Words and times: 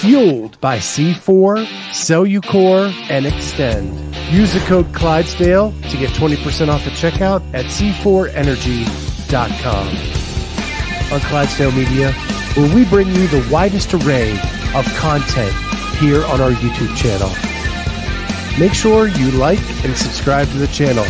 fueled 0.00 0.58
by 0.60 0.78
C4, 0.78 1.66
Cellucor, 1.90 2.90
and 3.10 3.26
Xtend. 3.26 4.32
Use 4.32 4.54
the 4.54 4.60
code 4.60 4.94
Clydesdale 4.94 5.72
to 5.72 5.96
get 5.98 6.08
20% 6.10 6.68
off 6.68 6.86
at 6.86 6.92
checkout 6.94 7.42
at 7.52 7.66
c4energy.com. 7.66 9.86
On 11.12 11.20
Clydesdale 11.28 11.72
Media, 11.72 12.12
where 12.54 12.74
we 12.74 12.86
bring 12.86 13.08
you 13.08 13.26
the 13.26 13.46
widest 13.52 13.92
array 13.92 14.32
of 14.74 14.86
content 14.96 15.52
here 15.98 16.24
on 16.26 16.40
our 16.40 16.52
YouTube 16.52 16.96
channel. 16.96 17.28
Make 18.58 18.72
sure 18.72 19.06
you 19.06 19.32
like 19.32 19.60
and 19.84 19.94
subscribe 19.96 20.48
to 20.48 20.58
the 20.58 20.68
channel. 20.68 21.04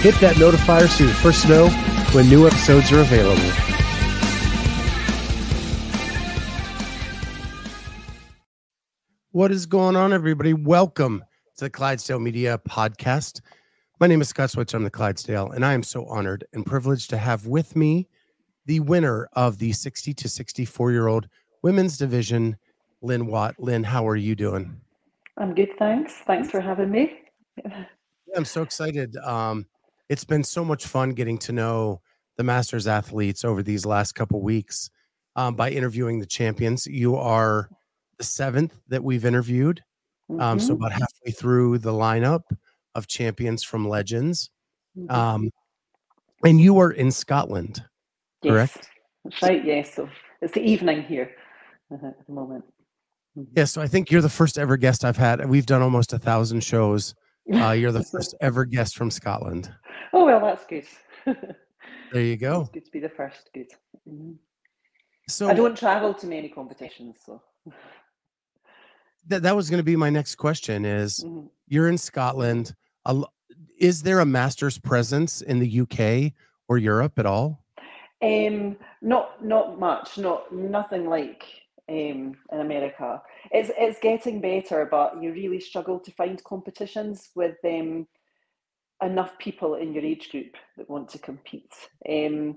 Hit 0.00 0.14
that 0.20 0.36
notifier 0.36 0.88
so 0.88 1.04
you're 1.04 1.12
first 1.14 1.42
to 1.42 1.48
know 1.48 1.68
when 2.12 2.28
new 2.28 2.46
episodes 2.46 2.92
are 2.92 3.00
available. 3.00 3.71
What 9.34 9.50
is 9.50 9.64
going 9.64 9.96
on, 9.96 10.12
everybody? 10.12 10.52
Welcome 10.52 11.24
to 11.56 11.64
the 11.64 11.70
Clydesdale 11.70 12.18
Media 12.18 12.60
Podcast. 12.68 13.40
My 13.98 14.06
name 14.06 14.20
is 14.20 14.28
Scott 14.28 14.50
Switzer. 14.50 14.76
I'm 14.76 14.84
the 14.84 14.90
Clydesdale, 14.90 15.52
and 15.52 15.64
I 15.64 15.72
am 15.72 15.82
so 15.82 16.04
honored 16.04 16.44
and 16.52 16.66
privileged 16.66 17.08
to 17.08 17.16
have 17.16 17.46
with 17.46 17.74
me 17.74 18.10
the 18.66 18.80
winner 18.80 19.30
of 19.32 19.56
the 19.56 19.72
60 19.72 20.12
to 20.12 20.28
64 20.28 20.92
year 20.92 21.06
old 21.06 21.28
women's 21.62 21.96
division, 21.96 22.58
Lynne 23.00 23.26
Watt. 23.26 23.54
Lynne, 23.58 23.84
how 23.84 24.06
are 24.06 24.16
you 24.16 24.34
doing? 24.34 24.78
I'm 25.38 25.54
good, 25.54 25.70
thanks. 25.78 26.12
Thanks 26.26 26.50
for 26.50 26.60
having 26.60 26.90
me. 26.90 27.18
I'm 28.36 28.44
so 28.44 28.60
excited. 28.60 29.16
Um, 29.16 29.64
it's 30.10 30.24
been 30.24 30.44
so 30.44 30.62
much 30.62 30.86
fun 30.86 31.12
getting 31.12 31.38
to 31.38 31.52
know 31.52 32.02
the 32.36 32.44
Masters 32.44 32.86
athletes 32.86 33.46
over 33.46 33.62
these 33.62 33.86
last 33.86 34.12
couple 34.12 34.42
weeks 34.42 34.90
um, 35.36 35.54
by 35.54 35.70
interviewing 35.70 36.18
the 36.18 36.26
champions. 36.26 36.86
You 36.86 37.16
are 37.16 37.70
the 38.22 38.26
seventh 38.26 38.78
that 38.86 39.02
we've 39.02 39.24
interviewed. 39.24 39.82
Um, 40.38 40.60
so 40.60 40.72
Mhm. 40.72 40.76
about 40.76 40.92
halfway 40.92 41.32
through 41.32 41.78
the 41.78 41.90
lineup 41.92 42.44
of 42.94 43.06
champions 43.08 43.64
from 43.64 43.88
Legends. 43.88 44.50
Mhm. 44.96 45.10
Um, 45.10 45.50
and 46.44 46.60
you 46.60 46.78
are 46.78 46.92
in 46.92 47.10
Scotland, 47.10 47.84
correct? 48.42 48.88
that's 49.24 49.42
right. 49.42 49.64
Yes, 49.64 49.94
so 49.94 50.08
it's 50.40 50.54
the 50.54 50.62
evening 50.62 51.02
here 51.02 51.34
uh, 51.90 52.06
at 52.06 52.26
the 52.26 52.32
moment. 52.32 52.64
Mhm. 53.36 53.48
Yeah. 53.56 53.64
So 53.64 53.82
I 53.82 53.88
think 53.88 54.10
you're 54.12 54.22
the 54.22 54.28
first 54.40 54.56
ever 54.56 54.76
guest 54.76 55.04
I've 55.04 55.16
had. 55.16 55.44
We've 55.50 55.66
done 55.66 55.82
almost 55.82 56.12
a 56.12 56.18
thousand 56.18 56.60
shows. 56.62 57.14
Uh, 57.52 57.72
you're 57.72 57.92
the 57.92 58.04
first 58.14 58.34
ever 58.40 58.64
guest 58.64 58.96
from 58.96 59.10
Scotland. 59.10 59.74
oh 60.12 60.24
well, 60.26 60.40
that's 60.40 60.64
good. 60.66 60.86
There 62.12 62.22
you 62.22 62.36
go. 62.48 62.60
It's 62.62 62.70
good 62.70 62.84
to 62.84 62.90
be 62.92 63.00
the 63.00 63.08
first. 63.08 63.50
Good. 63.52 63.70
Mhm. 64.08 64.36
So 65.28 65.48
I 65.48 65.54
don't 65.54 65.76
travel 65.76 66.14
to 66.14 66.26
many 66.26 66.48
competitions, 66.48 67.18
so 67.24 67.42
that 69.28 69.42
that 69.42 69.56
was 69.56 69.70
going 69.70 69.78
to 69.78 69.84
be 69.84 69.96
my 69.96 70.10
next 70.10 70.36
question 70.36 70.84
is 70.84 71.24
Mhm. 71.24 71.48
you're 71.66 71.88
in 71.88 71.98
Scotland. 71.98 72.74
Is 73.78 74.02
there 74.02 74.20
a 74.20 74.26
master's 74.26 74.78
presence 74.78 75.42
in 75.42 75.58
the 75.58 75.80
UK 75.80 76.34
or 76.68 76.78
Europe 76.78 77.18
at 77.18 77.26
all? 77.26 77.64
Um, 78.22 78.76
not 79.00 79.44
not 79.44 79.80
much, 79.80 80.18
not 80.18 80.52
nothing 80.54 81.08
like 81.08 81.44
um, 81.88 82.36
in 82.52 82.60
America. 82.60 83.20
It's 83.50 83.70
it's 83.76 83.98
getting 83.98 84.40
better, 84.40 84.86
but 84.86 85.20
you 85.20 85.32
really 85.32 85.60
struggle 85.60 85.98
to 86.00 86.12
find 86.12 86.42
competitions 86.44 87.30
with 87.34 87.56
um, 87.64 88.06
enough 89.02 89.36
people 89.38 89.74
in 89.74 89.92
your 89.92 90.04
age 90.04 90.30
group 90.30 90.56
that 90.76 90.88
want 90.88 91.08
to 91.10 91.18
compete. 91.18 91.74
Um, 92.08 92.56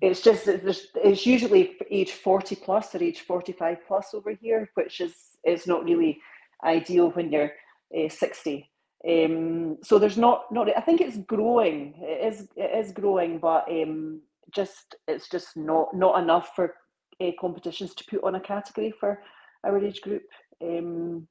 it's 0.00 0.20
just 0.20 0.46
it's 0.46 1.26
usually 1.26 1.76
age 1.90 2.12
40 2.12 2.56
plus 2.56 2.94
or 2.94 3.02
age 3.02 3.20
45 3.20 3.78
plus 3.86 4.14
over 4.14 4.30
here, 4.30 4.70
which 4.74 5.00
is 5.00 5.14
is 5.44 5.66
not 5.66 5.84
really 5.84 6.18
ideal 6.64 7.10
when 7.10 7.32
you're 7.32 7.52
uh, 7.96 8.08
60. 8.08 8.70
Um, 9.06 9.78
so 9.82 9.98
there's 9.98 10.16
not 10.16 10.50
not 10.50 10.68
I 10.76 10.80
think 10.80 11.00
it's 11.00 11.18
growing. 11.18 11.94
It 11.98 12.32
is 12.32 12.48
it 12.56 12.86
is 12.86 12.92
growing, 12.92 13.38
but 13.38 13.66
um, 13.70 14.20
just 14.54 14.96
it's 15.08 15.28
just 15.28 15.56
not 15.56 15.94
not 15.94 16.22
enough 16.22 16.50
for 16.54 16.74
uh, 17.20 17.30
competitions 17.40 17.94
to 17.94 18.04
put 18.08 18.24
on 18.24 18.34
a 18.34 18.40
category 18.40 18.92
for 18.98 19.22
our 19.64 19.78
age 19.78 20.00
group. 20.00 20.22
Um, 20.62 21.28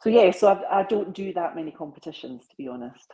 so 0.00 0.08
yeah, 0.08 0.30
so 0.30 0.48
I, 0.48 0.80
I 0.80 0.82
don't 0.84 1.14
do 1.14 1.32
that 1.34 1.54
many 1.54 1.70
competitions 1.70 2.42
to 2.48 2.56
be 2.56 2.68
honest. 2.68 3.12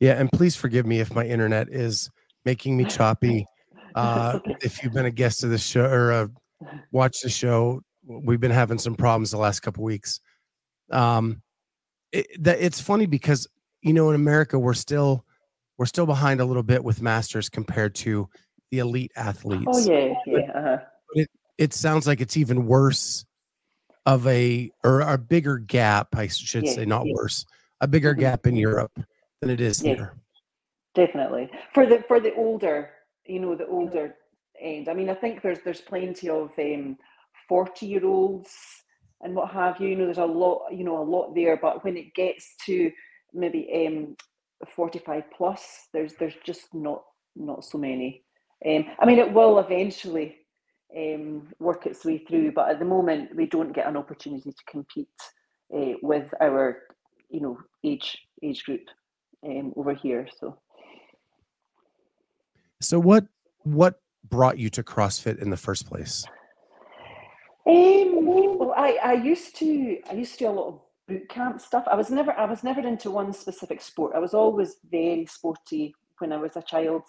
Yeah, 0.00 0.18
and 0.18 0.32
please 0.32 0.56
forgive 0.56 0.84
me 0.84 0.98
if 0.98 1.14
my 1.14 1.24
internet 1.24 1.68
is 1.68 2.10
making 2.44 2.76
me 2.76 2.84
choppy. 2.84 3.46
Uh, 3.94 4.38
if 4.62 4.82
you've 4.82 4.94
been 4.94 5.04
a 5.04 5.10
guest 5.10 5.44
of 5.44 5.50
the 5.50 5.58
show 5.58 5.84
or 5.84 6.12
uh, 6.12 6.26
watched 6.92 7.22
the 7.22 7.28
show, 7.28 7.82
we've 8.06 8.40
been 8.40 8.50
having 8.50 8.78
some 8.78 8.94
problems 8.94 9.30
the 9.30 9.36
last 9.36 9.60
couple 9.60 9.84
weeks. 9.84 10.18
Um, 10.90 11.42
it, 12.10 12.26
that 12.42 12.58
it's 12.58 12.80
funny 12.80 13.04
because 13.04 13.46
you 13.82 13.92
know 13.92 14.08
in 14.08 14.14
America 14.14 14.58
we're 14.58 14.72
still 14.72 15.26
we're 15.76 15.84
still 15.84 16.06
behind 16.06 16.40
a 16.40 16.44
little 16.46 16.62
bit 16.62 16.82
with 16.82 17.02
masters 17.02 17.50
compared 17.50 17.94
to 17.96 18.30
the 18.70 18.78
elite 18.78 19.12
athletes. 19.14 19.66
Oh 19.70 19.92
yeah, 19.92 20.14
yeah. 20.24 20.38
Uh-huh. 20.54 21.24
It 21.58 21.74
sounds 21.74 22.06
like 22.06 22.22
it's 22.22 22.38
even 22.38 22.64
worse 22.64 23.26
of 24.06 24.26
a 24.26 24.70
or 24.82 25.02
a 25.02 25.18
bigger 25.18 25.58
gap. 25.58 26.16
I 26.16 26.28
should 26.28 26.64
Yeah, 26.64 26.72
say, 26.72 26.86
not 26.86 27.04
yeah. 27.04 27.12
worse, 27.14 27.44
a 27.82 27.86
bigger 27.86 28.14
Mhm. 28.14 28.20
gap 28.20 28.46
in 28.46 28.56
Europe 28.56 28.98
than 29.42 29.50
it 29.50 29.60
is 29.60 29.82
Yeah. 29.82 29.96
here. 29.96 30.14
Definitely 30.94 31.50
for 31.74 31.86
the 31.86 32.04
for 32.08 32.20
the 32.20 32.34
older, 32.34 32.90
you 33.26 33.40
know, 33.40 33.54
the 33.56 33.66
older 33.68 34.16
end. 34.60 34.88
I 34.90 34.94
mean, 34.94 35.10
I 35.10 35.14
think 35.14 35.42
there's 35.42 35.60
there's 35.64 35.80
plenty 35.80 36.28
of 36.28 36.52
um, 36.58 36.98
forty 37.48 37.86
year 37.86 38.04
olds 38.06 38.50
and 39.22 39.34
what 39.34 39.52
have 39.52 39.80
you. 39.80 39.88
You 39.88 39.96
know, 39.96 40.04
there's 40.06 40.18
a 40.18 40.26
lot, 40.26 40.68
you 40.72 40.84
know, 40.84 41.02
a 41.02 41.04
lot 41.04 41.34
there. 41.34 41.56
But 41.56 41.84
when 41.84 41.96
it 41.96 42.14
gets 42.14 42.56
to 42.66 42.92
maybe 43.32 43.86
um, 43.86 44.16
forty 44.76 44.98
five 44.98 45.24
plus, 45.36 45.88
there's 45.94 46.14
there's 46.20 46.36
just 46.44 46.74
not 46.74 47.02
not 47.36 47.64
so 47.64 47.78
many. 47.78 48.24
Um, 48.66 48.84
I 49.00 49.06
mean, 49.06 49.18
it 49.18 49.32
will 49.32 49.60
eventually 49.60 50.36
um, 50.96 51.48
work 51.60 51.86
its 51.86 52.04
way 52.04 52.18
through, 52.18 52.52
but 52.52 52.70
at 52.70 52.80
the 52.80 52.84
moment 52.84 53.34
we 53.36 53.46
don't 53.46 53.74
get 53.74 53.86
an 53.88 53.96
opportunity 53.96 54.52
to 54.52 54.64
compete 54.70 55.08
uh, 55.74 55.94
with 56.02 56.28
our, 56.40 56.82
you 57.30 57.40
know, 57.40 57.58
age 57.82 58.18
age 58.44 58.64
group 58.64 58.82
um, 59.46 59.72
over 59.76 59.94
here. 59.94 60.28
So. 60.38 60.58
So 62.82 62.98
what 62.98 63.26
what 63.64 64.00
brought 64.28 64.58
you 64.58 64.68
to 64.70 64.82
CrossFit 64.82 65.40
in 65.40 65.50
the 65.50 65.56
first 65.56 65.86
place? 65.86 66.24
Um, 67.66 68.26
well, 68.26 68.74
I, 68.76 68.98
I 69.02 69.12
used 69.12 69.56
to 69.56 69.98
I 70.10 70.14
used 70.14 70.32
to 70.34 70.38
do 70.40 70.48
a 70.48 70.50
lot 70.50 70.68
of 70.68 70.80
boot 71.06 71.28
camp 71.28 71.60
stuff. 71.60 71.84
I 71.90 71.94
was 71.94 72.10
never 72.10 72.32
I 72.32 72.44
was 72.44 72.64
never 72.64 72.80
into 72.80 73.10
one 73.10 73.32
specific 73.32 73.80
sport. 73.80 74.14
I 74.14 74.18
was 74.18 74.34
always 74.34 74.76
very 74.90 75.26
sporty 75.26 75.94
when 76.18 76.32
I 76.32 76.36
was 76.36 76.56
a 76.56 76.62
child, 76.62 77.02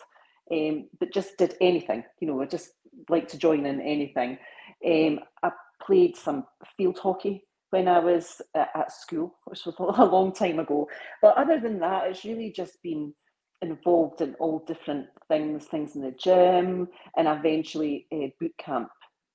um, 0.51 0.89
but 0.99 1.13
just 1.13 1.37
did 1.37 1.55
anything. 1.59 2.03
You 2.19 2.27
know, 2.27 2.41
I 2.41 2.45
just 2.45 2.71
like 3.09 3.27
to 3.29 3.37
join 3.37 3.65
in 3.65 3.81
anything. 3.81 4.37
Um, 4.85 5.19
I 5.41 5.51
played 5.81 6.15
some 6.15 6.45
field 6.77 6.99
hockey 6.99 7.45
when 7.71 7.87
I 7.87 7.97
was 7.97 8.41
at, 8.55 8.69
at 8.75 8.91
school, 8.91 9.35
which 9.45 9.65
was 9.65 9.75
a 9.79 10.05
long 10.05 10.33
time 10.33 10.59
ago. 10.59 10.87
But 11.21 11.35
other 11.35 11.59
than 11.59 11.79
that, 11.79 12.07
it's 12.07 12.23
really 12.23 12.51
just 12.51 12.81
been 12.83 13.13
involved 13.63 14.21
in 14.21 14.35
all 14.35 14.63
different 14.67 15.07
things, 15.27 15.65
things 15.65 15.95
in 15.95 16.01
the 16.01 16.11
gym, 16.11 16.87
and 17.17 17.27
eventually 17.27 18.05
uh, 18.13 18.27
boot 18.39 18.53
camp 18.57 18.89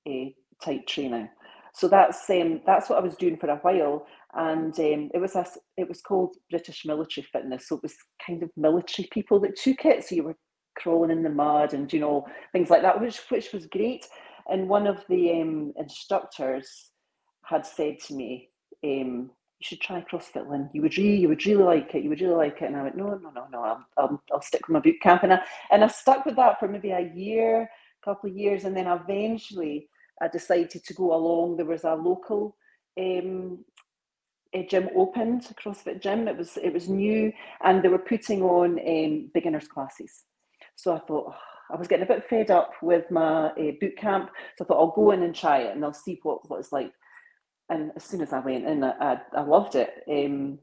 uh, 0.09 0.25
type 0.63 0.87
training. 0.87 1.29
So 1.73 1.87
that's 1.87 2.29
um, 2.29 2.61
that's 2.65 2.89
what 2.89 2.97
I 2.97 3.01
was 3.01 3.15
doing 3.15 3.37
for 3.37 3.49
a 3.49 3.57
while, 3.57 4.05
and 4.33 4.77
um, 4.79 5.09
it 5.13 5.19
was 5.19 5.35
a, 5.35 5.45
it 5.77 5.87
was 5.87 6.01
called 6.01 6.35
British 6.49 6.85
Military 6.85 7.27
Fitness. 7.31 7.67
So 7.67 7.77
it 7.77 7.83
was 7.83 7.95
kind 8.25 8.43
of 8.43 8.49
military 8.57 9.07
people 9.11 9.39
that 9.41 9.55
took 9.55 9.85
it. 9.85 10.03
So 10.03 10.15
you 10.15 10.23
were 10.23 10.37
crawling 10.77 11.11
in 11.11 11.23
the 11.23 11.29
mud 11.29 11.73
and 11.73 11.91
you 11.91 11.99
know 11.99 12.25
things 12.53 12.69
like 12.69 12.81
that, 12.81 12.99
which 12.99 13.19
which 13.29 13.53
was 13.53 13.67
great. 13.67 14.05
And 14.49 14.67
one 14.67 14.87
of 14.87 15.03
the 15.09 15.41
um, 15.41 15.73
instructors 15.77 16.91
had 17.45 17.65
said 17.65 17.99
to 18.07 18.15
me, 18.15 18.49
um, 18.83 19.31
"You 19.59 19.65
should 19.65 19.81
try 19.81 20.01
CrossFit, 20.01 20.49
Lynne. 20.49 20.69
You 20.73 20.81
would 20.81 20.97
really, 20.97 21.17
you 21.17 21.27
would 21.29 21.45
really 21.45 21.63
like 21.63 21.95
it. 21.95 22.03
You 22.03 22.09
would 22.09 22.21
really 22.21 22.35
like 22.35 22.61
it." 22.61 22.65
And 22.65 22.77
I 22.77 22.83
went, 22.83 22.97
"No, 22.97 23.07
no, 23.15 23.29
no, 23.31 23.47
no. 23.51 23.63
I'll, 23.63 23.85
I'll, 23.97 24.23
I'll 24.31 24.41
stick 24.41 24.67
with 24.67 24.73
my 24.73 24.79
boot 24.79 25.01
camp." 25.01 25.23
And 25.23 25.33
I 25.33 25.41
and 25.71 25.83
I 25.83 25.87
stuck 25.87 26.25
with 26.25 26.35
that 26.37 26.59
for 26.59 26.67
maybe 26.67 26.91
a 26.91 27.11
year, 27.13 27.63
a 27.63 28.05
couple 28.05 28.29
of 28.29 28.37
years, 28.37 28.65
and 28.65 28.75
then 28.75 28.87
eventually 28.87 29.89
I 30.21 30.27
decided 30.27 30.83
to 30.83 30.93
go 30.93 31.13
along. 31.13 31.57
There 31.57 31.65
was 31.65 31.83
a 31.83 31.95
local 31.95 32.55
um, 32.99 33.63
a 34.53 34.65
gym 34.65 34.89
opened, 34.95 35.45
a 35.49 35.53
CrossFit 35.53 36.01
gym. 36.01 36.27
It 36.27 36.37
was 36.37 36.57
it 36.57 36.73
was 36.73 36.89
new, 36.89 37.31
and 37.63 37.83
they 37.83 37.89
were 37.89 37.99
putting 37.99 38.41
on 38.41 38.79
um, 38.79 39.31
beginners 39.33 39.67
classes. 39.67 40.23
So 40.75 40.93
I 40.95 40.99
thought 40.99 41.33
"Oh, 41.33 41.35
I 41.71 41.77
was 41.77 41.87
getting 41.87 42.03
a 42.03 42.07
bit 42.07 42.27
fed 42.29 42.49
up 42.49 42.71
with 42.81 43.09
my 43.11 43.47
uh, 43.51 43.71
boot 43.79 43.97
camp. 43.97 44.31
So 44.57 44.63
I 44.63 44.67
thought 44.67 44.79
I'll 44.79 44.91
go 44.95 45.11
in 45.11 45.23
and 45.23 45.35
try 45.35 45.59
it, 45.59 45.75
and 45.75 45.83
I'll 45.83 45.93
see 45.93 46.19
what 46.23 46.49
what 46.49 46.59
it's 46.59 46.71
like. 46.71 46.91
And 47.69 47.91
as 47.95 48.03
soon 48.03 48.21
as 48.21 48.33
I 48.33 48.39
went 48.39 48.65
in, 48.65 48.83
I 48.83 49.19
I, 49.33 49.41
loved 49.41 49.75
it. 49.75 50.03
Um, 50.09 50.59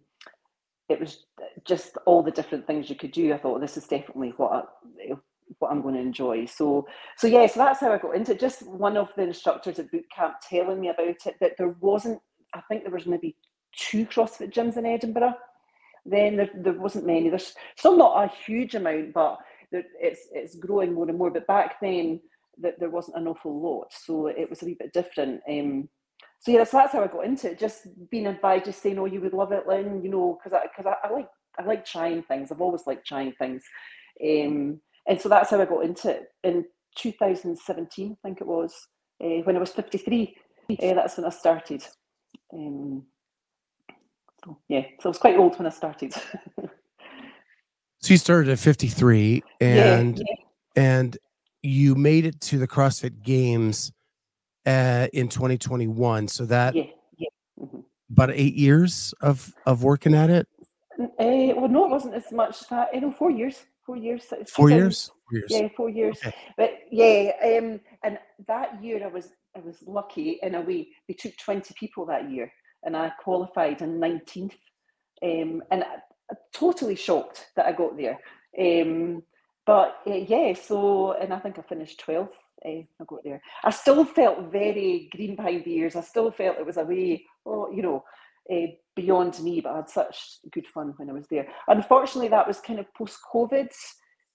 it 0.89 1.01
was 1.01 1.25
just 1.65 1.97
all 2.07 2.23
the 2.23 2.31
different 2.31 2.67
things 2.67 2.89
you 2.89 2.97
could 2.97 3.13
do. 3.13 3.33
I 3.33 3.39
thought 3.39 3.61
this 3.61 3.77
is 3.77 3.87
definitely 3.87 4.35
what 4.37 4.53
I, 4.53 5.13
what 5.59 5.71
I'm 5.71 5.83
going 5.83 5.95
to 5.95 6.01
enjoy. 6.01 6.47
So, 6.47 6.87
so 7.17 7.27
yeah, 7.27 7.47
so 7.47 7.61
that's 7.61 7.81
how 7.81 7.93
I 7.93 7.99
got 7.99 8.17
into 8.17 8.33
it. 8.33 8.41
Just 8.41 8.67
one 8.67 8.97
of 8.97 9.11
the 9.17 9.23
instructors 9.23 9.79
at 9.79 9.91
boot 9.91 10.05
camp 10.15 10.35
telling 10.49 10.81
me 10.81 10.89
about 10.89 11.09
it 11.09 11.37
that 11.41 11.53
there 11.59 11.77
wasn't. 11.81 12.21
I 12.55 12.61
think 12.69 12.83
there 12.83 12.93
was 12.93 13.07
maybe 13.07 13.37
two 13.77 14.07
CrossFit 14.07 14.53
gyms 14.53 14.77
in 14.77 14.87
Edinburgh. 14.87 15.35
Then 16.05 16.37
there, 16.37 16.51
there 16.55 16.73
wasn't 16.73 17.07
many. 17.07 17.29
There's 17.29 17.55
still 17.77 17.97
not 17.97 18.25
a 18.25 18.33
huge 18.45 18.75
amount, 18.75 19.13
but 19.13 19.39
there, 19.73 19.85
it's 20.01 20.29
it's 20.33 20.57
growing 20.57 20.95
more 20.95 21.09
and 21.09 21.19
more. 21.19 21.31
But 21.31 21.47
back 21.47 21.81
then, 21.81 22.21
that 22.59 22.79
there 22.79 22.91
wasn't 22.91 23.19
an 23.19 23.29
awful 23.29 23.61
lot, 23.61 23.93
so 23.93 24.29
it 24.29 24.49
was 24.49 24.63
a 24.63 24.67
wee 24.67 24.77
bit 24.79 24.93
different. 24.93 25.41
Um, 25.49 25.89
so 26.41 26.53
yeah, 26.53 26.65
so 26.65 26.77
that's 26.77 26.93
how 26.93 27.03
I 27.03 27.07
got 27.07 27.25
into 27.25 27.51
it. 27.51 27.59
Just 27.59 27.87
being 28.11 28.27
advised, 28.27 28.67
just 28.67 28.83
saying, 28.83 28.99
"Oh, 28.99 29.07
you 29.07 29.21
would 29.21 29.33
love 29.33 29.53
it, 29.53 29.67
Lynne," 29.67 30.03
you 30.03 30.11
know, 30.11 30.39
because 30.39 30.57
I 30.57 30.67
because 30.67 30.87
I, 30.87 31.07
I, 31.07 31.13
like 31.13 31.29
I 31.59 31.65
like 31.65 31.85
trying 31.85 32.23
things. 32.23 32.53
I've 32.53 32.61
always 32.61 32.87
liked 32.87 33.07
trying 33.07 33.33
things, 33.33 33.63
um, 34.23 34.81
and 35.09 35.21
so 35.21 35.29
that's 35.29 35.51
how 35.51 35.61
I 35.61 35.65
got 35.65 35.85
into 35.85 36.11
it 36.11 36.29
in 36.45 36.65
2017. 36.99 38.13
I 38.13 38.29
think 38.29 38.41
it 38.41 38.47
was 38.47 38.75
uh, 39.23 39.43
when 39.45 39.57
I 39.57 39.61
was 39.61 39.73
53. 39.73 40.37
Uh, 40.71 40.95
that's 40.95 41.17
when 41.17 41.27
I 41.27 41.31
started. 41.31 41.85
Um, 42.53 43.05
so 44.45 44.59
yeah, 44.69 44.83
so 45.01 45.09
I 45.09 45.09
was 45.09 45.19
quite 45.19 45.37
old 45.37 45.59
when 45.59 45.67
I 45.67 45.71
started. 45.71 46.13
so 46.63 46.71
you 48.09 48.19
started 48.19 48.53
at 48.53 48.59
53, 48.59 49.43
and 49.61 50.19
yeah, 50.19 50.25
yeah. 50.77 50.83
and 50.99 51.19
you 51.63 51.95
made 51.95 52.27
it 52.27 52.41
to 52.43 52.59
the 52.59 52.69
CrossFit 52.69 53.23
Games 53.23 53.91
uh, 54.67 55.07
in 55.13 55.29
2021. 55.29 56.29
So 56.29 56.45
that 56.47 56.75
yeah, 56.75 56.85
yeah. 57.17 57.29
Mm-hmm. 57.61 57.81
about 58.11 58.31
eight 58.33 58.55
years 58.55 59.15
of 59.21 59.55
of 59.65 59.83
working 59.83 60.15
at 60.15 60.31
it. 60.31 60.49
Uh, 60.99 61.55
well, 61.57 61.69
no, 61.69 61.85
it 61.85 61.91
wasn't 61.91 62.15
as 62.15 62.31
much 62.33 62.69
that. 62.69 62.95
You 62.95 63.03
know, 63.03 63.13
four 63.13 63.31
years. 63.31 63.65
Four 63.85 63.97
years. 63.97 64.25
Four 64.49 64.71
years. 64.71 65.11
Four 65.29 65.39
years. 65.39 65.51
Yeah, 65.51 65.69
four 65.77 65.89
years. 65.89 66.19
Okay. 66.19 66.37
But 66.57 66.71
yeah, 66.91 67.33
um, 67.45 67.81
and 68.03 68.19
that 68.49 68.83
year 68.83 69.05
I 69.05 69.09
was 69.09 69.29
I 69.57 69.61
was 69.61 69.77
lucky 69.87 70.39
in 70.43 70.55
a 70.55 70.61
way. 70.61 70.89
They 71.09 71.15
took 71.15 71.37
20 71.37 71.75
people 71.79 72.07
that 72.07 72.31
year, 72.31 72.53
and 72.83 72.97
I 72.97 73.11
qualified 73.23 73.83
in 73.83 74.01
19th. 74.01 74.55
Um, 75.23 75.63
and 75.71 75.85
I, 75.85 75.97
I'm 76.31 76.37
totally 76.53 76.97
shocked 76.97 77.47
that 77.57 77.67
I 77.67 77.73
got 77.73 77.97
there. 77.97 78.19
Um, 78.59 79.23
but 79.65 79.99
uh, 80.07 80.15
yeah, 80.15 80.53
so 80.55 81.13
and 81.13 81.33
I 81.33 81.39
think 81.39 81.59
I 81.59 81.63
finished 81.63 82.03
12th 82.07 82.31
uh, 82.67 82.83
I 83.01 83.05
got 83.07 83.25
there. 83.25 83.41
I 83.65 83.71
still 83.71 84.05
felt 84.05 84.51
very 84.51 85.09
green 85.15 85.37
behind 85.37 85.65
the 85.65 85.75
ears. 85.75 85.97
I 85.97 86.01
still 86.01 86.31
felt 86.31 86.59
it 86.59 86.67
was 86.67 86.77
a 86.77 86.85
way, 86.85 87.25
oh, 87.45 87.71
you 87.71 87.83
know, 87.83 88.05
uh, 88.53 88.67
beyond 88.95 89.39
me, 89.41 89.61
but 89.61 89.73
I 89.73 89.77
had 89.77 89.91
such 89.91 90.39
good 90.53 90.67
fun 90.67 90.95
when 90.97 91.11
I 91.11 91.13
was 91.13 91.27
there. 91.31 91.49
Unfortunately, 91.69 92.29
that 92.29 92.47
was 92.47 92.61
kind 92.61 92.79
of 92.79 92.93
post 92.95 93.19
COVID 93.33 93.71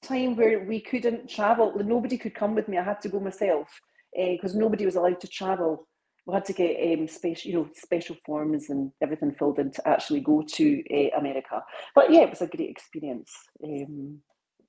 time 0.01 0.35
where 0.35 0.65
we 0.65 0.79
couldn't 0.79 1.29
travel. 1.29 1.73
Nobody 1.83 2.17
could 2.17 2.35
come 2.35 2.55
with 2.55 2.67
me. 2.67 2.77
I 2.77 2.83
had 2.83 3.01
to 3.01 3.09
go 3.09 3.19
myself 3.19 3.67
because 4.13 4.55
uh, 4.55 4.59
nobody 4.59 4.85
was 4.85 4.95
allowed 4.95 5.21
to 5.21 5.27
travel. 5.27 5.87
We 6.25 6.33
had 6.33 6.45
to 6.45 6.53
get 6.53 6.99
um, 6.99 7.07
special, 7.07 7.51
you 7.51 7.57
know, 7.57 7.69
special 7.73 8.15
forms 8.25 8.69
and 8.69 8.91
everything 9.01 9.33
filled 9.33 9.59
in 9.59 9.71
to 9.71 9.87
actually 9.87 10.19
go 10.19 10.43
to 10.55 10.83
uh, 10.93 11.17
America. 11.17 11.63
But 11.95 12.11
yeah, 12.11 12.21
it 12.21 12.29
was 12.29 12.41
a 12.41 12.47
great 12.47 12.69
experience. 12.69 13.33
Um, 13.63 14.19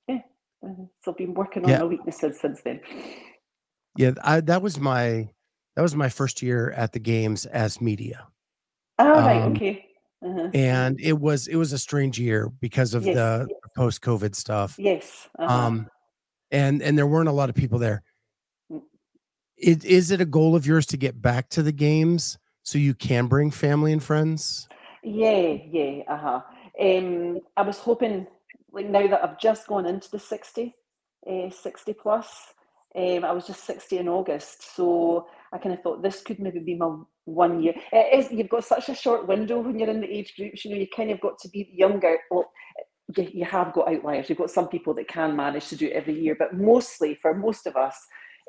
yeah, 0.07 0.19
so 0.63 1.11
I've 1.11 1.17
been 1.17 1.33
working 1.33 1.63
on 1.63 1.69
yeah. 1.69 1.79
my 1.79 1.85
weaknesses 1.85 2.39
since 2.39 2.61
then. 2.63 2.79
Yeah, 3.95 4.11
I, 4.23 4.41
that 4.41 4.61
was 4.61 4.79
my 4.79 5.29
that 5.75 5.81
was 5.81 5.95
my 5.95 6.09
first 6.09 6.41
year 6.41 6.71
at 6.71 6.93
the 6.93 6.99
games 6.99 7.45
as 7.45 7.81
media. 7.81 8.27
Oh, 8.99 9.09
right, 9.09 9.41
um, 9.41 9.53
okay. 9.53 9.85
Uh-huh. 10.23 10.49
And 10.53 10.99
it 11.01 11.19
was 11.19 11.47
it 11.47 11.55
was 11.55 11.73
a 11.73 11.77
strange 11.77 12.19
year 12.19 12.49
because 12.61 12.93
of 12.93 13.05
yes. 13.05 13.15
the 13.15 13.47
post 13.75 14.01
COVID 14.01 14.35
stuff. 14.35 14.75
Yes. 14.77 15.27
Uh-huh. 15.37 15.53
Um, 15.53 15.87
and 16.51 16.81
and 16.81 16.97
there 16.97 17.07
weren't 17.07 17.29
a 17.29 17.33
lot 17.33 17.49
of 17.49 17.55
people 17.55 17.79
there. 17.79 18.03
Mm. 18.71 18.83
It, 19.57 19.83
is 19.83 20.11
it 20.11 20.21
a 20.21 20.25
goal 20.25 20.55
of 20.55 20.65
yours 20.65 20.85
to 20.87 20.97
get 20.97 21.21
back 21.21 21.49
to 21.49 21.63
the 21.63 21.71
games 21.71 22.37
so 22.63 22.77
you 22.77 22.93
can 22.93 23.27
bring 23.27 23.51
family 23.51 23.91
and 23.91 24.01
friends? 24.01 24.67
Yeah, 25.03 25.57
yeah, 25.69 26.03
uh 26.07 26.17
huh. 26.17 26.41
Um, 26.79 27.39
I 27.57 27.61
was 27.63 27.77
hoping, 27.77 28.25
like 28.71 28.87
now 28.87 29.05
that 29.07 29.23
I've 29.23 29.39
just 29.39 29.67
gone 29.67 29.85
into 29.85 30.09
the 30.09 30.19
60, 30.19 30.73
uh, 31.29 31.49
60 31.49 31.93
plus, 31.93 32.53
um, 32.95 33.25
I 33.25 33.31
was 33.31 33.47
just 33.47 33.65
60 33.65 33.97
in 33.97 34.07
August, 34.07 34.75
so 34.75 35.27
I 35.51 35.57
kind 35.57 35.73
of 35.73 35.81
thought 35.81 36.03
this 36.03 36.21
could 36.21 36.39
maybe 36.39 36.59
be 36.59 36.75
my 36.75 36.95
one 37.25 37.61
year. 37.61 37.73
It 37.91 38.19
is, 38.19 38.31
you've 38.31 38.49
got 38.49 38.65
such 38.65 38.89
a 38.89 38.95
short 38.95 39.27
window 39.27 39.61
when 39.61 39.79
you're 39.79 39.89
in 39.89 40.01
the 40.01 40.11
age 40.11 40.33
groups, 40.35 40.63
you 40.63 40.71
know, 40.71 40.77
you 40.77 40.87
kind 40.95 41.11
of 41.11 41.21
got 41.21 41.39
to 41.39 41.49
be 41.49 41.71
younger. 41.73 42.17
Well, 42.29 42.51
you, 43.17 43.29
you 43.33 43.45
have 43.45 43.73
got 43.73 43.87
outliers. 43.87 44.29
You've 44.29 44.37
got 44.37 44.51
some 44.51 44.67
people 44.67 44.93
that 44.95 45.07
can 45.07 45.35
manage 45.35 45.69
to 45.69 45.75
do 45.75 45.87
it 45.87 45.93
every 45.93 46.19
year, 46.19 46.35
but 46.37 46.53
mostly 46.53 47.17
for 47.21 47.33
most 47.33 47.65
of 47.65 47.75
us, 47.75 47.95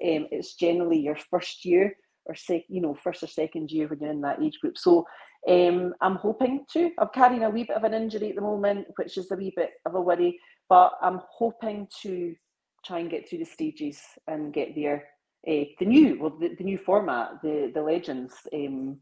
um, 0.04 0.26
it's 0.30 0.54
generally 0.54 0.98
your 0.98 1.16
first 1.30 1.64
year 1.64 1.96
or 2.26 2.34
sec, 2.34 2.62
you 2.68 2.80
know, 2.80 2.94
first 2.94 3.22
or 3.22 3.26
second 3.26 3.70
year 3.70 3.86
when 3.88 4.00
you're 4.00 4.10
in 4.10 4.20
that 4.22 4.42
age 4.42 4.58
group. 4.60 4.78
So 4.78 5.06
um, 5.48 5.94
I'm 6.00 6.16
hoping 6.16 6.64
to. 6.72 6.90
I'm 6.98 7.08
carrying 7.14 7.44
a 7.44 7.50
wee 7.50 7.64
bit 7.64 7.76
of 7.76 7.84
an 7.84 7.94
injury 7.94 8.30
at 8.30 8.36
the 8.36 8.40
moment, 8.40 8.86
which 8.96 9.18
is 9.18 9.30
a 9.30 9.36
wee 9.36 9.52
bit 9.54 9.72
of 9.84 9.94
a 9.94 10.00
worry, 10.00 10.38
but 10.68 10.92
I'm 11.02 11.20
hoping 11.30 11.86
to 12.02 12.34
try 12.84 12.98
and 13.00 13.10
get 13.10 13.28
through 13.28 13.38
the 13.38 13.44
stages 13.44 14.00
and 14.26 14.52
get 14.52 14.74
there. 14.74 15.04
Uh, 15.46 15.64
the 15.78 15.84
new, 15.84 16.18
well, 16.20 16.36
the, 16.38 16.54
the 16.54 16.64
new 16.64 16.78
format, 16.78 17.42
the 17.42 17.70
the 17.74 17.82
legends. 17.82 18.34
Um, 18.52 18.98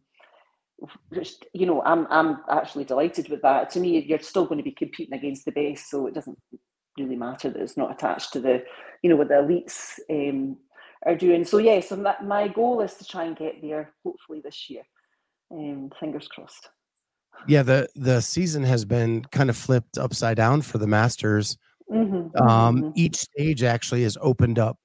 just, 1.14 1.46
you 1.52 1.66
know, 1.66 1.82
I'm 1.82 2.06
I'm 2.10 2.38
actually 2.50 2.84
delighted 2.84 3.28
with 3.28 3.42
that. 3.42 3.70
To 3.70 3.80
me, 3.80 4.00
you're 4.00 4.18
still 4.18 4.46
going 4.46 4.58
to 4.58 4.64
be 4.64 4.72
competing 4.72 5.14
against 5.14 5.44
the 5.44 5.52
best, 5.52 5.88
so 5.88 6.06
it 6.06 6.14
doesn't 6.14 6.38
really 6.98 7.16
matter 7.16 7.50
that 7.50 7.62
it's 7.62 7.76
not 7.76 7.92
attached 7.92 8.32
to 8.32 8.40
the, 8.40 8.64
you 9.02 9.08
know, 9.08 9.16
what 9.16 9.28
the 9.28 9.34
elites 9.34 9.98
um, 10.10 10.56
are 11.06 11.14
doing. 11.14 11.44
So 11.44 11.58
yeah, 11.58 11.80
so 11.80 11.96
that, 11.96 12.24
my 12.24 12.48
goal 12.48 12.80
is 12.80 12.94
to 12.94 13.04
try 13.04 13.24
and 13.24 13.36
get 13.36 13.62
there, 13.62 13.92
hopefully 14.04 14.40
this 14.42 14.68
year. 14.68 14.82
Um, 15.50 15.90
fingers 16.00 16.28
crossed. 16.28 16.68
Yeah, 17.46 17.62
the 17.62 17.88
the 17.94 18.20
season 18.20 18.62
has 18.64 18.84
been 18.84 19.24
kind 19.26 19.50
of 19.50 19.56
flipped 19.56 19.98
upside 19.98 20.36
down 20.36 20.62
for 20.62 20.78
the 20.78 20.86
Masters. 20.86 21.56
Mm-hmm, 21.90 22.42
um, 22.42 22.76
mm-hmm. 22.76 22.90
Each 22.94 23.16
stage 23.16 23.62
actually 23.62 24.02
has 24.02 24.16
opened 24.20 24.58
up 24.58 24.78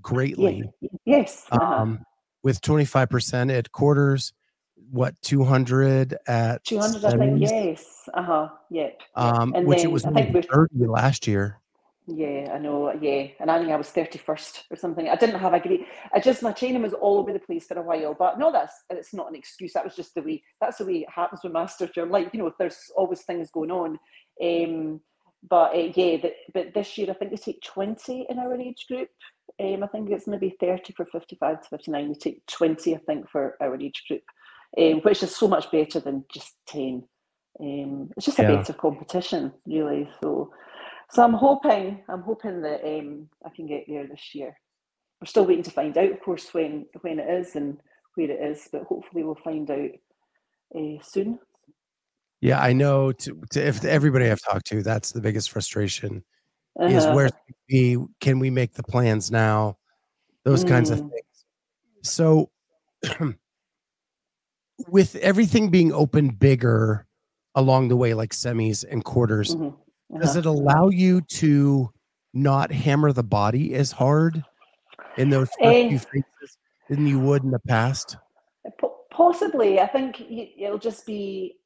greatly. 0.00 0.64
Yes. 1.04 1.46
Uh-huh. 1.50 1.64
Um, 1.64 2.04
with 2.42 2.60
25% 2.60 3.56
at 3.56 3.72
quarters, 3.72 4.32
what, 4.90 5.14
200 5.22 6.16
at 6.28 6.64
200, 6.64 7.04
I 7.04 7.16
think, 7.16 7.40
yes. 7.40 8.08
Uh 8.14 8.22
huh. 8.22 8.48
Yep. 8.70 9.00
Um, 9.14 9.52
and 9.54 9.66
which 9.66 9.78
then, 9.78 9.86
it 9.86 9.92
was 9.92 10.04
I 10.04 10.12
think 10.12 10.46
30 10.48 10.86
last 10.86 11.26
year. 11.26 11.60
Yeah, 12.08 12.52
I 12.54 12.58
know. 12.58 12.92
Yeah, 13.00 13.26
and 13.40 13.50
I 13.50 13.58
think 13.58 13.72
I 13.72 13.76
was 13.76 13.90
thirty 13.90 14.18
first 14.18 14.64
or 14.70 14.76
something. 14.76 15.08
I 15.08 15.16
didn't 15.16 15.40
have 15.40 15.54
a 15.54 15.58
great. 15.58 15.86
I 16.14 16.20
just 16.20 16.40
my 16.40 16.52
training 16.52 16.82
was 16.82 16.92
all 16.92 17.18
over 17.18 17.32
the 17.32 17.40
place 17.40 17.66
for 17.66 17.76
a 17.76 17.82
while. 17.82 18.14
But 18.14 18.38
no, 18.38 18.52
that's 18.52 18.72
it's 18.90 19.12
not 19.12 19.28
an 19.28 19.34
excuse. 19.34 19.72
That 19.72 19.84
was 19.84 19.96
just 19.96 20.14
the 20.14 20.22
way. 20.22 20.40
That's 20.60 20.78
the 20.78 20.86
way 20.86 20.98
it 20.98 21.10
happens 21.10 21.40
with 21.42 21.52
master 21.52 21.88
term. 21.88 22.10
Like 22.12 22.30
you 22.32 22.38
know, 22.38 22.52
there's 22.60 22.92
always 22.96 23.22
things 23.22 23.50
going 23.50 23.72
on. 23.72 23.98
Um, 24.40 25.00
but 25.48 25.74
uh, 25.74 25.92
yeah, 25.94 26.16
the, 26.16 26.32
but 26.52 26.74
this 26.74 26.96
year 26.98 27.10
I 27.10 27.14
think 27.14 27.30
they 27.30 27.36
take 27.36 27.62
20 27.62 28.26
in 28.28 28.38
our 28.38 28.54
age 28.56 28.86
group. 28.88 29.08
Um, 29.60 29.82
I 29.82 29.86
think 29.86 30.10
it's 30.10 30.26
maybe 30.26 30.56
30 30.60 30.92
for 30.92 31.06
55 31.06 31.62
to 31.62 31.68
59. 31.68 32.08
They 32.08 32.14
take 32.14 32.46
20, 32.46 32.94
I 32.94 32.98
think, 32.98 33.28
for 33.28 33.56
our 33.60 33.80
age 33.80 34.04
group, 34.08 34.22
um, 34.78 35.00
which 35.00 35.22
is 35.22 35.34
so 35.34 35.48
much 35.48 35.70
better 35.70 36.00
than 36.00 36.24
just 36.32 36.54
10. 36.68 37.04
Um, 37.60 38.10
it's 38.16 38.26
just 38.26 38.38
a 38.38 38.42
yeah. 38.42 38.56
better 38.56 38.72
competition, 38.72 39.52
really. 39.66 40.10
So, 40.22 40.52
so 41.10 41.22
I'm 41.22 41.32
hoping, 41.32 42.02
I'm 42.08 42.22
hoping 42.22 42.60
that 42.62 42.84
um, 42.84 43.28
I 43.44 43.50
can 43.50 43.66
get 43.66 43.84
there 43.88 44.06
this 44.06 44.34
year. 44.34 44.54
We're 45.20 45.26
still 45.26 45.46
waiting 45.46 45.64
to 45.64 45.70
find 45.70 45.96
out, 45.96 46.12
of 46.12 46.20
course, 46.20 46.52
when 46.52 46.86
when 47.00 47.18
it 47.18 47.30
is 47.30 47.56
and 47.56 47.78
where 48.14 48.30
it 48.30 48.40
is, 48.40 48.68
but 48.70 48.82
hopefully 48.82 49.24
we'll 49.24 49.36
find 49.36 49.70
out 49.70 49.90
uh, 50.76 51.02
soon. 51.02 51.38
Yeah, 52.40 52.60
I 52.60 52.72
know. 52.72 53.12
To, 53.12 53.42
to, 53.50 53.66
if 53.66 53.84
everybody 53.84 54.30
I've 54.30 54.42
talked 54.42 54.66
to, 54.66 54.82
that's 54.82 55.12
the 55.12 55.20
biggest 55.20 55.50
frustration 55.50 56.22
uh-huh. 56.78 56.94
is 56.94 57.06
where 57.06 57.30
we 57.70 57.98
can 58.20 58.38
we 58.38 58.50
make 58.50 58.74
the 58.74 58.82
plans 58.82 59.30
now, 59.30 59.78
those 60.44 60.64
mm. 60.64 60.68
kinds 60.68 60.90
of 60.90 61.00
mm. 61.00 61.10
things. 61.10 61.44
So, 62.02 62.50
with 64.88 65.16
everything 65.16 65.70
being 65.70 65.92
open 65.92 66.28
bigger 66.28 67.06
along 67.54 67.88
the 67.88 67.96
way, 67.96 68.14
like 68.14 68.32
semis 68.32 68.84
and 68.88 69.04
quarters, 69.04 69.54
mm-hmm. 69.54 69.66
uh-huh. 69.66 70.18
does 70.18 70.36
it 70.36 70.46
allow 70.46 70.88
you 70.88 71.22
to 71.22 71.90
not 72.34 72.70
hammer 72.70 73.12
the 73.12 73.24
body 73.24 73.74
as 73.74 73.90
hard 73.90 74.44
in 75.16 75.30
those 75.30 75.48
uh, 75.62 75.70
few 75.70 75.98
phases 75.98 76.58
than 76.88 77.06
you 77.06 77.18
would 77.18 77.42
in 77.42 77.50
the 77.50 77.58
past? 77.60 78.16
Possibly, 79.10 79.80
I 79.80 79.86
think 79.86 80.20
it'll 80.30 80.78
just 80.78 81.06
be 81.06 81.56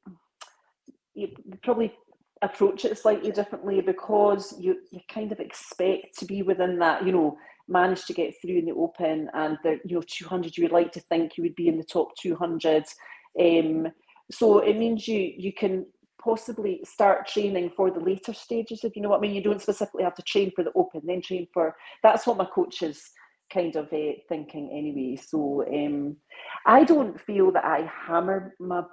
you 1.13 1.29
probably 1.63 1.93
approach 2.41 2.85
it 2.85 2.97
slightly 2.97 3.31
differently 3.31 3.81
because 3.81 4.53
you 4.59 4.77
you 4.91 4.99
kind 5.11 5.31
of 5.31 5.39
expect 5.39 6.17
to 6.17 6.25
be 6.25 6.41
within 6.41 6.79
that 6.79 7.05
you 7.05 7.11
know 7.11 7.37
manage 7.67 8.05
to 8.05 8.13
get 8.13 8.33
through 8.41 8.57
in 8.57 8.65
the 8.65 8.73
open 8.73 9.29
and 9.33 9.57
the 9.63 9.79
you 9.85 9.95
know 9.95 10.03
200 10.07 10.57
you 10.57 10.63
would 10.63 10.71
like 10.71 10.91
to 10.91 10.99
think 11.01 11.37
you 11.37 11.43
would 11.43 11.55
be 11.55 11.67
in 11.67 11.77
the 11.77 11.83
top 11.83 12.09
200 12.19 12.83
um, 13.39 13.87
so 14.31 14.59
it 14.59 14.77
means 14.77 15.07
you 15.07 15.33
you 15.37 15.53
can 15.53 15.85
possibly 16.23 16.81
start 16.83 17.27
training 17.27 17.71
for 17.75 17.89
the 17.89 17.99
later 17.99 18.33
stages, 18.33 18.83
if 18.83 18.95
you 18.95 19.01
know 19.01 19.09
what 19.09 19.17
I 19.17 19.21
mean. 19.21 19.33
You 19.33 19.43
don't 19.43 19.61
specifically 19.61 20.03
have 20.03 20.15
to 20.15 20.21
train 20.21 20.51
for 20.55 20.63
the 20.63 20.71
open, 20.75 21.01
then 21.03 21.21
train 21.21 21.47
for 21.53 21.75
that's 22.03 22.27
what 22.27 22.37
my 22.37 22.45
coach 22.45 22.81
is 22.81 23.01
kind 23.51 23.75
of 23.75 23.85
uh, 23.91 24.13
thinking 24.29 24.69
anyway. 24.71 25.15
So 25.17 25.65
um, 25.67 26.17
I 26.65 26.83
don't 26.83 27.19
feel 27.19 27.51
that 27.51 27.65
I 27.65 27.89
hammer 28.07 28.55
my 28.59 28.83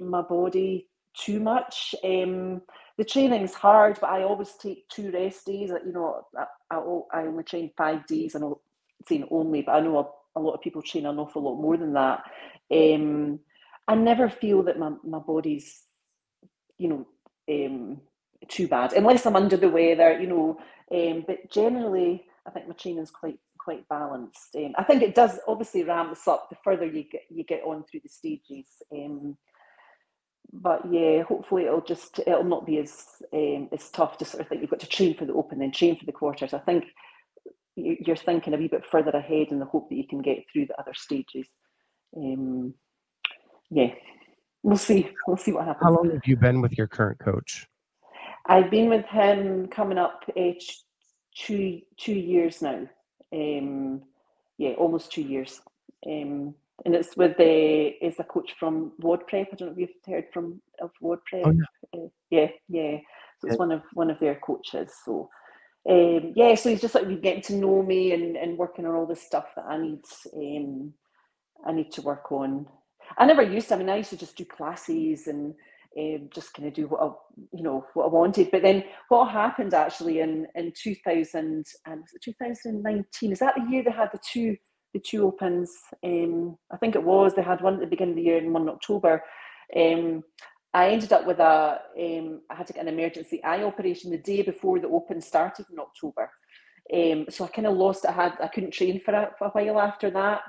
my 0.00 0.22
body 0.22 0.88
too 1.18 1.40
much. 1.40 1.94
Um, 2.04 2.62
the 2.96 3.04
training's 3.04 3.54
hard, 3.54 3.98
but 4.00 4.10
I 4.10 4.22
always 4.22 4.54
take 4.54 4.88
two 4.88 5.10
rest 5.10 5.46
days. 5.46 5.70
You 5.70 5.92
know, 5.92 6.22
I, 6.36 6.46
I, 6.70 7.20
I 7.20 7.26
only 7.26 7.44
train 7.44 7.70
five 7.76 8.06
days, 8.06 8.34
and 8.34 8.44
I'm 8.44 8.54
saying 9.06 9.28
only, 9.30 9.62
but 9.62 9.72
I 9.72 9.80
know 9.80 9.98
a, 9.98 10.38
a, 10.38 10.40
lot 10.40 10.54
of 10.54 10.60
people 10.60 10.82
train 10.82 11.06
an 11.06 11.18
awful 11.18 11.42
lot 11.42 11.60
more 11.60 11.76
than 11.76 11.92
that. 11.94 12.22
Um, 12.72 13.40
I 13.86 13.94
never 13.94 14.28
feel 14.28 14.62
that 14.64 14.78
my, 14.78 14.92
my 15.04 15.18
body's, 15.18 15.82
you 16.76 16.88
know, 16.88 17.06
um, 17.50 18.00
too 18.48 18.68
bad, 18.68 18.92
unless 18.92 19.26
I'm 19.26 19.36
under 19.36 19.56
the 19.56 19.68
weather, 19.68 20.18
you 20.20 20.26
know. 20.26 20.58
Um, 20.92 21.24
but 21.26 21.50
generally, 21.50 22.24
I 22.46 22.50
think 22.50 22.68
my 22.68 22.74
training's 22.74 23.10
quite 23.10 23.38
quite 23.58 23.88
balanced. 23.88 24.56
Um, 24.56 24.72
I 24.78 24.82
think 24.82 25.02
it 25.02 25.14
does 25.14 25.38
obviously 25.46 25.84
ramps 25.84 26.26
up 26.26 26.48
the 26.48 26.56
further 26.64 26.86
you 26.86 27.04
get 27.04 27.22
you 27.28 27.44
get 27.44 27.62
on 27.64 27.84
through 27.84 28.00
the 28.02 28.08
stages. 28.08 28.66
Um, 28.92 29.36
but 30.52 30.82
yeah, 30.90 31.22
hopefully 31.22 31.64
it'll 31.64 31.80
just 31.80 32.20
it'll 32.20 32.44
not 32.44 32.66
be 32.66 32.78
as 32.78 33.04
um, 33.32 33.68
as 33.72 33.90
tough 33.90 34.18
to 34.18 34.24
sort 34.24 34.40
of 34.40 34.48
think 34.48 34.60
you've 34.60 34.70
got 34.70 34.80
to 34.80 34.86
train 34.86 35.14
for 35.14 35.24
the 35.24 35.34
open 35.34 35.58
then 35.58 35.72
train 35.72 35.96
for 35.98 36.06
the 36.06 36.12
quarters. 36.12 36.54
I 36.54 36.58
think 36.58 36.84
you're 37.76 38.16
thinking 38.16 38.54
a 38.54 38.56
wee 38.56 38.68
bit 38.68 38.84
further 38.86 39.10
ahead 39.10 39.48
in 39.50 39.58
the 39.58 39.64
hope 39.64 39.88
that 39.88 39.96
you 39.96 40.06
can 40.08 40.20
get 40.20 40.44
through 40.52 40.66
the 40.66 40.80
other 40.80 40.94
stages. 40.94 41.46
Um, 42.16 42.74
yeah, 43.70 43.92
we'll 44.62 44.78
see. 44.78 45.10
We'll 45.26 45.36
see 45.36 45.52
what 45.52 45.66
happens. 45.66 45.84
How 45.84 45.92
long 45.92 46.10
have 46.10 46.26
you 46.26 46.36
been 46.36 46.60
with 46.60 46.76
your 46.76 46.86
current 46.86 47.18
coach? 47.18 47.66
I've 48.46 48.70
been 48.70 48.88
with 48.88 49.04
him 49.06 49.68
coming 49.68 49.98
up 49.98 50.24
uh, 50.36 50.52
two 51.34 51.80
two 51.98 52.14
years 52.14 52.62
now. 52.62 52.88
Um, 53.32 54.02
yeah, 54.56 54.70
almost 54.72 55.12
two 55.12 55.22
years. 55.22 55.60
Um, 56.06 56.54
and 56.84 56.94
it's 56.94 57.16
with 57.16 57.36
the 57.36 57.94
is 58.04 58.18
a 58.18 58.24
coach 58.24 58.54
from 58.58 58.92
WODprep. 59.02 59.48
I 59.52 59.56
don't 59.56 59.68
know 59.68 59.72
if 59.72 59.78
you've 59.78 59.90
heard 60.06 60.26
from 60.32 60.60
of 60.80 60.90
WODprep. 61.02 61.42
Oh, 61.44 61.52
yeah. 61.52 62.00
Uh, 62.00 62.08
yeah, 62.30 62.48
yeah. 62.68 62.98
So 63.40 63.48
it's 63.48 63.54
yeah. 63.54 63.58
one 63.58 63.72
of 63.72 63.82
one 63.94 64.10
of 64.10 64.18
their 64.20 64.36
coaches. 64.36 64.92
So 65.04 65.28
um, 65.88 66.32
yeah, 66.36 66.54
so 66.54 66.70
he's 66.70 66.80
just 66.80 66.94
like 66.94 67.22
getting 67.22 67.42
to 67.42 67.54
know 67.54 67.82
me 67.82 68.12
and, 68.12 68.36
and 68.36 68.58
working 68.58 68.86
on 68.86 68.94
all 68.94 69.06
the 69.06 69.16
stuff 69.16 69.46
that 69.56 69.64
I 69.64 69.78
need 69.78 70.02
um, 70.36 70.92
I 71.66 71.72
need 71.72 71.90
to 71.92 72.02
work 72.02 72.30
on. 72.30 72.66
I 73.16 73.26
never 73.26 73.42
used 73.42 73.68
to. 73.68 73.74
I 73.74 73.78
mean, 73.78 73.88
I 73.88 73.96
used 73.96 74.10
to 74.10 74.16
just 74.16 74.36
do 74.36 74.44
classes 74.44 75.26
and 75.26 75.54
um, 75.98 76.28
just 76.32 76.52
kind 76.54 76.68
of 76.68 76.74
do 76.74 76.86
what 76.86 77.00
I, 77.00 77.10
you 77.52 77.62
know 77.62 77.86
what 77.94 78.04
I 78.04 78.08
wanted. 78.08 78.50
But 78.50 78.62
then 78.62 78.84
what 79.08 79.30
happened 79.30 79.74
actually 79.74 80.20
in 80.20 80.46
in 80.54 80.72
2000 80.80 81.64
and 81.86 82.00
was 82.00 82.12
it 82.14 82.22
2019? 82.22 83.32
Is 83.32 83.38
that 83.38 83.54
the 83.56 83.70
year 83.70 83.82
they 83.82 83.90
had 83.90 84.10
the 84.12 84.20
two 84.30 84.56
the 84.92 85.00
two 85.00 85.26
opens. 85.26 85.70
Um, 86.04 86.56
I 86.70 86.76
think 86.76 86.94
it 86.94 87.02
was 87.02 87.34
they 87.34 87.42
had 87.42 87.60
one 87.60 87.74
at 87.74 87.80
the 87.80 87.86
beginning 87.86 88.12
of 88.12 88.16
the 88.16 88.22
year 88.22 88.38
and 88.38 88.52
one 88.52 88.62
in 88.62 88.68
October. 88.68 89.22
Um, 89.76 90.22
I 90.74 90.90
ended 90.90 91.12
up 91.12 91.26
with 91.26 91.38
a. 91.38 91.80
Um, 91.98 92.42
I 92.50 92.54
had 92.54 92.66
to 92.66 92.72
get 92.72 92.86
an 92.86 92.92
emergency 92.92 93.42
eye 93.42 93.62
operation 93.62 94.10
the 94.10 94.18
day 94.18 94.42
before 94.42 94.78
the 94.78 94.88
open 94.88 95.20
started 95.20 95.66
in 95.72 95.78
October. 95.78 96.30
Um, 96.92 97.26
so 97.28 97.44
I 97.44 97.48
kind 97.48 97.66
of 97.66 97.76
lost. 97.76 98.06
I 98.06 98.12
had 98.12 98.34
I 98.42 98.48
couldn't 98.48 98.72
train 98.72 99.00
for 99.00 99.14
a, 99.14 99.30
for 99.38 99.46
a 99.46 99.50
while 99.50 99.80
after 99.80 100.10
that, 100.10 100.42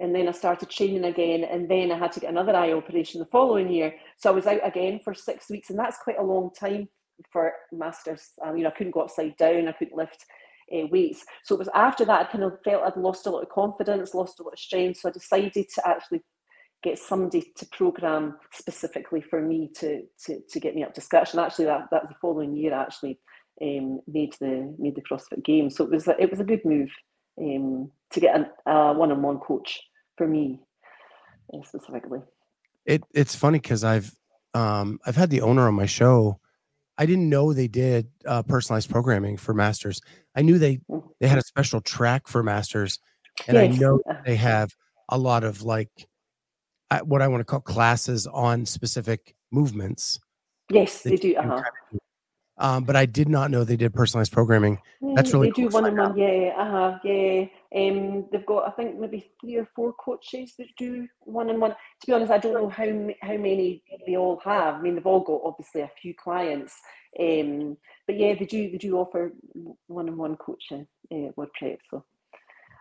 and 0.00 0.14
then 0.14 0.28
I 0.28 0.32
started 0.32 0.70
training 0.70 1.04
again, 1.04 1.44
and 1.44 1.68
then 1.68 1.90
I 1.92 1.98
had 1.98 2.12
to 2.12 2.20
get 2.20 2.30
another 2.30 2.54
eye 2.54 2.72
operation 2.72 3.20
the 3.20 3.26
following 3.26 3.70
year. 3.70 3.94
So 4.16 4.30
I 4.30 4.34
was 4.34 4.46
out 4.46 4.66
again 4.66 5.00
for 5.02 5.14
six 5.14 5.50
weeks, 5.50 5.70
and 5.70 5.78
that's 5.78 5.98
quite 5.98 6.18
a 6.18 6.24
long 6.24 6.50
time 6.58 6.88
for 7.32 7.52
masters. 7.72 8.30
I 8.44 8.52
mean, 8.52 8.66
I 8.66 8.70
couldn't 8.70 8.92
go 8.92 9.02
upside 9.02 9.36
down. 9.36 9.68
I 9.68 9.72
couldn't 9.72 9.96
lift 9.96 10.24
uh, 10.74 10.86
weights. 10.90 11.24
So 11.44 11.54
it 11.54 11.58
was 11.58 11.68
after 11.74 12.04
that 12.04 12.20
I 12.20 12.30
kind 12.30 12.44
of 12.44 12.58
felt 12.64 12.84
I'd 12.84 12.96
lost 12.96 13.26
a 13.26 13.30
lot 13.30 13.42
of 13.42 13.48
confidence, 13.48 14.14
lost 14.14 14.40
a 14.40 14.42
lot 14.42 14.54
of 14.54 14.58
strength. 14.58 15.00
So 15.00 15.08
I 15.08 15.12
decided 15.12 15.68
to 15.74 15.88
actually 15.88 16.22
get 16.82 16.98
somebody 16.98 17.52
to 17.56 17.66
program 17.66 18.36
specifically 18.52 19.20
for 19.20 19.40
me 19.40 19.70
to 19.76 20.02
to, 20.26 20.40
to 20.48 20.60
get 20.60 20.74
me 20.74 20.82
up 20.82 20.94
to 20.94 21.00
scratch. 21.00 21.32
And 21.32 21.40
actually, 21.40 21.66
that 21.66 21.88
that 21.90 22.02
was 22.02 22.10
the 22.10 22.16
following 22.20 22.56
year. 22.56 22.74
I 22.74 22.82
actually 22.82 23.18
um, 23.60 24.00
made 24.06 24.34
the 24.40 24.74
made 24.78 24.96
the 24.96 25.02
CrossFit 25.02 25.44
Games. 25.44 25.76
So 25.76 25.84
it 25.84 25.90
was 25.90 26.08
a, 26.08 26.20
it 26.20 26.30
was 26.30 26.40
a 26.40 26.44
good 26.44 26.64
move 26.64 26.90
um, 27.40 27.90
to 28.10 28.20
get 28.20 28.36
a 28.66 28.92
one 28.92 29.12
on 29.12 29.22
one 29.22 29.38
coach 29.38 29.80
for 30.16 30.26
me 30.26 30.60
uh, 31.52 31.62
specifically. 31.64 32.20
It 32.84 33.02
it's 33.14 33.36
funny 33.36 33.58
because 33.58 33.84
I've 33.84 34.12
um, 34.54 34.98
I've 35.06 35.16
had 35.16 35.30
the 35.30 35.42
owner 35.42 35.68
on 35.68 35.74
my 35.74 35.86
show 35.86 36.40
I 36.98 37.06
didn't 37.06 37.28
know 37.28 37.52
they 37.52 37.68
did 37.68 38.08
uh, 38.26 38.42
personalized 38.42 38.90
programming 38.90 39.36
for 39.36 39.54
masters. 39.54 40.00
I 40.36 40.42
knew 40.42 40.58
they 40.58 40.78
mm. 40.90 41.02
they 41.20 41.28
had 41.28 41.38
a 41.38 41.42
special 41.42 41.80
track 41.80 42.28
for 42.28 42.42
masters, 42.42 42.98
and 43.46 43.56
yes. 43.56 43.74
I 43.74 43.78
know 43.78 44.00
they 44.24 44.36
have 44.36 44.74
a 45.08 45.18
lot 45.18 45.44
of 45.44 45.62
like 45.62 46.06
what 47.04 47.22
I 47.22 47.28
want 47.28 47.40
to 47.40 47.44
call 47.44 47.60
classes 47.60 48.26
on 48.26 48.66
specific 48.66 49.34
movements. 49.50 50.20
Yes, 50.70 51.02
they 51.02 51.16
do. 51.16 51.34
Uh-huh. 51.36 51.62
Um, 52.58 52.84
but 52.84 52.96
I 52.96 53.06
did 53.06 53.28
not 53.28 53.50
know 53.50 53.64
they 53.64 53.76
did 53.76 53.94
personalized 53.94 54.32
programming. 54.32 54.78
That's 55.14 55.32
really 55.32 55.50
they 55.50 55.62
do 55.62 55.68
one 55.68 55.86
on 55.86 55.96
one. 55.96 56.16
Yeah, 56.16 56.54
uh 56.56 56.70
huh. 56.70 56.98
Yeah, 57.04 57.44
um, 57.74 58.26
they've 58.30 58.46
got 58.46 58.68
I 58.68 58.70
think 58.72 58.98
maybe 58.98 59.30
three 59.40 59.56
or 59.56 59.68
four 59.74 59.92
coaches 59.94 60.54
that 60.58 60.68
do 60.78 61.06
one 61.20 61.50
on 61.50 61.60
one. 61.60 61.70
To 61.70 62.06
be 62.06 62.12
honest, 62.12 62.32
I 62.32 62.38
don't 62.38 62.54
know 62.54 62.68
how 62.68 62.86
how 63.20 63.36
many 63.36 63.82
they 64.06 64.16
all 64.16 64.40
have. 64.44 64.76
I 64.76 64.80
mean, 64.80 64.94
they've 64.94 65.06
all 65.06 65.20
got 65.20 65.42
obviously 65.44 65.82
a 65.82 65.90
few 66.00 66.14
clients, 66.14 66.74
um, 67.20 67.76
but 68.06 68.18
yeah, 68.18 68.34
they 68.34 68.46
do 68.46 68.70
they 68.70 68.78
do 68.78 68.96
offer 68.96 69.32
one 69.86 70.08
on 70.08 70.16
one 70.16 70.36
coaching 70.36 70.86
uh, 71.12 71.32
WODprep. 71.38 71.78
So. 71.90 72.04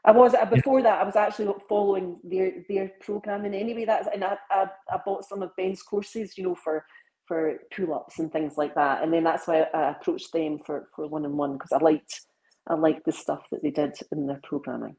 I 0.03 0.11
was 0.11 0.33
uh, 0.33 0.45
before 0.45 0.81
that. 0.81 0.99
I 0.99 1.03
was 1.03 1.15
actually 1.15 1.53
following 1.69 2.17
their 2.23 2.63
their 2.67 2.91
programming 3.01 3.53
anyway. 3.53 3.85
That's 3.85 4.07
and 4.11 4.23
I, 4.23 4.35
I, 4.49 4.65
I 4.91 4.99
bought 5.05 5.25
some 5.25 5.43
of 5.43 5.55
Ben's 5.55 5.83
courses, 5.83 6.37
you 6.37 6.43
know, 6.43 6.55
for 6.55 6.85
for 7.27 7.57
pull-ups 7.75 8.19
and 8.19 8.31
things 8.31 8.57
like 8.57 8.75
that. 8.75 9.03
And 9.03 9.13
then 9.13 9.23
that's 9.23 9.47
why 9.47 9.67
I 9.73 9.91
approached 9.91 10.33
them 10.33 10.59
for 10.65 10.89
for 10.95 11.07
one-on-one 11.07 11.53
because 11.53 11.71
I 11.71 11.77
liked 11.77 12.21
I 12.67 12.75
liked 12.75 13.05
the 13.05 13.11
stuff 13.11 13.43
that 13.51 13.63
they 13.63 13.71
did 13.71 13.95
in 14.11 14.27
their 14.27 14.39
programming. 14.43 14.95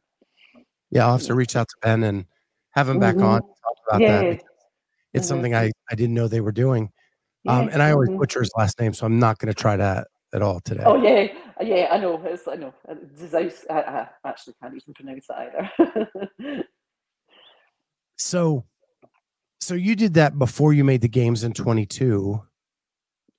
Yeah, 0.90 1.06
I'll 1.06 1.12
have 1.12 1.22
to 1.22 1.34
reach 1.34 1.56
out 1.56 1.68
to 1.68 1.76
Ben 1.80 2.02
and 2.04 2.26
have 2.72 2.88
him 2.88 2.98
back 2.98 3.16
mm-hmm. 3.16 3.24
on 3.24 3.40
talk 3.40 3.76
about 3.88 4.00
yeah. 4.00 4.20
that. 4.20 4.42
It's 5.14 5.26
mm-hmm. 5.26 5.28
something 5.28 5.54
I, 5.54 5.70
I 5.90 5.94
didn't 5.94 6.14
know 6.14 6.28
they 6.28 6.40
were 6.40 6.52
doing. 6.52 6.90
Um, 7.48 7.68
and 7.68 7.82
I 7.82 7.90
always 7.90 8.08
mm-hmm. 8.08 8.18
butcher 8.18 8.40
his 8.40 8.52
last 8.56 8.78
name, 8.78 8.92
so 8.92 9.04
I'm 9.04 9.18
not 9.18 9.38
going 9.38 9.52
to 9.52 9.60
try 9.60 9.76
that 9.76 10.06
at 10.32 10.42
all 10.42 10.60
today. 10.60 10.84
Oh 10.86 11.02
yeah, 11.02 11.26
yeah, 11.60 11.88
I 11.90 11.98
know. 11.98 12.22
It's, 12.24 12.46
I 12.46 12.54
know. 12.54 12.72
I, 12.88 13.50
I 13.70 14.08
actually 14.24 14.54
can't 14.62 14.74
even 14.74 14.94
pronounce 14.94 15.26
it 15.28 15.70
either. 16.38 16.64
so 18.16 18.64
so 19.62 19.74
you 19.74 19.94
did 19.94 20.14
that 20.14 20.38
before 20.38 20.72
you 20.72 20.82
made 20.82 21.00
the 21.00 21.08
games 21.08 21.44
in 21.44 21.52
22. 21.52 22.42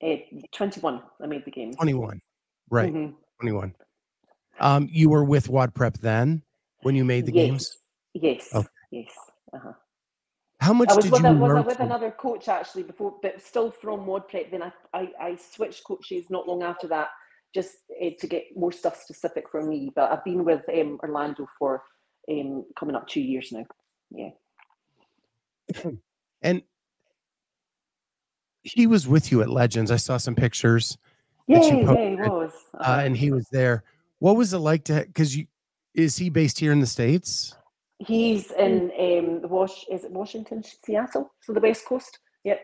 Uh, 0.02 0.08
21. 0.52 1.02
I 1.22 1.26
made 1.26 1.44
the 1.44 1.50
games. 1.50 1.76
21. 1.76 2.20
Right. 2.70 2.92
Mm-hmm. 2.92 3.14
21. 3.40 3.74
Um, 4.58 4.88
you 4.90 5.10
were 5.10 5.24
with 5.24 5.48
WODprep 5.48 6.00
then 6.00 6.42
when 6.82 6.94
you 6.94 7.04
made 7.04 7.26
the 7.26 7.34
yes. 7.34 7.46
games? 7.46 7.76
Yes. 8.14 8.48
Okay. 8.54 8.68
Yes. 8.90 9.10
Uh-huh. 9.52 9.72
How 10.60 10.72
much 10.72 10.88
I 10.88 10.94
was 10.94 11.04
did 11.04 11.12
with 11.12 11.22
you 11.22 11.28
a, 11.28 11.34
was 11.34 11.50
I 11.50 11.60
with 11.60 11.80
another 11.80 12.10
coach 12.10 12.48
actually 12.48 12.84
before, 12.84 13.16
but 13.20 13.42
still 13.42 13.70
from 13.70 14.06
WODprep. 14.06 14.50
Then 14.50 14.62
I, 14.62 14.72
I, 14.94 15.08
I 15.20 15.36
switched 15.36 15.84
coaches 15.84 16.26
not 16.30 16.48
long 16.48 16.62
after 16.62 16.86
that, 16.88 17.08
just 17.54 17.76
uh, 18.02 18.10
to 18.18 18.26
get 18.26 18.44
more 18.56 18.72
stuff 18.72 18.96
specific 18.96 19.50
for 19.50 19.62
me. 19.62 19.90
But 19.94 20.10
I've 20.10 20.24
been 20.24 20.44
with 20.44 20.62
um, 20.70 20.98
Orlando 21.02 21.46
for 21.58 21.82
um, 22.30 22.64
coming 22.78 22.96
up 22.96 23.06
two 23.06 23.20
years 23.20 23.52
now. 23.52 23.66
Yeah. 24.10 24.30
And 26.44 26.62
he 28.62 28.86
was 28.86 29.08
with 29.08 29.32
you 29.32 29.42
at 29.42 29.50
Legends. 29.50 29.90
I 29.90 29.96
saw 29.96 30.18
some 30.18 30.36
pictures. 30.36 30.96
Yeah, 31.48 31.60
yeah, 31.62 31.74
he 31.74 31.84
was. 31.84 32.52
Uh, 32.74 32.82
uh, 32.82 33.02
and 33.04 33.16
he 33.16 33.32
was 33.32 33.48
there. 33.50 33.82
What 34.20 34.36
was 34.36 34.52
it 34.52 34.58
like 34.58 34.84
to? 34.84 35.04
Because 35.06 35.36
you 35.36 35.46
is 35.94 36.16
he 36.16 36.28
based 36.28 36.58
here 36.58 36.72
in 36.72 36.80
the 36.80 36.86
states? 36.86 37.54
He's 37.98 38.50
in 38.52 38.92
um, 38.98 39.50
Wash. 39.50 39.84
Is 39.90 40.04
it 40.04 40.10
Washington, 40.10 40.62
Seattle? 40.84 41.32
So 41.42 41.52
the 41.52 41.60
West 41.60 41.84
Coast. 41.86 42.18
Yep. 42.44 42.60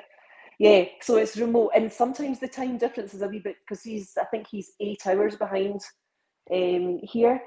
Yeah. 0.58 0.84
So 1.00 1.16
it's 1.16 1.36
remote, 1.36 1.72
and 1.74 1.92
sometimes 1.92 2.38
the 2.38 2.48
time 2.48 2.78
difference 2.78 3.14
is 3.14 3.22
a 3.22 3.28
wee 3.28 3.40
bit 3.40 3.56
because 3.66 3.82
he's. 3.82 4.12
I 4.20 4.24
think 4.26 4.46
he's 4.46 4.72
eight 4.80 5.06
hours 5.06 5.36
behind 5.36 5.80
um, 6.52 7.00
here. 7.02 7.40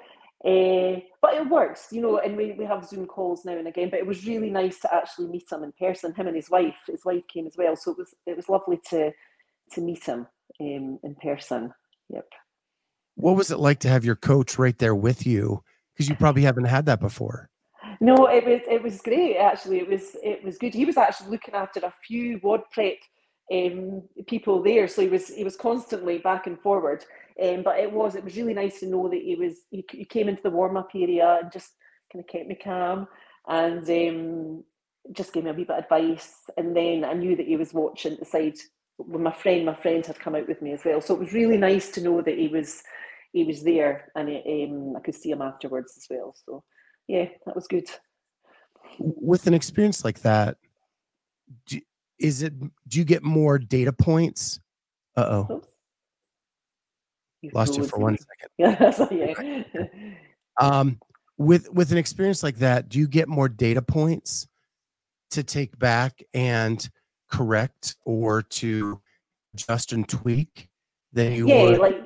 Uh, 0.46 1.00
but 1.22 1.36
it 1.36 1.48
works, 1.48 1.88
you 1.92 2.02
know, 2.02 2.18
and 2.18 2.36
we, 2.36 2.52
we 2.52 2.66
have 2.66 2.86
Zoom 2.86 3.06
calls 3.06 3.46
now 3.46 3.58
and 3.58 3.68
again. 3.68 3.90
But 3.90 4.00
it 4.00 4.06
was 4.06 4.28
really 4.28 4.50
nice 4.50 4.80
to 4.80 4.94
actually 4.94 5.28
meet 5.28 5.50
him 5.50 5.64
in 5.64 5.72
person. 5.72 6.14
Him 6.14 6.28
and 6.28 6.36
his 6.36 6.50
wife. 6.50 6.76
His 6.86 7.06
wife 7.06 7.24
came 7.34 7.48
as 7.48 7.56
well, 7.58 7.76
so 7.78 7.92
it 7.92 7.98
was 7.98 8.14
it 8.26 8.36
was 8.36 8.50
lovely 8.50 8.80
to 8.90 9.12
to 9.72 9.82
meet 9.82 10.04
him 10.04 10.28
um, 10.60 11.00
in 11.02 11.16
person. 11.22 11.74
Yep. 12.10 12.28
What 13.16 13.38
was 13.38 13.52
it 13.52 13.60
like 13.60 13.80
to 13.80 13.90
have 13.90 14.04
your 14.04 14.16
coach 14.16 14.58
right 14.58 14.78
there 14.78 14.96
with 14.96 15.26
you? 15.26 15.64
Because 15.94 16.10
you 16.10 16.16
probably 16.16 16.42
haven't 16.42 16.66
had 16.66 16.88
that 16.88 17.00
before. 17.00 17.50
No, 18.02 18.28
it 18.28 18.46
was 18.46 18.62
it 18.70 18.84
was 18.84 19.02
great 19.02 19.38
actually. 19.38 19.80
It 19.80 19.88
was 19.88 20.16
it 20.22 20.44
was 20.44 20.58
good. 20.58 20.74
He 20.74 20.84
was 20.84 20.98
actually 20.98 21.30
looking 21.30 21.54
after 21.54 21.80
a 21.80 21.94
few 22.06 22.40
WODprep 22.40 22.98
um, 23.52 24.04
people 24.28 24.62
there. 24.62 24.88
So 24.88 25.02
he 25.04 25.08
was 25.08 25.28
he 25.30 25.44
was 25.44 25.56
constantly 25.56 26.18
back 26.18 26.48
and 26.48 26.60
forward. 26.60 27.06
Um, 27.42 27.64
but 27.64 27.80
it 27.80 27.92
was 27.92 28.16
it 28.16 28.24
was 28.24 28.36
really 28.36 28.54
nice 28.54 28.80
to 28.80 28.88
know 28.88 29.10
that 29.10 29.22
he 29.22 29.36
was 29.36 29.56
he, 29.72 29.84
he 29.92 30.06
came 30.06 30.30
into 30.30 30.44
the 30.44 30.50
warm 30.50 30.78
up 30.78 30.90
area 30.94 31.40
and 31.42 31.52
just 31.52 31.72
kind 32.12 32.24
of 32.24 32.28
kept 32.30 32.48
me 32.48 32.56
calm 32.56 33.08
and 33.48 33.90
um, 33.90 34.64
just 35.12 35.34
gave 35.34 35.44
me 35.44 35.50
a 35.50 35.54
wee 35.54 35.64
bit 35.64 35.78
of 35.78 35.84
advice. 35.84 36.36
And 36.58 36.76
then 36.76 37.04
I 37.04 37.14
knew 37.14 37.36
that 37.36 37.48
he 37.48 37.58
was 37.58 37.74
watching 37.74 38.18
the 38.18 38.26
side 38.26 38.58
with 38.98 39.22
my 39.22 39.34
friend. 39.34 39.66
My 39.66 39.76
friend 39.76 40.06
had 40.06 40.20
come 40.20 40.36
out 40.36 40.48
with 40.48 40.62
me 40.62 40.74
as 40.74 40.86
well, 40.86 41.02
so 41.02 41.16
it 41.16 41.20
was 41.20 41.34
really 41.34 41.58
nice 41.58 41.90
to 41.92 42.02
know 42.02 42.22
that 42.22 42.38
he 42.38 42.48
was 42.48 42.84
he 43.32 43.44
was 43.44 43.64
there 43.64 44.12
and 44.16 44.30
it, 44.30 44.70
um, 44.70 44.96
I 44.96 45.00
could 45.00 45.16
see 45.16 45.32
him 45.32 45.42
afterwards 45.42 45.96
as 45.98 46.06
well. 46.10 46.36
So 46.46 46.64
yeah, 47.08 47.26
that 47.46 47.56
was 47.56 47.68
good. 47.68 47.90
With 49.00 49.48
an 49.48 49.56
experience 49.56 50.06
like 50.06 50.22
that, 50.22 50.58
do, 51.66 51.82
is 52.20 52.44
it 52.44 52.54
do 52.60 53.00
you 53.00 53.04
get 53.04 53.24
more 53.24 53.58
data 53.58 53.92
points? 53.92 54.60
Uh 55.18 55.46
oh. 55.50 55.64
Lost 57.52 57.78
you 57.78 57.84
for 57.86 58.00
one 58.00 58.18
second. 58.60 58.94
So, 58.94 59.10
yeah. 59.12 59.64
um, 60.62 61.00
with 61.38 61.72
with 61.74 61.92
an 61.92 61.98
experience 61.98 62.44
like 62.44 62.58
that, 62.58 62.90
do 62.90 63.00
you 63.00 63.08
get 63.08 63.28
more 63.28 63.50
data 63.50 63.82
points 63.82 64.48
to 65.32 65.44
take 65.44 65.78
back 65.78 66.22
and 66.34 66.88
correct 67.32 67.96
or 68.06 68.44
to 68.44 69.02
adjust 69.54 69.92
and 69.92 70.08
tweak 70.08 70.70
than 71.12 71.34
you 71.34 71.48
yeah, 71.48 71.64
would? 71.64 71.80
like 71.80 72.04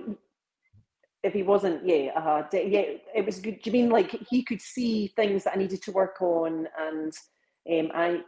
if 1.28 1.34
he 1.34 1.44
wasn't, 1.44 1.86
yeah, 1.86 2.12
uh, 2.16 2.44
yeah, 2.54 2.84
it 3.14 3.26
was 3.26 3.40
good. 3.40 3.62
Do 3.62 3.70
you 3.70 3.74
mean 3.74 3.90
like 3.90 4.12
he 4.30 4.44
could 4.44 4.62
see 4.62 5.12
things 5.16 5.44
that 5.44 5.56
I 5.56 5.58
needed 5.58 5.82
to 5.84 5.92
work 5.92 6.22
on, 6.22 6.68
and 6.80 7.14
um, 7.70 7.92
I, 7.94 8.22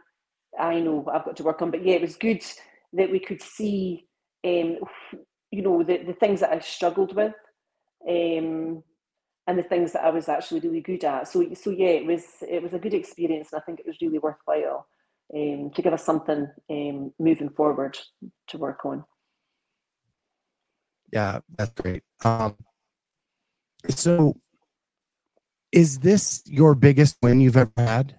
I 0.58 0.80
know 0.80 1.06
I've 1.12 1.24
got 1.24 1.36
to 1.36 1.42
work 1.42 1.62
on, 1.62 1.70
but 1.70 1.84
yeah, 1.84 1.94
it 1.94 2.02
was 2.02 2.16
good 2.16 2.44
that 2.92 3.10
we 3.10 3.18
could 3.18 3.40
see, 3.40 4.06
um, 4.44 4.78
you 5.50 5.62
know, 5.62 5.82
the 5.82 5.98
the 5.98 6.12
things 6.12 6.40
that 6.40 6.52
I 6.52 6.60
struggled 6.60 7.14
with, 7.14 7.34
um, 8.08 8.82
and 9.46 9.58
the 9.58 9.62
things 9.62 9.92
that 9.92 10.04
I 10.04 10.10
was 10.10 10.28
actually 10.28 10.60
really 10.60 10.80
good 10.80 11.04
at. 11.04 11.28
So, 11.28 11.44
so 11.54 11.70
yeah, 11.70 11.88
it 11.88 12.06
was 12.06 12.24
it 12.42 12.62
was 12.62 12.72
a 12.72 12.78
good 12.78 12.94
experience, 12.94 13.52
and 13.52 13.60
I 13.60 13.64
think 13.64 13.80
it 13.80 13.86
was 13.86 13.96
really 14.00 14.18
worthwhile 14.18 14.86
um, 15.34 15.70
to 15.74 15.82
give 15.82 15.92
us 15.92 16.04
something 16.04 16.48
um, 16.70 17.12
moving 17.18 17.50
forward 17.50 17.98
to 18.48 18.58
work 18.58 18.84
on. 18.84 19.04
Yeah, 21.12 21.40
that's 21.56 21.72
great. 21.80 22.04
Um, 22.24 22.56
so, 23.88 24.36
is 25.72 25.98
this 25.98 26.42
your 26.46 26.74
biggest 26.74 27.16
win 27.22 27.40
you've 27.40 27.56
ever 27.56 27.72
had? 27.76 28.16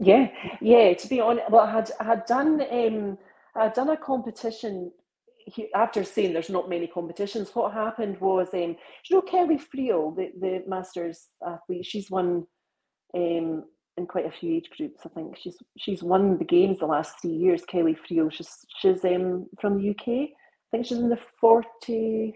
Yeah, 0.00 0.28
yeah. 0.60 0.94
To 0.94 1.08
be 1.08 1.20
honest, 1.20 1.50
well, 1.50 1.62
I 1.62 1.72
had 1.72 1.90
I 1.98 2.04
had 2.04 2.26
done 2.26 2.60
um, 2.70 3.18
I 3.56 3.64
had 3.64 3.74
done 3.74 3.88
a 3.90 3.96
competition 3.96 4.92
after 5.74 6.04
saying 6.04 6.32
there's 6.32 6.50
not 6.50 6.68
many 6.68 6.86
competitions. 6.86 7.50
What 7.54 7.72
happened 7.72 8.20
was, 8.20 8.48
um, 8.54 8.76
you 9.08 9.16
know, 9.16 9.22
Kelly 9.22 9.58
Friel, 9.58 10.14
the 10.16 10.30
the 10.40 10.62
Masters 10.66 11.28
athlete, 11.46 11.86
she's 11.86 12.10
won 12.10 12.46
um, 13.14 13.64
in 13.96 14.06
quite 14.06 14.26
a 14.26 14.30
few 14.30 14.56
age 14.56 14.70
groups. 14.76 15.00
I 15.04 15.08
think 15.10 15.36
she's 15.36 15.56
she's 15.76 16.02
won 16.02 16.38
the 16.38 16.44
games 16.44 16.78
the 16.78 16.86
last 16.86 17.20
three 17.20 17.32
years. 17.32 17.64
Kelly 17.64 17.96
Friel, 17.96 18.32
she's 18.32 18.50
she's 18.80 19.04
um, 19.04 19.46
from 19.60 19.78
the 19.78 19.90
UK. 19.90 20.08
I 20.08 20.70
think 20.70 20.86
she's 20.86 20.98
in 20.98 21.08
the 21.08 21.18
40, 21.40 22.34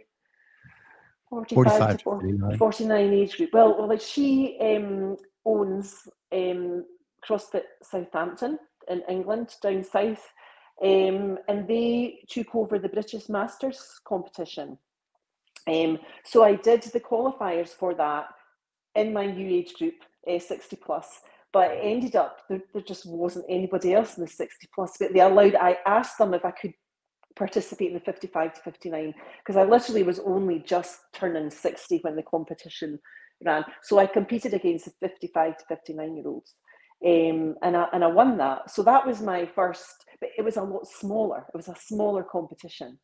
45 1.28 1.98
to 1.98 2.04
49. 2.04 2.58
49 2.58 3.12
age 3.12 3.36
group. 3.36 3.50
Well, 3.52 3.76
well, 3.78 3.88
like 3.88 4.00
she 4.00 4.56
um, 4.60 5.16
owns 5.44 6.08
um, 6.32 6.84
CrossFit 7.26 7.64
Southampton 7.82 8.58
in 8.88 9.02
England, 9.08 9.54
down 9.62 9.84
south, 9.84 10.26
um, 10.82 11.38
and 11.48 11.68
they 11.68 12.24
took 12.28 12.54
over 12.54 12.78
the 12.78 12.88
British 12.88 13.28
Masters 13.28 14.00
competition. 14.04 14.76
Um, 15.68 15.98
so 16.24 16.42
I 16.42 16.56
did 16.56 16.82
the 16.82 17.00
qualifiers 17.00 17.68
for 17.68 17.94
that 17.94 18.26
in 18.94 19.12
my 19.12 19.26
new 19.26 19.48
age 19.48 19.74
group, 19.74 19.94
uh, 20.28 20.38
60 20.38 20.76
plus. 20.76 21.20
But 21.52 21.70
it 21.70 21.80
ended 21.82 22.16
up 22.16 22.40
there, 22.48 22.62
there 22.72 22.82
just 22.82 23.06
wasn't 23.06 23.44
anybody 23.48 23.94
else 23.94 24.16
in 24.16 24.24
the 24.24 24.30
60 24.30 24.68
plus. 24.74 24.96
But 24.98 25.12
they 25.12 25.20
allowed. 25.20 25.54
I 25.54 25.76
asked 25.86 26.18
them 26.18 26.34
if 26.34 26.44
I 26.44 26.50
could 26.50 26.72
participate 27.36 27.88
in 27.88 27.94
the 27.94 28.00
55 28.00 28.54
to 28.54 28.60
59 28.62 29.14
because 29.38 29.56
I 29.56 29.64
literally 29.64 30.02
was 30.02 30.18
only 30.20 30.60
just 30.60 31.00
turning 31.12 31.50
60 31.50 31.98
when 32.02 32.16
the 32.16 32.22
competition 32.22 32.98
ran. 33.44 33.64
So 33.82 33.98
I 33.98 34.06
competed 34.06 34.54
against 34.54 34.86
the 34.86 35.08
55 35.08 35.58
to 35.58 35.64
59 35.68 36.16
year 36.16 36.26
olds. 36.26 36.54
Um, 37.04 37.56
and 37.62 37.76
I 37.76 37.86
and 37.92 38.04
I 38.04 38.06
won 38.06 38.36
that. 38.38 38.70
So 38.70 38.82
that 38.84 39.06
was 39.06 39.20
my 39.20 39.44
first, 39.44 40.04
but 40.20 40.30
it 40.38 40.42
was 40.42 40.56
a 40.56 40.62
lot 40.62 40.86
smaller. 40.86 41.44
It 41.52 41.56
was 41.56 41.68
a 41.68 41.74
smaller 41.74 42.22
competition. 42.22 42.98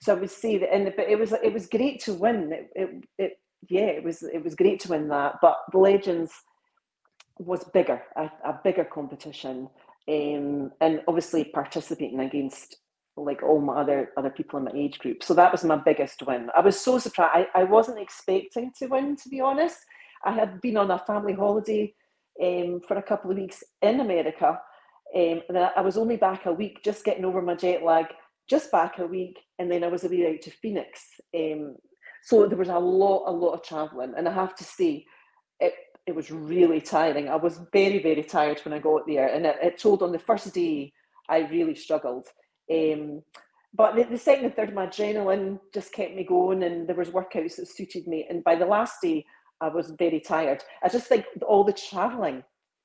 So 0.00 0.14
I 0.14 0.18
would 0.18 0.30
say 0.30 0.58
that, 0.58 0.74
and 0.74 0.92
but 0.96 1.08
it 1.08 1.18
was 1.18 1.32
it 1.32 1.52
was 1.52 1.66
great 1.66 2.00
to 2.04 2.14
win. 2.14 2.52
It, 2.52 2.70
it, 2.74 3.04
it 3.18 3.32
yeah, 3.68 3.86
it 3.86 4.04
was 4.04 4.22
it 4.22 4.42
was 4.42 4.54
great 4.54 4.80
to 4.80 4.88
win 4.88 5.08
that. 5.08 5.36
But 5.40 5.58
the 5.72 5.78
Legends 5.78 6.32
was 7.38 7.64
bigger, 7.72 8.02
a, 8.16 8.30
a 8.44 8.60
bigger 8.64 8.84
competition, 8.84 9.68
um, 10.08 10.72
and 10.80 11.02
obviously 11.06 11.44
participating 11.44 12.20
against 12.20 12.78
like 13.16 13.42
all 13.42 13.60
my 13.60 13.80
other 13.80 14.10
other 14.16 14.30
people 14.30 14.58
in 14.58 14.64
my 14.64 14.72
age 14.74 14.98
group. 14.98 15.22
So 15.22 15.34
that 15.34 15.52
was 15.52 15.64
my 15.64 15.76
biggest 15.76 16.22
win. 16.26 16.50
I 16.56 16.60
was 16.60 16.78
so 16.78 16.98
surprised. 16.98 17.48
I, 17.54 17.60
I 17.60 17.64
wasn't 17.64 18.00
expecting 18.00 18.72
to 18.78 18.86
win, 18.86 19.16
to 19.16 19.28
be 19.28 19.40
honest. 19.40 19.78
I 20.24 20.32
had 20.32 20.60
been 20.60 20.76
on 20.76 20.90
a 20.90 20.98
family 21.06 21.32
holiday 21.32 21.94
um, 22.42 22.80
for 22.86 22.96
a 22.96 23.02
couple 23.02 23.30
of 23.30 23.36
weeks 23.36 23.62
in 23.82 24.00
America. 24.00 24.58
Um, 25.14 25.42
and 25.48 25.58
I 25.58 25.80
was 25.80 25.96
only 25.96 26.16
back 26.16 26.46
a 26.46 26.52
week, 26.52 26.82
just 26.84 27.04
getting 27.04 27.24
over 27.24 27.40
my 27.40 27.54
jet 27.54 27.82
lag, 27.82 28.06
just 28.48 28.70
back 28.72 28.98
a 28.98 29.06
week, 29.06 29.38
and 29.58 29.70
then 29.70 29.84
I 29.84 29.88
was 29.88 30.04
away 30.04 30.28
out 30.28 30.42
to 30.42 30.50
Phoenix. 30.50 31.00
Um, 31.34 31.76
so 32.24 32.46
there 32.46 32.58
was 32.58 32.68
a 32.68 32.78
lot, 32.78 33.24
a 33.26 33.30
lot 33.30 33.54
of 33.54 33.62
traveling, 33.62 34.14
and 34.16 34.28
I 34.28 34.32
have 34.32 34.54
to 34.56 34.64
say, 34.64 35.04
it 35.60 35.74
it 36.06 36.14
was 36.14 36.30
really 36.30 36.80
tiring. 36.80 37.28
I 37.28 37.36
was 37.36 37.60
very, 37.72 38.00
very 38.00 38.22
tired 38.22 38.60
when 38.60 38.72
I 38.72 38.78
got 38.78 39.06
there, 39.06 39.26
and 39.28 39.44
it, 39.44 39.56
it 39.62 39.78
told 39.78 40.02
on 40.02 40.12
the 40.12 40.18
first 40.18 40.54
day 40.54 40.92
I 41.28 41.38
really 41.48 41.74
struggled. 41.74 42.28
Um, 42.72 43.22
but 43.74 43.96
the, 43.96 44.04
the, 44.04 44.18
second 44.18 44.46
and 44.46 44.56
third, 44.56 44.74
my 44.74 44.86
adrenaline 44.86 45.58
just 45.74 45.92
kept 45.92 46.14
me 46.14 46.24
going, 46.24 46.62
and 46.62 46.88
there 46.88 46.96
was 46.96 47.10
workouts 47.10 47.56
that 47.56 47.68
suited 47.68 48.06
me. 48.06 48.26
And 48.30 48.44
by 48.44 48.54
the 48.54 48.66
last 48.66 49.02
day, 49.02 49.26
I 49.60 49.68
was 49.68 49.90
very 49.98 50.20
tired. 50.20 50.62
I 50.82 50.88
just 50.88 51.06
think 51.06 51.24
all 51.46 51.64
the 51.64 51.72
travelling 51.72 52.42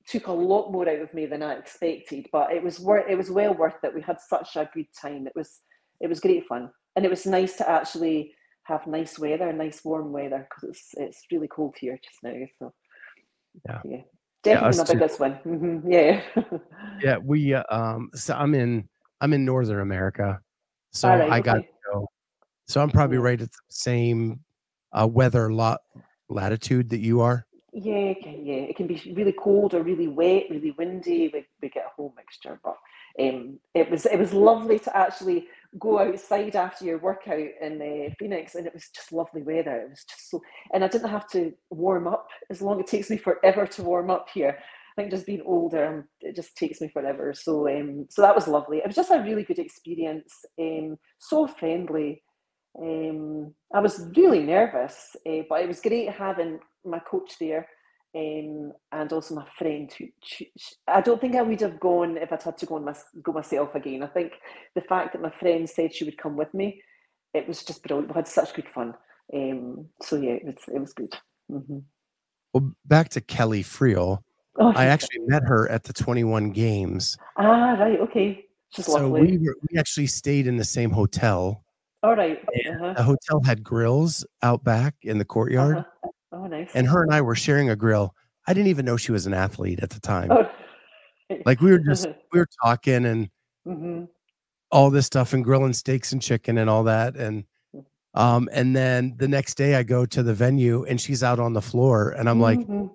took 0.08 0.26
a 0.26 0.32
lot 0.32 0.72
more 0.72 0.88
out 0.88 1.00
of 1.00 1.14
me 1.14 1.26
than 1.26 1.42
I 1.42 1.54
expected. 1.54 2.28
But 2.32 2.52
it 2.52 2.62
was 2.62 2.80
worth. 2.80 3.08
It 3.08 3.16
was 3.16 3.30
well 3.30 3.54
worth 3.54 3.82
it. 3.82 3.94
We 3.94 4.00
had 4.00 4.20
such 4.20 4.56
a 4.56 4.68
good 4.74 4.86
time. 5.00 5.26
It 5.26 5.34
was 5.36 5.60
it 6.00 6.08
was 6.08 6.20
great 6.20 6.46
fun, 6.46 6.70
and 6.96 7.04
it 7.04 7.10
was 7.10 7.26
nice 7.26 7.56
to 7.56 7.68
actually 7.68 8.34
have 8.64 8.86
nice 8.86 9.18
weather, 9.18 9.52
nice 9.52 9.84
warm 9.84 10.12
weather, 10.12 10.48
because 10.48 10.70
it's 10.70 10.90
it's 10.96 11.22
really 11.30 11.48
cold 11.48 11.74
here 11.78 11.98
just 12.02 12.22
now. 12.22 12.46
So 12.58 12.72
yeah, 13.66 13.80
yeah. 13.84 14.00
Definitely 14.42 14.78
yeah, 14.78 14.84
my 14.84 14.92
biggest 14.94 15.20
one. 15.20 15.38
Mm-hmm. 15.46 15.92
Yeah. 15.92 16.22
yeah, 17.02 17.16
we 17.18 17.54
uh, 17.54 17.62
um 17.70 18.10
so 18.14 18.34
I'm 18.34 18.54
in 18.54 18.88
I'm 19.20 19.32
in 19.32 19.44
Northern 19.44 19.80
America, 19.80 20.40
so 20.92 21.08
right, 21.08 21.30
I 21.30 21.40
got 21.40 21.54
to 21.54 21.64
go. 21.92 22.08
So 22.66 22.80
I'm 22.80 22.90
probably 22.90 23.18
right 23.18 23.40
at 23.40 23.50
the 23.50 23.58
same 23.68 24.40
uh, 24.92 25.06
weather 25.06 25.52
lot 25.52 25.80
latitude 26.32 26.90
that 26.90 27.00
you 27.00 27.20
are. 27.20 27.46
Yeah, 27.74 28.12
yeah, 28.22 28.64
it 28.68 28.76
can 28.76 28.86
be 28.86 29.14
really 29.16 29.32
cold 29.32 29.72
or 29.72 29.82
really 29.82 30.06
wet, 30.06 30.44
really 30.50 30.72
windy. 30.72 31.30
We, 31.32 31.46
we 31.62 31.70
get 31.70 31.86
a 31.86 31.94
whole 31.96 32.12
mixture, 32.18 32.60
but 32.62 32.76
um, 33.18 33.58
it 33.74 33.90
was 33.90 34.04
it 34.04 34.18
was 34.18 34.34
lovely 34.34 34.78
to 34.80 34.94
actually 34.94 35.46
go 35.78 35.98
outside 35.98 36.54
after 36.54 36.84
your 36.84 36.98
workout 36.98 37.48
in 37.62 37.80
uh, 37.80 38.14
Phoenix, 38.18 38.56
and 38.56 38.66
it 38.66 38.74
was 38.74 38.90
just 38.94 39.10
lovely 39.10 39.42
weather. 39.42 39.76
It 39.76 39.90
was 39.90 40.04
just 40.04 40.30
so, 40.30 40.42
and 40.74 40.84
I 40.84 40.88
didn't 40.88 41.08
have 41.08 41.28
to 41.30 41.54
warm 41.70 42.06
up 42.06 42.28
as 42.50 42.60
long. 42.60 42.78
It 42.78 42.88
takes 42.88 43.08
me 43.08 43.16
forever 43.16 43.66
to 43.66 43.82
warm 43.82 44.10
up 44.10 44.28
here. 44.32 44.58
I 44.58 45.00
think 45.00 45.10
just 45.10 45.24
being 45.24 45.42
older, 45.46 45.86
um, 45.86 46.04
it 46.20 46.36
just 46.36 46.54
takes 46.54 46.82
me 46.82 46.88
forever. 46.88 47.32
So, 47.32 47.66
um, 47.68 48.06
so 48.10 48.20
that 48.20 48.34
was 48.34 48.46
lovely. 48.46 48.78
It 48.78 48.86
was 48.86 48.96
just 48.96 49.10
a 49.10 49.22
really 49.22 49.44
good 49.44 49.58
experience. 49.58 50.44
Um, 50.60 50.98
so 51.18 51.46
friendly. 51.46 52.22
Um, 52.80 53.54
I 53.72 53.80
was 53.80 54.06
really 54.16 54.42
nervous, 54.42 55.16
uh, 55.26 55.42
but 55.48 55.62
it 55.62 55.68
was 55.68 55.80
great 55.80 56.10
having 56.10 56.60
my 56.84 56.98
coach 56.98 57.34
there. 57.38 57.68
Um, 58.14 58.72
and 58.92 59.10
also 59.10 59.34
my 59.34 59.46
friend 59.56 59.90
who, 59.96 60.06
I 60.86 61.00
don't 61.00 61.18
think 61.18 61.34
I 61.34 61.40
would 61.40 61.60
have 61.62 61.80
gone 61.80 62.18
if 62.18 62.30
I'd 62.30 62.42
had 62.42 62.58
to 62.58 62.66
go 62.66 62.78
my, 62.78 62.94
go 63.22 63.32
myself 63.32 63.74
again. 63.74 64.02
I 64.02 64.08
think 64.08 64.34
the 64.74 64.82
fact 64.82 65.12
that 65.12 65.22
my 65.22 65.30
friend 65.30 65.68
said 65.68 65.94
she 65.94 66.04
would 66.04 66.18
come 66.18 66.36
with 66.36 66.52
me, 66.52 66.82
it 67.32 67.48
was 67.48 67.64
just 67.64 67.82
brilliant. 67.82 68.10
We 68.10 68.14
had 68.14 68.28
such 68.28 68.52
good 68.52 68.68
fun. 68.68 68.94
Um, 69.32 69.86
so 70.02 70.16
yeah, 70.16 70.32
it 70.32 70.44
was 70.44 70.56
it 70.74 70.78
was 70.78 70.92
good. 70.92 71.14
Mm-hmm. 71.50 71.78
Well, 72.52 72.74
back 72.84 73.08
to 73.10 73.22
Kelly 73.22 73.62
Friel. 73.62 74.22
Oh, 74.58 74.72
I 74.76 74.86
actually 74.86 75.20
met 75.20 75.44
her 75.44 75.70
at 75.70 75.84
the 75.84 75.94
21 75.94 76.50
games. 76.50 77.16
Ah, 77.38 77.72
right. 77.72 77.98
Okay. 78.00 78.44
Just 78.74 78.90
so 78.90 79.08
lovely. 79.08 79.22
we 79.22 79.38
were, 79.38 79.56
we 79.70 79.78
actually 79.78 80.06
stayed 80.06 80.46
in 80.46 80.56
the 80.56 80.64
same 80.64 80.90
hotel. 80.90 81.61
All 82.02 82.16
right. 82.16 82.38
uh-huh. 82.68 82.94
The 82.94 83.02
hotel 83.02 83.42
had 83.44 83.62
grills 83.62 84.24
out 84.42 84.64
back 84.64 84.94
in 85.02 85.18
the 85.18 85.24
courtyard. 85.24 85.78
Uh-huh. 85.78 86.08
Oh, 86.32 86.46
nice. 86.46 86.70
And 86.74 86.86
her 86.88 87.02
and 87.02 87.12
I 87.12 87.20
were 87.20 87.34
sharing 87.34 87.70
a 87.70 87.76
grill. 87.76 88.14
I 88.46 88.54
didn't 88.54 88.68
even 88.68 88.84
know 88.84 88.96
she 88.96 89.12
was 89.12 89.26
an 89.26 89.34
athlete 89.34 89.80
at 89.82 89.90
the 89.90 90.00
time. 90.00 90.30
Oh. 90.30 90.48
Like 91.46 91.62
we 91.62 91.70
were 91.70 91.78
just 91.78 92.06
we 92.30 92.38
were 92.40 92.48
talking 92.62 93.06
and 93.06 93.30
mm-hmm. 93.66 94.04
all 94.70 94.90
this 94.90 95.06
stuff 95.06 95.32
and 95.32 95.42
grilling 95.42 95.72
steaks 95.72 96.12
and 96.12 96.20
chicken 96.20 96.58
and 96.58 96.68
all 96.68 96.84
that. 96.84 97.16
And 97.16 97.44
Mm. 97.74 97.84
um, 98.14 98.48
and 98.52 98.76
then 98.76 99.14
the 99.16 99.28
next 99.28 99.54
day 99.54 99.76
I 99.76 99.82
go 99.82 100.04
to 100.04 100.22
the 100.22 100.34
venue 100.34 100.84
and 100.84 101.00
she's 101.00 101.22
out 101.22 101.38
on 101.38 101.54
the 101.54 101.62
floor 101.62 102.10
and 102.10 102.28
I'm 102.28 102.38
like, 102.38 102.58
Mhm. 102.58 102.90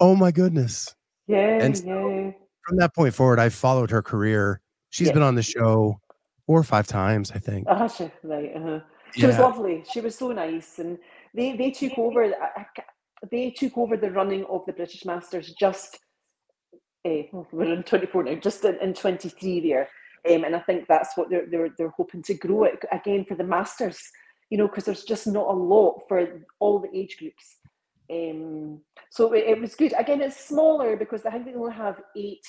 oh 0.00 0.14
my 0.16 0.30
goodness. 0.30 0.94
yeah, 1.26 1.58
and 1.62 1.76
so-. 1.76 2.32
From 2.66 2.78
that 2.78 2.94
point 2.94 3.12
forward, 3.12 3.38
I've 3.38 3.52
followed 3.52 3.90
her 3.90 4.00
career. 4.00 4.62
She's 4.88 5.08
Yeah. 5.08 5.14
been 5.14 5.22
on 5.22 5.34
the 5.34 5.42
show 5.42 6.00
four 6.48 6.58
or 6.58 6.64
five 6.64 6.86
times, 6.86 7.30
I 7.30 7.38
think. 7.38 7.66
Ah, 7.68 7.86
she, 7.86 8.10
right. 8.24 8.50
Uh-huh. 8.56 8.80
She 9.14 9.26
was 9.26 9.38
lovely. 9.38 9.84
She 9.92 10.00
was 10.00 10.14
so 10.16 10.32
nice, 10.32 10.78
and 10.78 10.98
they 11.34 11.54
they 11.56 11.70
took 11.70 11.96
over. 11.98 12.24
I- 12.24 12.54
I 12.62 12.64
ca- 12.76 12.92
They 13.30 13.50
took 13.60 13.74
over 13.82 13.96
the 13.98 14.10
running 14.20 14.44
of 14.54 14.60
the 14.66 14.72
British 14.72 15.04
Masters 15.04 15.46
just. 15.64 15.98
Uh, 17.06 17.22
we're 17.52 17.72
in 17.74 17.82
twenty 17.82 18.06
four 18.06 18.22
now, 18.24 18.34
just 18.48 18.64
in, 18.64 18.76
in 18.86 18.94
twenty 18.94 19.28
three 19.28 19.60
there, 19.68 19.86
um, 20.30 20.44
and 20.44 20.54
I 20.56 20.60
think 20.60 20.80
that's 20.88 21.12
what 21.16 21.28
they're 21.30 21.46
they're 21.52 21.70
they're 21.76 21.96
hoping 22.00 22.22
to 22.28 22.34
grow 22.34 22.64
it 22.64 22.82
again 22.98 23.24
for 23.28 23.34
the 23.36 23.44
Masters. 23.56 24.00
You 24.50 24.56
know, 24.58 24.68
because 24.68 24.86
there's 24.86 25.04
just 25.04 25.26
not 25.26 25.48
a 25.54 25.58
lot 25.74 25.92
for 26.08 26.18
all 26.62 26.78
the 26.78 26.92
age 27.00 27.14
groups. 27.20 27.46
Um, 28.10 28.80
so 29.10 29.34
it, 29.34 29.44
it 29.52 29.60
was 29.60 29.74
good. 29.74 29.92
Again, 29.98 30.22
it's 30.22 30.40
smaller 30.52 30.96
because 30.96 31.26
I 31.26 31.30
think 31.32 31.44
they 31.44 31.54
only 31.54 31.74
have 31.74 31.96
eight 32.16 32.46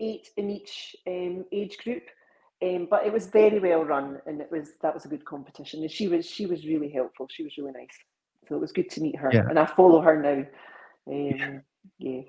eight 0.00 0.26
in 0.36 0.50
each 0.58 0.96
um, 1.06 1.44
age 1.52 1.76
group. 1.84 2.04
Um, 2.60 2.88
but 2.90 3.06
it 3.06 3.12
was 3.12 3.26
very 3.26 3.60
well 3.60 3.84
run, 3.84 4.20
and 4.26 4.40
it 4.40 4.50
was 4.50 4.70
that 4.82 4.92
was 4.92 5.04
a 5.04 5.08
good 5.08 5.24
competition. 5.24 5.82
And 5.82 5.90
she 5.90 6.08
was 6.08 6.26
she 6.26 6.46
was 6.46 6.66
really 6.66 6.90
helpful. 6.90 7.28
She 7.30 7.44
was 7.44 7.56
really 7.56 7.72
nice. 7.72 7.96
So 8.48 8.56
it 8.56 8.60
was 8.60 8.72
good 8.72 8.90
to 8.90 9.00
meet 9.00 9.16
her, 9.16 9.30
Yeah. 9.32 9.46
and 9.48 9.58
I 9.58 9.66
follow 9.66 10.00
her 10.00 10.20
now. 10.20 10.44
Um, 11.06 11.62
yeah, 11.98 12.22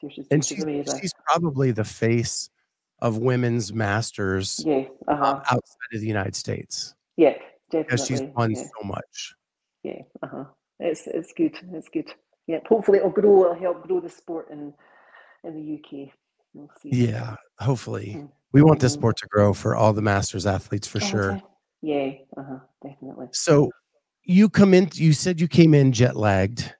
so 0.00 0.08
she's, 0.08 0.26
And 0.30 0.44
she's 0.44 0.64
she's, 0.64 0.98
she's 1.00 1.12
probably 1.26 1.70
the 1.70 1.84
face 1.84 2.50
of 3.00 3.18
women's 3.18 3.72
masters 3.72 4.62
yeah, 4.64 4.84
uh 5.06 5.12
um, 5.12 5.18
huh. 5.18 5.40
outside 5.50 5.92
of 5.94 6.00
the 6.00 6.06
United 6.06 6.34
States 6.34 6.94
Yeah, 7.16 7.34
definitely. 7.70 7.82
because 7.84 8.06
she's 8.06 8.22
won 8.34 8.52
yeah, 8.52 8.62
so 8.62 8.86
much. 8.86 9.34
yeah, 9.82 10.02
uh 10.22 10.28
huh. 10.28 10.44
It's 10.80 11.06
it's 11.06 11.32
good. 11.32 11.56
It's 11.72 11.88
good. 11.88 12.10
Yeah, 12.46 12.58
hopefully 12.68 12.98
it'll 12.98 13.10
grow. 13.10 13.44
It'll 13.44 13.54
help 13.54 13.86
grow 13.86 14.00
the 14.00 14.10
sport 14.10 14.50
in 14.50 14.72
in 15.44 15.54
the 15.54 15.74
UK. 15.78 16.10
We'll 16.54 16.70
see. 16.80 16.90
Yeah, 16.90 17.36
hopefully. 17.58 18.16
Mm. 18.18 18.30
We 18.54 18.62
want 18.62 18.78
this 18.78 18.92
sport 18.92 19.16
to 19.16 19.26
grow 19.26 19.52
for 19.52 19.74
all 19.74 19.92
the 19.92 20.00
masters 20.00 20.46
athletes 20.46 20.86
for 20.86 21.00
sure. 21.00 21.40
Yeah, 21.82 22.12
uh 22.36 22.42
huh. 22.48 22.58
Definitely. 22.84 23.26
So 23.32 23.70
you 24.22 24.48
come 24.48 24.72
in 24.72 24.88
you 24.94 25.12
said 25.12 25.40
you 25.40 25.48
came 25.48 25.74
in 25.74 25.90
jet 25.90 26.14
lagged. 26.14 26.72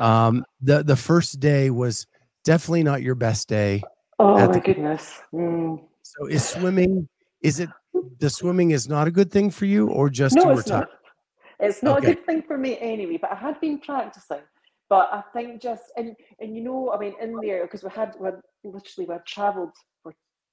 Um 0.00 0.44
the 0.60 0.82
the 0.82 0.96
first 0.96 1.38
day 1.38 1.70
was 1.70 2.08
definitely 2.42 2.82
not 2.82 3.02
your 3.02 3.14
best 3.14 3.48
day. 3.48 3.82
Oh 4.18 4.48
my 4.48 4.58
goodness. 4.58 5.20
Mm. 5.32 5.80
So 6.02 6.26
is 6.26 6.44
swimming 6.44 7.08
is 7.40 7.60
it 7.60 7.70
the 8.18 8.28
swimming 8.28 8.72
is 8.72 8.88
not 8.88 9.06
a 9.06 9.12
good 9.12 9.30
thing 9.30 9.48
for 9.48 9.64
you 9.64 9.88
or 9.90 10.10
just 10.10 10.34
no, 10.34 10.42
you 10.42 10.48
were 10.48 10.60
it's 10.60 10.68
not. 10.68 10.88
It's 11.60 11.82
not 11.84 11.98
Okay. 11.98 12.10
a 12.10 12.14
good 12.14 12.26
thing 12.26 12.42
for 12.42 12.58
me 12.58 12.78
anyway. 12.80 13.16
But 13.16 13.30
I 13.30 13.36
had 13.36 13.60
been 13.60 13.78
practicing. 13.78 14.42
But 14.88 15.08
I 15.12 15.22
think 15.32 15.62
just 15.62 15.84
and 15.96 16.16
and 16.40 16.56
you 16.56 16.62
know, 16.64 16.90
I 16.90 16.98
mean, 16.98 17.14
in 17.20 17.38
there 17.40 17.62
because 17.62 17.84
we 17.84 17.90
had 17.90 18.16
we 18.18 18.26
had 18.26 18.40
literally 18.64 19.06
we 19.06 19.12
had 19.12 19.24
travelled 19.24 19.70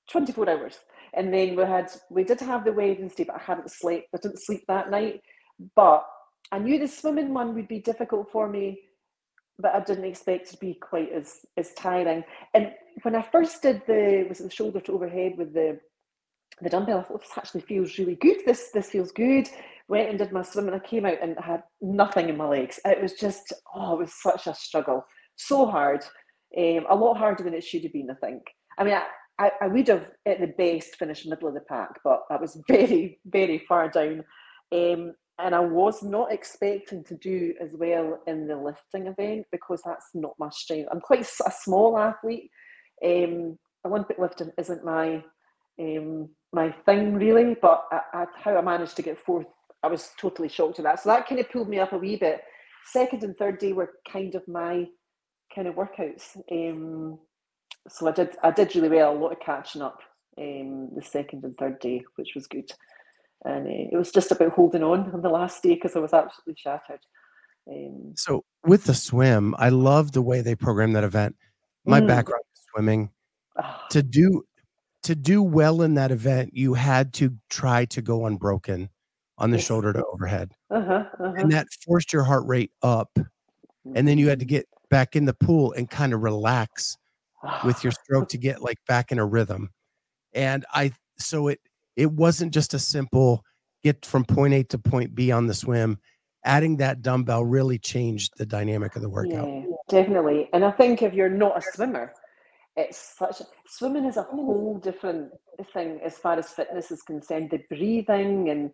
for 0.09 0.17
twenty 0.17 0.31
four 0.31 0.49
hours, 0.49 0.79
and 1.13 1.33
then 1.33 1.55
we 1.55 1.63
had 1.63 1.91
we 2.09 2.23
did 2.23 2.39
have 2.41 2.65
the 2.65 2.73
Wednesday, 2.73 3.23
but 3.23 3.35
I 3.35 3.43
hadn't 3.43 3.71
slept. 3.71 4.07
I 4.13 4.17
didn't 4.17 4.41
sleep 4.41 4.63
that 4.67 4.89
night. 4.89 5.21
But 5.75 6.05
I 6.51 6.59
knew 6.59 6.79
the 6.79 6.87
swimming 6.87 7.33
one 7.33 7.53
would 7.55 7.67
be 7.67 7.79
difficult 7.79 8.31
for 8.31 8.49
me, 8.49 8.79
but 9.59 9.75
I 9.75 9.81
didn't 9.81 10.05
expect 10.05 10.49
to 10.51 10.57
be 10.57 10.73
quite 10.75 11.11
as 11.11 11.45
as 11.57 11.73
tiring. 11.73 12.23
And 12.53 12.71
when 13.03 13.15
I 13.15 13.21
first 13.21 13.61
did 13.61 13.81
the 13.87 14.25
was 14.27 14.39
the 14.39 14.49
shoulder 14.49 14.79
to 14.81 14.93
overhead 14.93 15.33
with 15.37 15.53
the 15.53 15.79
the 16.61 16.69
dumbbell, 16.69 16.99
I 16.99 17.03
thought 17.03 17.21
this 17.21 17.37
actually 17.37 17.61
feels 17.61 17.97
really 17.97 18.15
good. 18.15 18.37
This 18.45 18.69
this 18.73 18.89
feels 18.89 19.11
good. 19.11 19.49
Went 19.87 20.09
and 20.09 20.19
did 20.19 20.31
my 20.31 20.43
swim, 20.43 20.67
and 20.67 20.75
I 20.75 20.79
came 20.79 21.05
out 21.05 21.17
and 21.21 21.37
I 21.39 21.45
had 21.45 21.63
nothing 21.81 22.29
in 22.29 22.37
my 22.37 22.47
legs. 22.47 22.79
It 22.85 23.01
was 23.01 23.13
just 23.13 23.53
oh, 23.73 23.95
it 23.95 23.99
was 23.99 24.13
such 24.13 24.47
a 24.47 24.53
struggle, 24.53 25.05
so 25.35 25.65
hard, 25.65 26.03
um, 26.57 26.85
a 26.89 26.95
lot 26.95 27.17
harder 27.17 27.43
than 27.43 27.53
it 27.53 27.63
should 27.63 27.83
have 27.83 27.93
been. 27.93 28.09
I 28.11 28.15
think. 28.15 28.43
I 28.77 28.83
mean, 28.83 28.97
I, 29.39 29.51
I 29.61 29.67
would 29.67 29.87
have 29.87 30.11
at 30.25 30.41
the 30.41 30.47
best 30.47 30.97
finished 30.97 31.27
middle 31.27 31.47
of 31.47 31.53
the 31.53 31.61
pack, 31.61 31.99
but 32.03 32.23
I 32.29 32.35
was 32.35 32.61
very 32.67 33.19
very 33.25 33.59
far 33.59 33.89
down, 33.89 34.23
um, 34.71 35.13
and 35.39 35.55
I 35.55 35.59
was 35.59 36.03
not 36.03 36.31
expecting 36.31 37.03
to 37.05 37.15
do 37.15 37.53
as 37.61 37.73
well 37.73 38.21
in 38.27 38.47
the 38.47 38.57
lifting 38.57 39.07
event 39.07 39.47
because 39.51 39.81
that's 39.85 40.09
not 40.13 40.33
my 40.37 40.49
strength. 40.49 40.89
I'm 40.91 41.01
quite 41.01 41.21
a 41.21 41.51
small 41.51 41.97
athlete. 41.97 42.51
Um, 43.03 43.57
Olympic 43.85 44.19
lifting 44.19 44.51
isn't 44.57 44.83
my 44.83 45.23
um, 45.79 46.29
my 46.51 46.71
thing 46.85 47.13
really, 47.13 47.55
but 47.61 47.85
I, 47.91 48.01
I, 48.13 48.25
how 48.37 48.57
I 48.57 48.61
managed 48.61 48.95
to 48.97 49.01
get 49.01 49.17
fourth, 49.17 49.45
I 49.83 49.87
was 49.87 50.09
totally 50.19 50.49
shocked 50.49 50.79
at 50.79 50.83
that. 50.83 50.99
So 50.99 51.09
that 51.09 51.27
kind 51.27 51.39
of 51.39 51.49
pulled 51.49 51.69
me 51.69 51.79
up 51.79 51.93
a 51.93 51.97
wee 51.97 52.17
bit. 52.17 52.41
Second 52.85 53.23
and 53.23 53.37
third 53.37 53.59
day 53.59 53.71
were 53.71 53.93
kind 54.11 54.35
of 54.35 54.47
my 54.47 54.87
kind 55.53 55.67
of 55.67 55.75
workouts. 55.75 56.35
Um, 56.51 57.19
so 57.89 58.07
I 58.07 58.11
did 58.11 58.29
I 58.43 58.51
did 58.51 58.75
really 58.75 58.89
well, 58.89 59.13
a 59.15 59.17
lot 59.17 59.31
of 59.31 59.39
catching 59.39 59.81
up 59.81 59.99
um, 60.37 60.89
the 60.95 61.01
second 61.01 61.43
and 61.43 61.57
third 61.57 61.79
day, 61.79 62.03
which 62.15 62.31
was 62.35 62.47
good. 62.47 62.71
And 63.45 63.67
uh, 63.67 63.87
it 63.91 63.97
was 63.97 64.11
just 64.11 64.31
about 64.31 64.51
holding 64.51 64.83
on 64.83 65.11
on 65.11 65.21
the 65.21 65.29
last 65.29 65.63
day 65.63 65.75
because 65.75 65.95
I 65.95 65.99
was 65.99 66.13
absolutely 66.13 66.55
shattered. 66.57 66.99
Um, 67.69 68.13
So 68.15 68.43
with 68.65 68.85
the 68.85 68.93
swim, 68.93 69.55
I 69.57 69.69
love 69.69 70.11
the 70.11 70.21
way 70.21 70.41
they 70.41 70.55
program 70.55 70.93
that 70.93 71.03
event. 71.03 71.35
My 71.85 72.01
Mm. 72.01 72.07
background 72.07 72.43
is 72.53 72.61
swimming. 72.73 73.09
ah, 73.57 73.85
To 73.91 74.01
do 74.03 74.43
to 75.03 75.15
do 75.15 75.41
well 75.41 75.81
in 75.81 75.93
that 75.95 76.11
event, 76.11 76.53
you 76.53 76.73
had 76.73 77.13
to 77.13 77.33
try 77.49 77.85
to 77.85 78.01
go 78.01 78.25
unbroken 78.25 78.89
on 79.37 79.49
the 79.51 79.57
Yes. 79.57 79.65
shoulder 79.65 79.93
to 79.93 80.03
overhead. 80.05 80.51
uh-huh, 80.69 81.05
uh-huh. 81.17 81.33
And 81.37 81.49
that 81.53 81.67
forced 81.85 82.11
your 82.11 82.23
heart 82.23 82.45
rate 82.45 82.73
up. 82.81 83.17
And 83.95 84.05
then 84.05 84.17
you 84.17 84.27
had 84.27 84.39
to 84.39 84.45
get 84.45 84.67
back 84.89 85.15
in 85.15 85.23
the 85.23 85.33
pool 85.33 85.71
and 85.71 85.89
kind 85.89 86.13
of 86.13 86.21
relax 86.21 86.97
with 87.63 87.83
your 87.83 87.91
stroke 87.91 88.29
to 88.29 88.37
get 88.37 88.61
like 88.61 88.77
back 88.87 89.11
in 89.11 89.19
a 89.19 89.25
rhythm. 89.25 89.69
And 90.33 90.65
I 90.73 90.91
so 91.17 91.47
it 91.47 91.59
it 91.95 92.11
wasn't 92.11 92.53
just 92.53 92.73
a 92.73 92.79
simple 92.79 93.43
get 93.83 94.05
from 94.05 94.25
point 94.25 94.53
A 94.53 94.63
to 94.63 94.77
point 94.77 95.15
B 95.15 95.31
on 95.31 95.47
the 95.47 95.53
swim. 95.53 95.99
Adding 96.45 96.77
that 96.77 97.01
dumbbell 97.01 97.43
really 97.43 97.77
changed 97.77 98.33
the 98.37 98.45
dynamic 98.45 98.95
of 98.95 99.01
the 99.01 99.09
workout. 99.09 99.47
Yeah, 99.47 99.63
definitely. 99.89 100.49
And 100.53 100.63
I 100.63 100.71
think 100.71 101.01
if 101.01 101.13
you're 101.13 101.29
not 101.29 101.57
a 101.57 101.61
swimmer, 101.73 102.13
it's 102.77 103.15
such 103.17 103.41
swimming 103.67 104.05
is 104.05 104.15
a 104.15 104.23
whole 104.23 104.79
different 104.81 105.31
thing 105.73 105.99
as 106.03 106.17
far 106.17 106.39
as 106.39 106.49
fitness 106.49 106.91
is 106.91 107.01
concerned. 107.01 107.49
The 107.51 107.61
breathing 107.69 108.49
and 108.49 108.71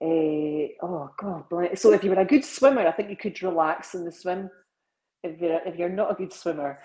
uh, 0.00 0.68
oh 0.82 1.10
god, 1.18 1.44
so 1.76 1.92
if 1.92 2.04
you 2.04 2.10
were 2.10 2.20
a 2.20 2.24
good 2.24 2.44
swimmer, 2.44 2.86
I 2.86 2.92
think 2.92 3.10
you 3.10 3.16
could 3.16 3.42
relax 3.42 3.94
in 3.94 4.04
the 4.04 4.12
swim. 4.12 4.48
If 5.24 5.40
you're 5.40 5.60
if 5.66 5.76
you're 5.76 5.88
not 5.88 6.12
a 6.12 6.14
good 6.14 6.32
swimmer, 6.32 6.78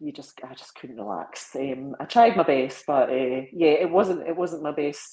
you 0.00 0.12
just 0.12 0.40
I 0.42 0.54
just 0.54 0.74
couldn't 0.74 0.96
relax. 0.96 1.54
Um, 1.54 1.94
I 2.00 2.06
tried 2.06 2.36
my 2.36 2.42
best, 2.42 2.84
but 2.86 3.10
uh, 3.10 3.42
yeah, 3.52 3.72
it 3.84 3.90
wasn't 3.90 4.26
it 4.26 4.36
wasn't 4.36 4.62
my 4.62 4.72
best. 4.72 5.08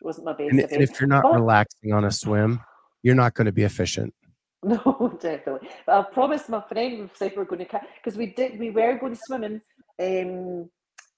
It 0.00 0.04
wasn't 0.04 0.26
my 0.26 0.32
best. 0.32 0.50
And, 0.52 0.60
and 0.60 0.82
if 0.82 1.00
you're 1.00 1.08
not 1.08 1.24
But- 1.24 1.34
relaxing 1.34 1.92
on 1.92 2.04
a 2.04 2.10
swim, 2.10 2.60
you're 3.02 3.16
not 3.16 3.34
going 3.34 3.46
to 3.46 3.52
be 3.52 3.64
efficient. 3.64 4.14
No, 4.64 5.16
definitely. 5.20 5.68
But 5.86 5.94
I 6.00 6.12
promised 6.12 6.48
my 6.48 6.60
friend 6.60 6.98
we 6.98 7.08
said 7.14 7.32
we 7.36 7.42
are 7.42 7.44
going 7.44 7.64
to 7.64 7.80
because 8.02 8.18
we 8.18 8.26
did 8.26 8.58
we 8.58 8.70
were 8.70 8.98
going 8.98 9.14
swimming 9.14 9.60
um 10.02 10.68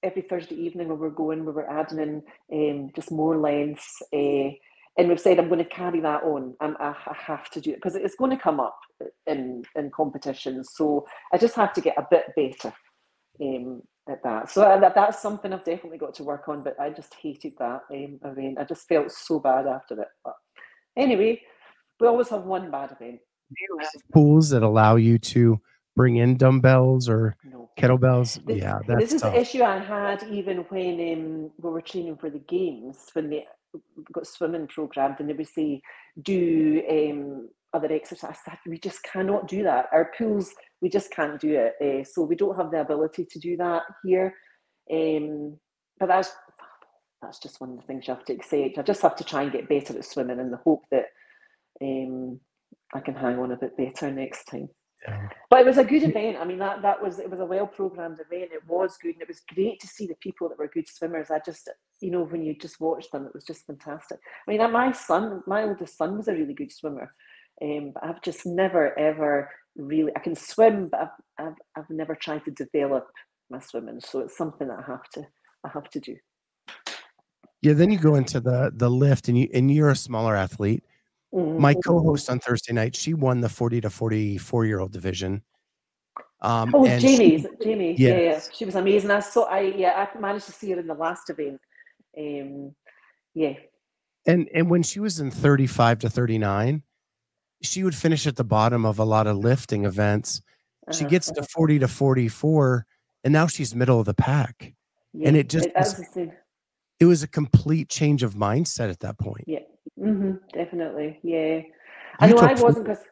every 0.02 0.20
Thursday 0.20 0.56
evening 0.56 0.88
when 0.88 0.98
we 0.98 1.08
were 1.08 1.10
going 1.10 1.46
we 1.46 1.52
were 1.52 1.70
adding 1.70 2.00
in 2.00 2.22
um 2.52 2.90
just 2.94 3.10
more 3.10 3.38
lengths 3.38 4.02
uh, 4.12 4.50
and 4.98 5.08
we've 5.08 5.18
said 5.18 5.38
I'm 5.38 5.48
going 5.48 5.64
to 5.64 5.76
carry 5.80 6.00
that 6.00 6.22
on. 6.22 6.54
I'm, 6.60 6.76
I, 6.78 6.90
I 6.90 7.16
have 7.16 7.48
to 7.52 7.62
do 7.62 7.70
it 7.70 7.76
because 7.76 7.94
it's 7.94 8.14
going 8.16 8.30
to 8.30 8.36
come 8.36 8.60
up 8.60 8.78
in 9.26 9.64
in 9.74 9.90
competitions. 9.90 10.68
So 10.74 11.06
I 11.32 11.38
just 11.38 11.54
have 11.54 11.72
to 11.72 11.80
get 11.80 11.96
a 11.96 12.06
bit 12.10 12.26
better 12.36 12.74
um, 13.40 13.82
at 14.08 14.22
that. 14.22 14.50
So 14.50 14.60
that, 14.60 14.94
that's 14.94 15.20
something 15.20 15.52
I've 15.52 15.64
definitely 15.64 15.98
got 15.98 16.14
to 16.14 16.24
work 16.24 16.48
on. 16.48 16.62
But 16.62 16.78
I 16.80 16.90
just 16.90 17.14
hated 17.14 17.54
that 17.58 17.82
um, 17.90 18.18
event. 18.24 18.58
I 18.58 18.64
just 18.64 18.88
felt 18.88 19.10
so 19.10 19.38
bad 19.38 19.66
after 19.66 20.00
it. 20.00 20.08
But 20.24 20.34
anyway, 20.96 21.40
we 21.98 22.06
always 22.06 22.28
have 22.28 22.44
one 22.44 22.70
bad 22.70 22.92
event. 22.92 23.20
Pools 24.12 24.50
that 24.50 24.62
allow 24.62 24.96
you 24.96 25.18
to 25.18 25.60
bring 25.96 26.16
in 26.16 26.36
dumbbells 26.36 27.08
or 27.08 27.36
No. 27.44 27.70
kettlebells. 27.78 28.44
This, 28.46 28.58
yeah, 28.58 28.78
this 28.86 28.86
that's 28.86 29.12
is 29.14 29.20
tough. 29.22 29.34
the 29.34 29.40
issue 29.40 29.62
I 29.62 29.78
had 29.78 30.22
even 30.30 30.58
when 30.68 30.94
um, 31.12 31.50
we 31.58 31.70
were 31.70 31.80
training 31.80 32.16
for 32.16 32.30
the 32.30 32.38
games, 32.38 33.08
when 33.12 33.28
they 33.28 33.46
got 34.12 34.26
swimming 34.26 34.66
programmed 34.66 35.16
and 35.18 35.28
they 35.28 35.32
would 35.34 35.48
say, 35.48 35.82
do 36.22 36.82
um, 36.90 37.48
other 37.72 37.92
exercise. 37.92 38.38
I 38.46 38.56
we 38.66 38.78
just 38.78 39.02
cannot 39.02 39.48
do 39.48 39.62
that. 39.64 39.86
Our 39.92 40.12
pools, 40.16 40.52
we 40.80 40.88
just 40.88 41.10
can't 41.10 41.40
do 41.40 41.54
it. 41.54 41.74
Uh, 41.80 42.04
so 42.04 42.22
we 42.22 42.36
don't 42.36 42.56
have 42.56 42.70
the 42.70 42.80
ability 42.80 43.26
to 43.30 43.38
do 43.38 43.56
that 43.56 43.82
here. 44.04 44.34
Um, 44.92 45.58
but 45.98 46.06
that's 46.06 46.32
that's 47.22 47.38
just 47.38 47.60
one 47.60 47.70
of 47.70 47.76
the 47.76 47.82
things 47.82 48.08
you 48.08 48.14
have 48.14 48.24
to 48.24 48.32
accept. 48.32 48.78
I 48.78 48.82
just 48.82 49.02
have 49.02 49.16
to 49.16 49.24
try 49.24 49.42
and 49.42 49.52
get 49.52 49.68
better 49.68 49.96
at 49.96 50.04
swimming 50.04 50.40
in 50.40 50.50
the 50.50 50.56
hope 50.56 50.84
that 50.90 51.06
um, 51.82 52.40
I 52.94 53.00
can 53.00 53.14
hang 53.14 53.38
on 53.38 53.52
a 53.52 53.56
bit 53.56 53.76
better 53.76 54.10
next 54.10 54.44
time. 54.44 54.70
Yeah. 55.06 55.28
But 55.48 55.60
it 55.60 55.66
was 55.66 55.78
a 55.78 55.84
good 55.84 56.02
event. 56.02 56.36
I 56.38 56.44
mean, 56.44 56.58
that 56.58 56.82
that 56.82 57.02
was 57.02 57.18
it 57.18 57.30
was 57.30 57.40
a 57.40 57.44
well 57.44 57.66
programmed 57.66 58.20
event. 58.20 58.50
It 58.52 58.66
was 58.66 58.98
good, 59.00 59.14
and 59.14 59.22
it 59.22 59.28
was 59.28 59.42
great 59.54 59.80
to 59.80 59.86
see 59.86 60.06
the 60.06 60.16
people 60.20 60.48
that 60.48 60.58
were 60.58 60.68
good 60.68 60.88
swimmers. 60.88 61.30
I 61.30 61.40
just 61.44 61.70
you 62.00 62.10
know, 62.10 62.24
when 62.24 62.42
you 62.42 62.54
just 62.54 62.80
watch 62.80 63.10
them, 63.10 63.26
it 63.26 63.34
was 63.34 63.44
just 63.44 63.66
fantastic. 63.66 64.18
I 64.46 64.50
mean, 64.50 64.72
my 64.72 64.92
son, 64.92 65.42
my 65.46 65.64
oldest 65.64 65.96
son 65.96 66.16
was 66.16 66.28
a 66.28 66.32
really 66.32 66.54
good 66.54 66.72
swimmer. 66.72 67.14
Um, 67.62 67.92
but 67.94 68.04
I've 68.04 68.22
just 68.22 68.46
never 68.46 68.98
ever 68.98 69.50
really 69.76 70.12
I 70.16 70.20
can 70.20 70.34
swim, 70.34 70.88
but 70.88 71.00
I've, 71.00 71.46
I've, 71.46 71.54
I've 71.76 71.90
never 71.90 72.14
tried 72.14 72.44
to 72.44 72.50
develop 72.50 73.08
my 73.50 73.60
swimming. 73.60 74.00
So 74.00 74.20
it's 74.20 74.36
something 74.36 74.68
that 74.68 74.78
I 74.78 74.90
have 74.90 75.08
to 75.14 75.22
I 75.64 75.68
have 75.74 75.90
to 75.90 76.00
do. 76.00 76.16
Yeah, 77.62 77.74
then 77.74 77.90
you 77.90 77.98
go 77.98 78.14
into 78.14 78.40
the 78.40 78.72
the 78.74 78.88
lift 78.88 79.28
and 79.28 79.38
you 79.38 79.48
and 79.52 79.70
you're 79.70 79.90
a 79.90 79.96
smaller 79.96 80.36
athlete. 80.36 80.84
Mm-hmm. 81.34 81.60
My 81.60 81.74
co-host 81.74 82.28
on 82.28 82.40
Thursday 82.40 82.72
night, 82.72 82.96
she 82.96 83.14
won 83.14 83.40
the 83.40 83.48
40 83.48 83.82
to 83.82 83.90
44 83.90 84.64
year 84.66 84.80
old 84.80 84.90
division. 84.90 85.42
Um, 86.42 86.74
oh, 86.74 86.86
Jamie, 86.98 87.42
she, 87.42 87.46
Jamie, 87.62 87.90
yes. 87.90 87.98
yeah, 87.98 88.18
yeah, 88.18 88.40
she 88.52 88.64
was 88.64 88.74
amazing. 88.74 89.10
I 89.10 89.20
saw, 89.20 89.44
I 89.44 89.60
yeah, 89.60 90.08
I 90.14 90.18
managed 90.18 90.46
to 90.46 90.52
see 90.52 90.70
her 90.70 90.80
in 90.80 90.86
the 90.86 90.94
last 90.94 91.28
event. 91.28 91.60
Um, 92.18 92.74
yeah, 93.34 93.52
and 94.26 94.48
and 94.54 94.70
when 94.70 94.82
she 94.82 95.00
was 95.00 95.20
in 95.20 95.30
35 95.30 96.00
to 96.00 96.10
39, 96.10 96.82
she 97.62 97.84
would 97.84 97.94
finish 97.94 98.26
at 98.26 98.36
the 98.36 98.44
bottom 98.44 98.84
of 98.84 98.98
a 98.98 99.04
lot 99.04 99.26
of 99.26 99.36
lifting 99.38 99.84
events. 99.84 100.42
Uh-huh. 100.86 100.96
She 100.96 101.04
gets 101.04 101.30
to 101.30 101.42
40 101.42 101.80
to 101.80 101.88
44, 101.88 102.86
and 103.24 103.32
now 103.32 103.46
she's 103.46 103.74
middle 103.74 104.00
of 104.00 104.06
the 104.06 104.14
pack. 104.14 104.74
Yeah, 105.12 105.28
and 105.28 105.36
it 105.36 105.48
just 105.48 105.66
it, 105.66 105.72
was, 105.76 106.16
it 107.00 107.04
was 107.04 107.22
a 107.22 107.28
complete 107.28 107.88
change 107.88 108.22
of 108.22 108.34
mindset 108.34 108.90
at 108.90 109.00
that 109.00 109.18
point. 109.18 109.44
Yeah, 109.46 109.60
mm-hmm, 109.98 110.34
definitely. 110.52 111.18
Yeah, 111.22 111.56
you 111.56 111.64
I 112.20 112.28
know 112.28 112.38
I 112.38 112.54
wasn't 112.54 112.86
because 112.86 113.04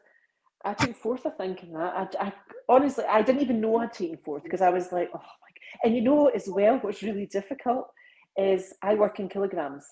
I 0.64 0.74
took 0.74 0.96
fourth. 0.96 1.26
I 1.26 1.30
think 1.30 1.62
in 1.64 1.72
that. 1.72 2.14
I, 2.20 2.26
I 2.26 2.32
honestly, 2.68 3.04
I 3.04 3.22
didn't 3.22 3.42
even 3.42 3.60
know 3.60 3.78
I'd 3.78 3.92
taken 3.92 4.18
fourth 4.24 4.44
because 4.44 4.60
I 4.60 4.70
was 4.70 4.92
like, 4.92 5.10
oh 5.14 5.18
my. 5.18 5.48
And 5.84 5.94
you 5.94 6.02
know, 6.02 6.28
as 6.28 6.48
well, 6.48 6.78
what's 6.78 7.02
really 7.02 7.26
difficult 7.26 7.88
is 8.36 8.72
I 8.82 8.94
work 8.94 9.20
in 9.20 9.28
kilograms. 9.28 9.84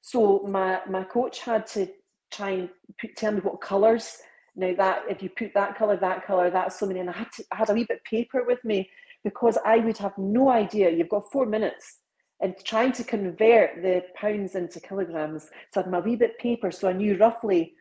So 0.00 0.44
my 0.48 0.80
my 0.88 1.04
coach 1.04 1.40
had 1.40 1.66
to 1.68 1.88
try 2.30 2.50
and 2.50 2.68
put, 3.00 3.16
tell 3.16 3.32
me 3.32 3.40
what 3.40 3.60
colours. 3.60 4.18
Now 4.56 4.74
that 4.76 5.04
if 5.08 5.22
you 5.22 5.30
put 5.30 5.54
that 5.54 5.76
colour, 5.76 5.96
that 5.96 6.26
colour, 6.26 6.50
that's 6.50 6.78
so 6.78 6.86
many, 6.86 7.00
and 7.00 7.10
I 7.10 7.14
had 7.14 7.32
to, 7.36 7.44
I 7.52 7.56
had 7.56 7.70
a 7.70 7.74
wee 7.74 7.84
bit 7.84 7.98
of 7.98 8.04
paper 8.04 8.44
with 8.46 8.64
me 8.64 8.90
because 9.24 9.58
I 9.64 9.78
would 9.78 9.98
have 9.98 10.16
no 10.18 10.50
idea. 10.50 10.90
You've 10.90 11.08
got 11.08 11.30
four 11.30 11.46
minutes 11.46 11.98
and 12.40 12.54
trying 12.64 12.92
to 12.92 13.04
convert 13.04 13.82
the 13.82 14.02
pounds 14.14 14.54
into 14.54 14.80
kilograms. 14.80 15.50
So 15.72 15.80
I 15.80 15.84
had 15.84 15.90
my 15.90 16.00
wee 16.00 16.16
bit 16.16 16.38
paper, 16.38 16.70
so 16.70 16.88
I 16.88 16.92
knew 16.92 17.16
roughly 17.16 17.74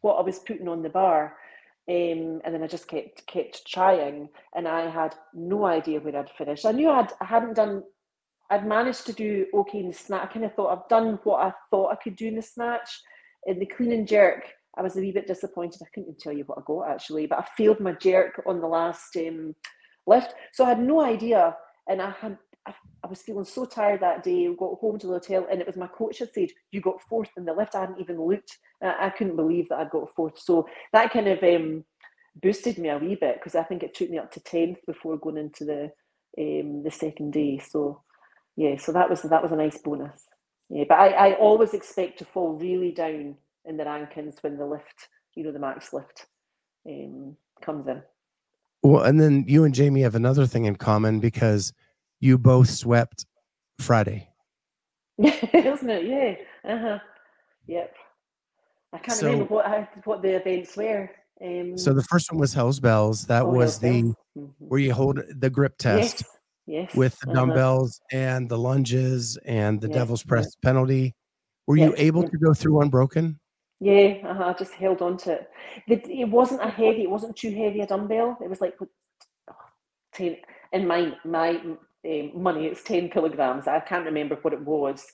what 0.00 0.14
I 0.16 0.22
was 0.22 0.40
putting 0.40 0.68
on 0.68 0.82
the 0.82 0.88
bar. 0.88 1.36
Um, 1.88 2.40
and 2.44 2.54
then 2.54 2.62
I 2.62 2.68
just 2.68 2.86
kept 2.86 3.26
kept 3.26 3.66
trying, 3.66 4.28
and 4.54 4.68
I 4.68 4.88
had 4.88 5.16
no 5.34 5.64
idea 5.66 5.98
where 5.98 6.16
I'd 6.16 6.30
finish. 6.30 6.64
I 6.64 6.72
knew 6.72 6.88
I'd 6.88 7.12
I 7.20 7.24
hadn't 7.24 7.54
done. 7.54 7.82
I'd 8.50 8.66
managed 8.66 9.06
to 9.06 9.12
do 9.12 9.46
okay 9.52 9.80
in 9.80 9.88
the 9.88 9.94
snatch. 9.94 10.28
I 10.28 10.32
kind 10.32 10.44
of 10.44 10.54
thought 10.54 10.70
I've 10.70 10.88
done 10.88 11.18
what 11.24 11.40
I 11.40 11.52
thought 11.70 11.90
I 11.90 11.96
could 11.96 12.14
do 12.14 12.28
in 12.28 12.36
the 12.36 12.42
snatch. 12.42 13.00
In 13.46 13.58
the 13.58 13.66
clean 13.66 13.92
and 13.92 14.06
jerk, 14.06 14.44
I 14.76 14.82
was 14.82 14.96
a 14.96 15.00
wee 15.00 15.12
bit 15.12 15.26
disappointed. 15.26 15.82
I 15.82 15.88
couldn't 15.92 16.10
even 16.10 16.20
tell 16.20 16.32
you 16.32 16.44
what 16.44 16.58
I 16.58 16.62
got 16.64 16.90
actually, 16.90 17.26
but 17.26 17.38
I 17.40 17.46
failed 17.56 17.80
my 17.80 17.92
jerk 17.92 18.42
on 18.46 18.60
the 18.60 18.66
last 18.68 19.16
um, 19.16 19.54
lift, 20.06 20.34
so 20.52 20.64
I 20.64 20.70
had 20.70 20.80
no 20.80 21.02
idea. 21.02 21.56
And 21.88 22.00
I 22.00 22.10
had 22.10 22.38
I, 22.66 22.74
I, 23.04 23.08
was 23.08 23.22
feeling 23.22 23.44
so 23.44 23.64
tired 23.64 24.00
that 24.00 24.22
day. 24.22 24.48
We 24.48 24.56
got 24.56 24.78
home 24.78 24.98
to 25.00 25.06
the 25.06 25.14
hotel, 25.14 25.46
and 25.50 25.60
it 25.60 25.66
was 25.66 25.76
my 25.76 25.88
coach 25.88 26.18
had 26.18 26.32
said, 26.32 26.50
"You 26.70 26.80
got 26.80 27.02
fourth 27.02 27.30
in 27.36 27.44
the 27.44 27.52
lift." 27.52 27.74
I 27.74 27.80
hadn't 27.80 28.00
even 28.00 28.20
looked. 28.22 28.58
I, 28.82 29.06
I 29.06 29.10
couldn't 29.10 29.36
believe 29.36 29.68
that 29.68 29.78
I'd 29.78 29.90
got 29.90 30.14
fourth. 30.14 30.38
So 30.38 30.68
that 30.92 31.12
kind 31.12 31.28
of 31.28 31.42
um, 31.42 31.84
boosted 32.40 32.78
me 32.78 32.88
a 32.88 32.98
wee 32.98 33.16
bit 33.20 33.36
because 33.36 33.54
I 33.54 33.64
think 33.64 33.82
it 33.82 33.94
took 33.94 34.10
me 34.10 34.18
up 34.18 34.30
to 34.32 34.40
tenth 34.40 34.78
before 34.86 35.18
going 35.18 35.38
into 35.38 35.64
the 35.64 35.90
um, 36.38 36.82
the 36.84 36.90
second 36.90 37.32
day. 37.32 37.58
So 37.58 38.02
yeah, 38.56 38.76
so 38.76 38.92
that 38.92 39.10
was 39.10 39.22
that 39.22 39.42
was 39.42 39.52
a 39.52 39.56
nice 39.56 39.78
bonus. 39.78 40.26
Yeah, 40.72 40.84
but 40.88 40.98
I, 40.98 41.08
I 41.10 41.32
always 41.34 41.74
expect 41.74 42.18
to 42.20 42.24
fall 42.24 42.54
really 42.54 42.92
down 42.92 43.36
in 43.66 43.76
the 43.76 43.84
rankings 43.84 44.42
when 44.42 44.56
the 44.56 44.64
lift, 44.64 45.08
you 45.34 45.44
know, 45.44 45.52
the 45.52 45.58
max 45.58 45.92
lift 45.92 46.26
um, 46.88 47.36
comes 47.60 47.86
in. 47.86 48.02
Well, 48.82 49.02
and 49.02 49.20
then 49.20 49.44
you 49.46 49.64
and 49.64 49.74
Jamie 49.74 50.00
have 50.00 50.14
another 50.14 50.46
thing 50.46 50.64
in 50.64 50.76
common 50.76 51.20
because 51.20 51.74
you 52.20 52.38
both 52.38 52.70
swept 52.70 53.26
Friday. 53.80 54.30
Isn't 55.18 55.90
it? 55.90 56.06
Yeah. 56.06 56.72
Uh-huh. 56.72 56.98
Yep. 57.66 57.94
I 58.94 58.98
can't 58.98 59.18
so, 59.18 59.26
remember 59.26 59.54
what 59.54 60.06
what 60.06 60.22
the 60.22 60.36
events 60.36 60.74
were. 60.74 61.10
Um, 61.44 61.76
so 61.76 61.92
the 61.92 62.02
first 62.04 62.32
one 62.32 62.40
was 62.40 62.54
Hell's 62.54 62.80
Bells. 62.80 63.26
That 63.26 63.42
oh, 63.42 63.50
was 63.50 63.78
the 63.78 64.02
mm-hmm. 64.02 64.44
where 64.58 64.80
you 64.80 64.94
hold 64.94 65.20
the 65.38 65.50
grip 65.50 65.76
test 65.76 66.22
yes. 66.22 66.30
Yes. 66.72 66.94
with 66.94 67.18
the 67.20 67.26
uh-huh. 67.26 67.34
dumbbells 67.34 68.00
and 68.12 68.48
the 68.48 68.56
lunges 68.56 69.36
and 69.44 69.78
the 69.78 69.88
yes. 69.88 69.96
devil's 69.96 70.22
press 70.22 70.46
yes. 70.46 70.56
penalty. 70.62 71.14
Were 71.66 71.76
you 71.76 71.92
able 71.98 72.22
to 72.22 72.38
go 72.38 72.54
through 72.54 72.80
unbroken? 72.80 73.38
Yeah, 73.78 74.14
uh-huh. 74.24 74.44
I 74.44 74.52
just 74.54 74.72
held 74.72 75.02
on 75.02 75.18
to 75.18 75.32
it. 75.32 75.50
It 75.86 76.28
wasn't 76.28 76.62
a 76.62 76.70
heavy, 76.70 77.02
it 77.02 77.10
wasn't 77.10 77.36
too 77.36 77.54
heavy 77.54 77.80
a 77.80 77.86
dumbbell. 77.86 78.38
It 78.42 78.48
was 78.48 78.62
like 78.62 78.74
oh, 78.80 79.54
10 80.14 80.38
in 80.72 80.86
my 80.86 81.12
my 81.24 81.60
um, 82.04 82.30
money, 82.34 82.66
it's 82.66 82.82
10 82.84 83.10
kilograms. 83.10 83.68
I 83.68 83.80
can't 83.80 84.06
remember 84.06 84.38
what 84.40 84.54
it 84.54 84.64
was 84.64 85.04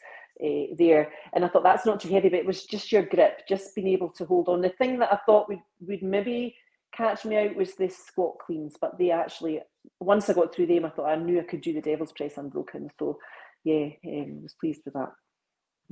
uh, 0.44 0.74
there. 0.78 1.12
And 1.32 1.44
I 1.44 1.48
thought 1.48 1.64
that's 1.64 1.86
not 1.86 1.98
too 1.98 2.08
heavy, 2.08 2.28
but 2.28 2.38
it 2.38 2.46
was 2.46 2.66
just 2.66 2.92
your 2.92 3.02
grip, 3.02 3.48
just 3.48 3.74
being 3.74 3.88
able 3.88 4.10
to 4.10 4.24
hold 4.24 4.48
on. 4.48 4.60
The 4.60 4.70
thing 4.70 4.98
that 5.00 5.12
I 5.12 5.18
thought 5.26 5.48
would, 5.48 5.58
would 5.80 6.02
maybe 6.02 6.54
catch 6.94 7.24
me 7.24 7.36
out 7.36 7.54
was 7.54 7.74
this 7.74 7.96
squat 7.96 8.38
cleans, 8.44 8.76
but 8.80 8.98
they 8.98 9.10
actually, 9.10 9.60
once 10.00 10.28
I 10.28 10.34
got 10.34 10.54
through 10.54 10.66
them, 10.66 10.84
I 10.84 10.90
thought 10.90 11.10
I 11.10 11.16
knew 11.16 11.40
I 11.40 11.44
could 11.44 11.60
do 11.60 11.72
the 11.72 11.80
devil's 11.80 12.12
press 12.12 12.36
unbroken. 12.36 12.90
So 12.98 13.18
yeah, 13.64 13.88
um, 14.06 14.42
was 14.42 14.54
pleased 14.60 14.82
with 14.84 14.94
that. 14.94 15.12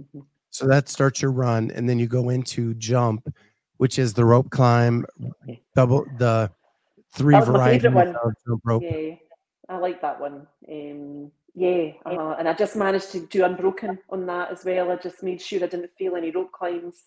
Mm-hmm. 0.01 0.21
So 0.51 0.67
that 0.67 0.89
starts 0.89 1.21
your 1.21 1.33
run, 1.33 1.71
and 1.73 1.89
then 1.89 1.99
you 1.99 2.07
go 2.07 2.31
into 2.31 2.75
jump, 2.75 3.33
which 3.77 3.99
is 3.99 4.15
the 4.15 4.25
rope 4.25 4.51
climb, 4.51 5.05
double 5.75 6.07
the 6.19 6.51
three 7.13 7.39
varieties 7.41 7.85
of 7.85 7.93
jump 8.47 8.63
rope. 8.65 8.83
Yeah. 8.83 9.17
I 9.69 9.79
like 9.79 10.01
that 10.01 10.21
one. 10.21 10.47
Um, 10.71 11.31
yeah, 11.55 11.93
uh-huh. 12.05 12.37
and 12.39 12.49
I 12.49 12.53
just 12.53 12.77
managed 12.77 13.11
to 13.13 13.27
do 13.27 13.45
unbroken 13.45 13.99
on 14.11 14.27
that 14.27 14.53
as 14.53 14.65
well. 14.65 14.93
I 14.93 14.97
just 14.97 15.23
made 15.23 15.41
sure 15.41 15.65
I 15.65 15.67
didn't 15.67 15.91
feel 15.99 16.15
any 16.17 16.31
rope 16.31 16.53
climbs, 16.53 17.05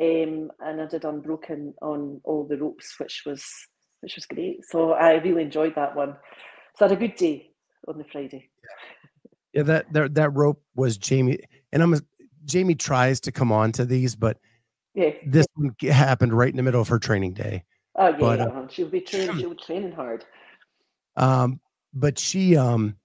um, 0.00 0.50
and 0.60 0.80
I 0.80 0.86
did 0.86 1.04
unbroken 1.04 1.74
on 1.82 2.20
all 2.24 2.44
the 2.44 2.56
ropes, 2.56 2.94
which 2.98 3.22
was 3.26 3.44
which 4.00 4.14
was 4.14 4.26
great. 4.26 4.64
So 4.64 4.92
I 4.92 5.14
really 5.14 5.42
enjoyed 5.42 5.74
that 5.74 5.96
one. 5.96 6.16
So 6.76 6.86
I 6.86 6.88
had 6.88 6.96
a 6.96 7.00
good 7.00 7.16
day 7.16 7.50
on 7.88 7.98
the 7.98 8.04
Friday. 8.04 8.48
Yeah, 9.52 9.62
that 9.64 9.92
that, 9.92 10.14
that 10.14 10.30
rope 10.34 10.62
was 10.74 10.98
Jamie, 10.98 11.38
and 11.72 11.82
I'm 11.82 11.94
a, 11.94 12.00
Jamie 12.44 12.74
tries 12.74 13.20
to 13.20 13.32
come 13.32 13.50
on 13.50 13.72
to 13.72 13.84
these, 13.84 14.14
but 14.14 14.38
yeah, 14.94 15.10
this 15.26 15.46
one 15.54 15.74
happened 15.82 16.32
right 16.32 16.50
in 16.50 16.56
the 16.56 16.62
middle 16.62 16.80
of 16.80 16.88
her 16.88 16.98
training 16.98 17.32
day. 17.34 17.64
Oh 17.96 18.08
yeah, 18.08 18.16
but, 18.18 18.40
uh, 18.40 18.68
she'll 18.68 18.88
be 18.88 19.00
training. 19.00 19.38
She'll 19.38 19.50
be 19.50 19.56
training 19.56 19.92
hard. 19.92 20.24
Um, 21.16 21.60
but 21.92 22.18
she 22.18 22.56
um 22.56 22.96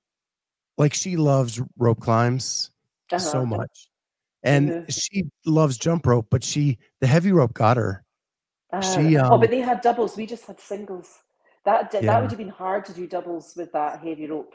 like 0.78 0.94
she 0.94 1.18
loves 1.18 1.62
rope 1.78 2.00
climbs 2.00 2.72
uh-huh. 3.12 3.20
so 3.20 3.46
much 3.46 3.88
and 4.44 4.70
mm-hmm. 4.70 4.90
she 4.90 5.24
loves 5.46 5.78
jump 5.78 6.06
rope 6.06 6.28
but 6.30 6.44
she 6.44 6.78
the 7.02 7.08
heavy 7.08 7.32
rope 7.32 7.54
got 7.54 7.78
her 7.78 8.04
uh, 8.72 8.82
she 8.82 9.18
um, 9.18 9.34
oh 9.34 9.38
but 9.38 9.50
they 9.50 9.60
had 9.60 9.82
doubles 9.82 10.18
we 10.18 10.26
just 10.26 10.46
had 10.46 10.60
singles 10.60 11.20
that 11.66 11.92
that 11.92 12.04
yeah. 12.04 12.20
would 12.20 12.30
have 12.30 12.38
been 12.38 12.50
hard 12.50 12.86
to 12.86 12.94
do 12.94 13.08
doubles 13.08 13.54
with 13.56 13.72
that 13.72 14.00
heavy 14.00 14.28
rope 14.28 14.54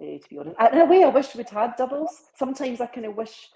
uh, 0.00 0.18
to 0.18 0.28
be 0.28 0.38
honest 0.38 0.56
in 0.72 0.78
a 0.78 0.84
way 0.84 1.04
i 1.04 1.08
wish 1.08 1.34
we'd 1.34 1.48
had 1.48 1.74
doubles 1.76 2.22
sometimes 2.36 2.80
i 2.80 2.86
kind 2.86 3.06
of 3.06 3.16
wish 3.16 3.48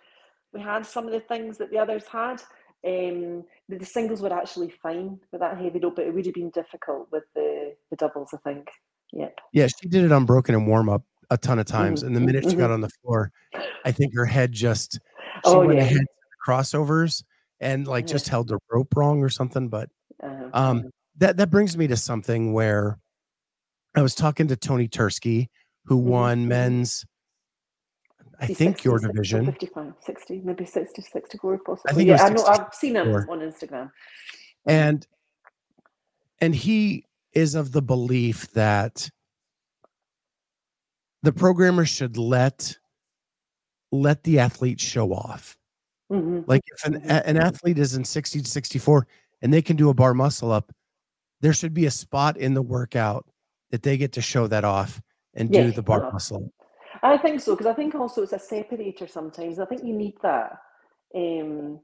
we 0.53 0.61
had 0.61 0.87
some 0.87 1.07
of 1.07 1.13
the 1.13 1.21
things 1.21 1.59
that 1.59 1.71
the 1.71 1.79
others 1.79 2.05
had 2.07 2.43
um, 2.87 3.43
the, 3.69 3.79
the, 3.79 3.87
singles 3.87 4.21
were 4.21 4.33
actually 4.33 4.71
fine 4.71 5.19
with 5.33 5.41
that 5.41 5.59
heavy 5.59 5.81
rope 5.81 5.97
but 5.97 6.07
it 6.07 6.15
would 6.15 6.27
have 6.27 6.35
been 6.35 6.51
difficult 6.51 7.09
with 7.11 7.25
the 7.35 7.75
the 7.91 7.97
doubles 7.97 8.31
i 8.33 8.37
think 8.39 8.69
Yep. 9.13 9.39
Yeah, 9.53 9.67
she 9.67 9.89
did 9.89 10.05
it 10.05 10.13
unbroken 10.13 10.55
and 10.55 10.67
warm 10.67 10.89
up 10.89 11.03
a 11.31 11.37
ton 11.37 11.59
of 11.59 11.67
times. 11.67 12.01
Mm-hmm. 12.01 12.07
And 12.09 12.17
the 12.17 12.21
minute 12.21 12.43
mm-hmm. 12.43 12.51
she 12.51 12.57
got 12.57 12.65
mm-hmm. 12.65 12.75
on 12.75 12.81
the 12.83 12.91
floor, 13.03 13.33
I 13.85 13.93
think 13.93 14.15
her 14.15 14.27
head 14.27 14.53
just 14.53 15.01
oh, 15.45 15.71
yeah. 15.71 15.81
ahead 15.81 16.07
crossovers 16.47 17.25
and 17.61 17.87
like 17.87 18.07
yeah. 18.07 18.13
just 18.13 18.29
held 18.29 18.49
the 18.49 18.59
rope 18.71 18.95
wrong 18.97 19.23
or 19.23 19.29
something. 19.29 19.69
But 19.69 19.89
uh-huh. 20.23 20.51
um 20.53 20.91
that 21.19 21.37
that 21.37 21.51
brings 21.51 21.77
me 21.77 21.87
to 21.89 21.97
something 21.97 22.53
where 22.53 22.99
I 23.95 24.03
was 24.03 24.15
talking 24.15 24.49
to 24.49 24.57
Tony 24.57 24.89
Tursky, 24.89 25.49
who 25.85 25.99
mm-hmm. 25.99 26.09
won 26.09 26.49
men's 26.49 27.05
I 28.39 28.47
think 28.47 28.77
60, 28.77 28.89
your 28.89 28.99
division 28.99 29.47
55, 29.47 29.95
60, 30.05 30.43
maybe 30.45 30.67
60, 30.67 31.03
64 31.03 31.59
possibly. 31.59 31.91
I 31.91 31.95
think 31.95 32.09
yeah, 32.09 32.23
I 32.23 32.29
know 32.29 32.45
I've 32.45 32.75
seen 32.75 32.97
him 32.97 33.09
on 33.09 33.41
Instagram. 33.41 33.91
And 34.67 35.07
and 36.41 36.55
he 36.55 37.07
is 37.33 37.55
of 37.55 37.73
the 37.73 37.83
belief 37.83 38.51
that 38.53 39.09
the 41.23 41.33
programmer 41.33 41.85
should 41.85 42.17
let 42.17 42.77
let 44.01 44.23
the 44.25 44.39
athlete 44.39 44.81
show 44.81 45.13
off. 45.13 45.57
Mm-hmm. 46.11 46.41
Like 46.47 46.63
if 46.67 46.85
an, 46.85 46.97
an 47.03 47.37
athlete 47.37 47.79
is 47.79 47.95
in 47.95 48.05
60 48.05 48.43
to 48.43 48.49
64 48.49 49.07
and 49.43 49.53
they 49.53 49.63
can 49.63 49.77
do 49.77 49.91
a 49.91 49.95
bar 49.95 50.15
muscle 50.15 50.53
up, 50.53 50.73
there 51.41 51.53
should 51.53 51.75
be 51.75 51.87
a 51.87 51.91
spot 51.91 52.37
in 52.37 52.55
the 52.55 52.63
workout 52.63 53.27
that 53.71 53.83
they 53.83 53.97
get 53.97 54.13
to 54.13 54.23
show 54.23 54.47
that 54.47 54.65
off 54.65 55.01
and 55.35 55.53
yeah, 55.53 55.65
do 55.65 55.73
the 55.73 55.83
bar 55.83 56.07
uh, 56.07 56.11
muscle. 56.13 56.53
I 57.03 57.19
think 57.19 57.41
so 57.41 57.55
because 57.55 57.67
I 57.67 57.75
think 57.75 57.95
also 57.95 58.23
it's 58.23 58.33
a 58.33 58.39
separator 58.39 59.07
sometimes. 59.07 59.59
I 59.59 59.67
think 59.67 59.85
you 59.85 59.93
need 59.93 60.15
that, 60.23 60.59
um, 61.15 61.81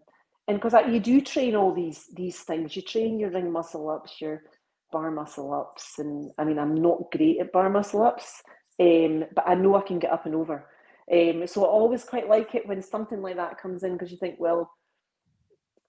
and 0.48 0.61
because 0.61 0.75
you 0.88 1.01
do 1.01 1.20
train 1.20 1.55
all 1.55 1.75
these 1.75 2.07
these 2.14 2.40
things. 2.40 2.75
You 2.75 2.83
train 2.83 3.18
your 3.18 3.31
ring 3.31 3.53
muscle 3.53 3.90
ups, 3.90 4.20
your 4.20 4.42
bar 4.90 5.11
muscle 5.11 5.53
ups, 5.53 5.98
and 5.98 6.31
I 6.38 6.44
mean 6.44 6.59
I'm 6.59 6.75
not 6.75 7.11
great 7.11 7.40
at 7.40 7.53
bar 7.53 7.68
muscle 7.68 8.03
ups, 8.03 8.42
um, 8.81 9.25
but 9.35 9.46
I 9.46 9.55
know 9.55 9.77
I 9.77 9.83
can 9.83 9.98
get 9.98 10.12
up 10.12 10.27
and 10.27 10.35
over. 10.35 10.66
Um, 11.10 11.46
so 11.46 11.64
I 11.64 11.68
always 11.68 12.04
quite 12.04 12.28
like 12.28 12.54
it 12.54 12.66
when 12.66 12.82
something 12.82 13.22
like 13.22 13.36
that 13.36 13.60
comes 13.60 13.82
in 13.82 13.92
because 13.92 14.10
you 14.10 14.18
think, 14.18 14.36
well, 14.38 14.70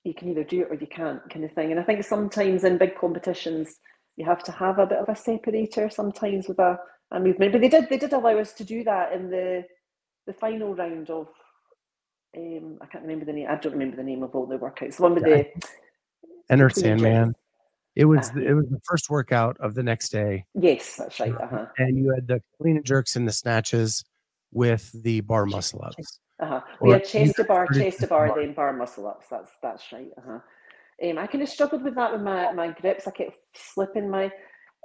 you 0.04 0.14
can 0.14 0.30
either 0.30 0.44
do 0.44 0.62
it 0.62 0.68
or 0.70 0.76
you 0.76 0.88
can't, 0.88 1.22
kind 1.30 1.46
of 1.46 1.52
thing. 1.54 1.72
And 1.72 1.80
I 1.80 1.84
think 1.84 2.04
sometimes 2.04 2.64
in 2.64 2.78
big 2.78 2.98
competitions 2.98 3.80
you 4.16 4.26
have 4.26 4.44
to 4.44 4.52
have 4.52 4.80
a 4.80 4.86
bit 4.86 5.00
of 5.00 5.10
a 5.10 5.16
separator 5.16 5.90
sometimes 5.90 6.48
with 6.48 6.60
a, 6.60 6.78
a 7.12 7.20
movement. 7.20 7.52
But 7.52 7.62
they 7.62 7.70
did 7.70 7.90
they 7.90 7.98
did 7.98 8.14
allow 8.14 8.38
us 8.38 8.54
to 8.54 8.64
do 8.64 8.84
that 8.84 9.14
in 9.14 9.30
the 9.30 9.66
the 10.28 10.34
final 10.34 10.76
round 10.76 11.10
of 11.10 11.28
um, 12.36 12.80
I 12.82 12.86
can't 12.88 13.04
remember 13.04 13.26
the 13.26 13.34
name. 13.34 13.48
I 13.50 13.56
don't 13.56 13.74
remember 13.74 13.98
the 13.98 14.04
name 14.04 14.24
of 14.24 14.36
all 14.36 14.46
the 14.46 14.58
workouts. 14.58 14.98
The 14.98 15.04
one 15.04 15.16
with 15.16 15.24
the 15.24 15.48
Enter 16.50 16.70
Sandman. 16.70 17.34
It 17.96 18.06
was 18.06 18.32
uh, 18.32 18.40
it 18.40 18.54
was 18.54 18.66
the 18.70 18.80
first 18.84 19.10
workout 19.10 19.58
of 19.60 19.76
the 19.76 19.84
next 19.84 20.10
day. 20.10 20.46
Yes, 20.56 20.96
that's 20.98 21.20
right. 21.20 21.34
Uh-huh. 21.34 21.68
And 21.78 21.98
you 21.98 22.12
had 22.14 22.28
the 22.28 22.42
clean 22.60 22.78
and 22.78 22.86
jerks 22.86 23.16
and 23.16 23.28
the 23.28 23.32
snatches 23.32 24.04
with 24.54 24.92
the 25.04 25.22
bar 25.22 25.46
muscle 25.46 25.84
ups. 25.84 26.20
Uh-huh. 26.40 26.62
We 26.82 26.92
had 26.92 27.06
chest 27.06 27.36
to 27.38 27.44
bar, 27.44 27.68
chest 27.68 28.00
to 28.00 28.08
bar, 28.08 28.34
then 28.36 28.54
bar 28.54 28.74
muscle 28.74 29.08
ups. 29.08 29.28
That's 29.30 29.52
that's 29.62 29.84
right. 29.92 30.10
Uh-huh. 30.18 30.40
Um, 31.10 31.18
I 31.18 31.28
kind 31.28 31.44
of 31.44 31.50
struggled 31.50 31.84
with 31.84 31.96
that 31.96 32.12
with 32.12 32.22
my, 32.22 32.52
my 32.54 32.70
grips. 32.70 33.08
I 33.08 33.12
kept 33.12 33.38
slipping 33.56 34.10
my 34.10 34.26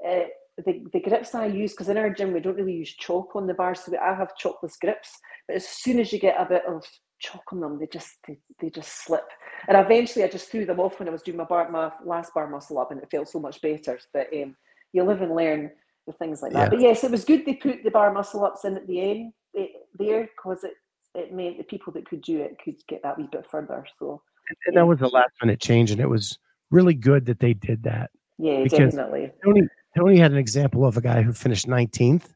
uh, 0.07 0.24
the, 0.64 0.85
the 0.92 1.00
grips 1.00 1.35
I 1.35 1.46
use 1.46 1.72
because 1.72 1.88
in 1.88 1.96
our 1.96 2.11
gym 2.11 2.33
we 2.33 2.40
don't 2.40 2.57
really 2.57 2.74
use 2.74 2.94
chalk 2.94 3.37
on 3.37 3.46
the 3.46 3.54
bars, 3.54 3.81
so 3.81 3.92
I 3.96 4.14
have 4.14 4.33
chalkless 4.42 4.78
grips. 4.81 5.11
But 5.46 5.57
as 5.57 5.68
soon 5.68 6.00
as 6.00 6.12
you 6.12 6.18
get 6.18 6.40
a 6.40 6.44
bit 6.44 6.62
of 6.66 6.85
chalk 7.20 7.44
on 7.52 7.61
them, 7.61 7.78
they 7.78 7.87
just 7.87 8.11
they, 8.26 8.38
they 8.61 8.70
just 8.70 9.04
slip. 9.04 9.26
And 9.68 9.76
eventually, 9.76 10.24
I 10.24 10.28
just 10.28 10.50
threw 10.50 10.64
them 10.64 10.81
off 10.81 10.98
when 10.98 11.09
I 11.09 11.12
was 11.12 11.22
doing 11.22 11.38
my 11.38 11.44
bar 11.44 11.70
my 11.70 11.92
last 12.04 12.35
bar 12.35 12.48
muscle 12.48 12.78
up, 12.78 12.90
and 12.90 13.00
it 13.00 13.11
felt 13.11 13.28
so 13.28 13.40
much 13.40 13.61
better. 13.61 13.98
But 14.12 14.28
um, 14.35 14.57
you 14.92 15.04
live 15.04 15.22
and 15.22 15.35
learn 15.35 15.70
with 16.07 16.16
things 16.16 16.42
like 16.42 16.52
that. 16.52 16.64
Yeah. 16.64 16.68
But 16.70 16.81
yes, 16.81 17.04
it 17.04 17.11
was 17.11 17.24
good 17.24 17.44
they 17.44 17.54
put 17.54 17.85
the 17.85 17.90
bar 17.90 18.12
muscle 18.12 18.44
ups 18.44 18.64
in 18.64 18.76
at 18.76 18.87
the 18.87 19.00
end 19.00 19.33
eh, 19.56 19.66
there 19.98 20.28
because 20.37 20.64
it 20.64 20.74
it 21.14 21.32
meant 21.32 21.58
the 21.58 21.64
people 21.64 21.92
that 21.94 22.06
could 22.06 22.22
do 22.22 22.40
it 22.40 22.56
could 22.62 22.76
get 22.87 23.02
that 23.02 23.18
wee 23.18 23.28
bit 23.30 23.46
further. 23.50 23.84
So 23.98 24.22
and 24.66 24.76
that 24.76 24.87
was 24.87 25.00
a 25.00 25.08
last 25.08 25.32
minute 25.42 25.61
change, 25.61 25.90
and 25.90 26.00
it 26.00 26.08
was 26.08 26.38
really 26.70 26.94
good 26.94 27.26
that 27.26 27.40
they 27.40 27.54
did 27.54 27.82
that. 27.84 28.11
Yeah, 28.38 28.64
definitely. 28.64 29.32
Tony 29.44 29.62
Tony 29.96 30.18
had 30.18 30.32
an 30.32 30.38
example 30.38 30.84
of 30.84 30.96
a 30.96 31.00
guy 31.00 31.22
who 31.22 31.32
finished 31.32 31.66
19th, 31.66 32.34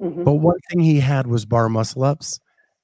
mm-hmm. 0.00 0.24
but 0.24 0.32
one 0.34 0.58
thing 0.70 0.80
he 0.80 1.00
had 1.00 1.26
was 1.26 1.44
bar 1.44 1.68
muscle 1.68 2.04
ups, 2.04 2.40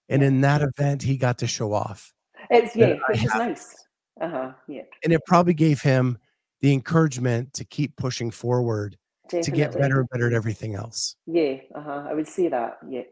and 0.08 0.22
in 0.22 0.40
that 0.42 0.62
event 0.62 1.02
he 1.02 1.16
got 1.16 1.38
to 1.38 1.46
show 1.46 1.72
off. 1.72 2.12
It's 2.50 2.76
yeah, 2.76 2.96
which 3.08 3.24
is 3.24 3.34
nice. 3.34 3.84
Uh 4.20 4.28
huh. 4.28 4.52
Yeah. 4.68 4.82
And 5.02 5.12
it 5.12 5.20
probably 5.26 5.54
gave 5.54 5.80
him 5.80 6.18
the 6.60 6.72
encouragement 6.72 7.52
to 7.54 7.64
keep 7.64 7.96
pushing 7.96 8.30
forward 8.30 8.96
definitely. 9.28 9.50
to 9.50 9.56
get 9.56 9.78
better 9.78 10.00
and 10.00 10.08
better 10.10 10.26
at 10.28 10.32
everything 10.32 10.74
else. 10.74 11.16
Yeah. 11.26 11.56
Uh 11.74 11.82
huh. 11.82 12.06
I 12.08 12.14
would 12.14 12.28
say 12.28 12.48
that. 12.48 12.78
Yep. 12.88 13.08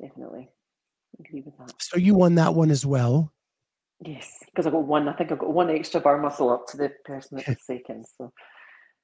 Definitely. 0.00 0.48
agree 1.18 1.42
with 1.42 1.56
that. 1.58 1.74
So 1.80 1.98
you 1.98 2.14
won 2.14 2.34
that 2.36 2.54
one 2.54 2.70
as 2.70 2.84
well. 2.84 3.32
Yes, 4.04 4.30
because 4.46 4.66
I 4.66 4.70
got 4.70 4.84
one. 4.84 5.08
I 5.08 5.12
think 5.12 5.30
I 5.30 5.36
got 5.36 5.52
one 5.52 5.70
extra 5.70 6.00
bar 6.00 6.18
muscle 6.20 6.50
up 6.50 6.66
to 6.68 6.76
the 6.76 6.92
person 7.04 7.36
that 7.36 7.46
was 7.46 7.56
second. 7.66 8.04
So, 8.18 8.32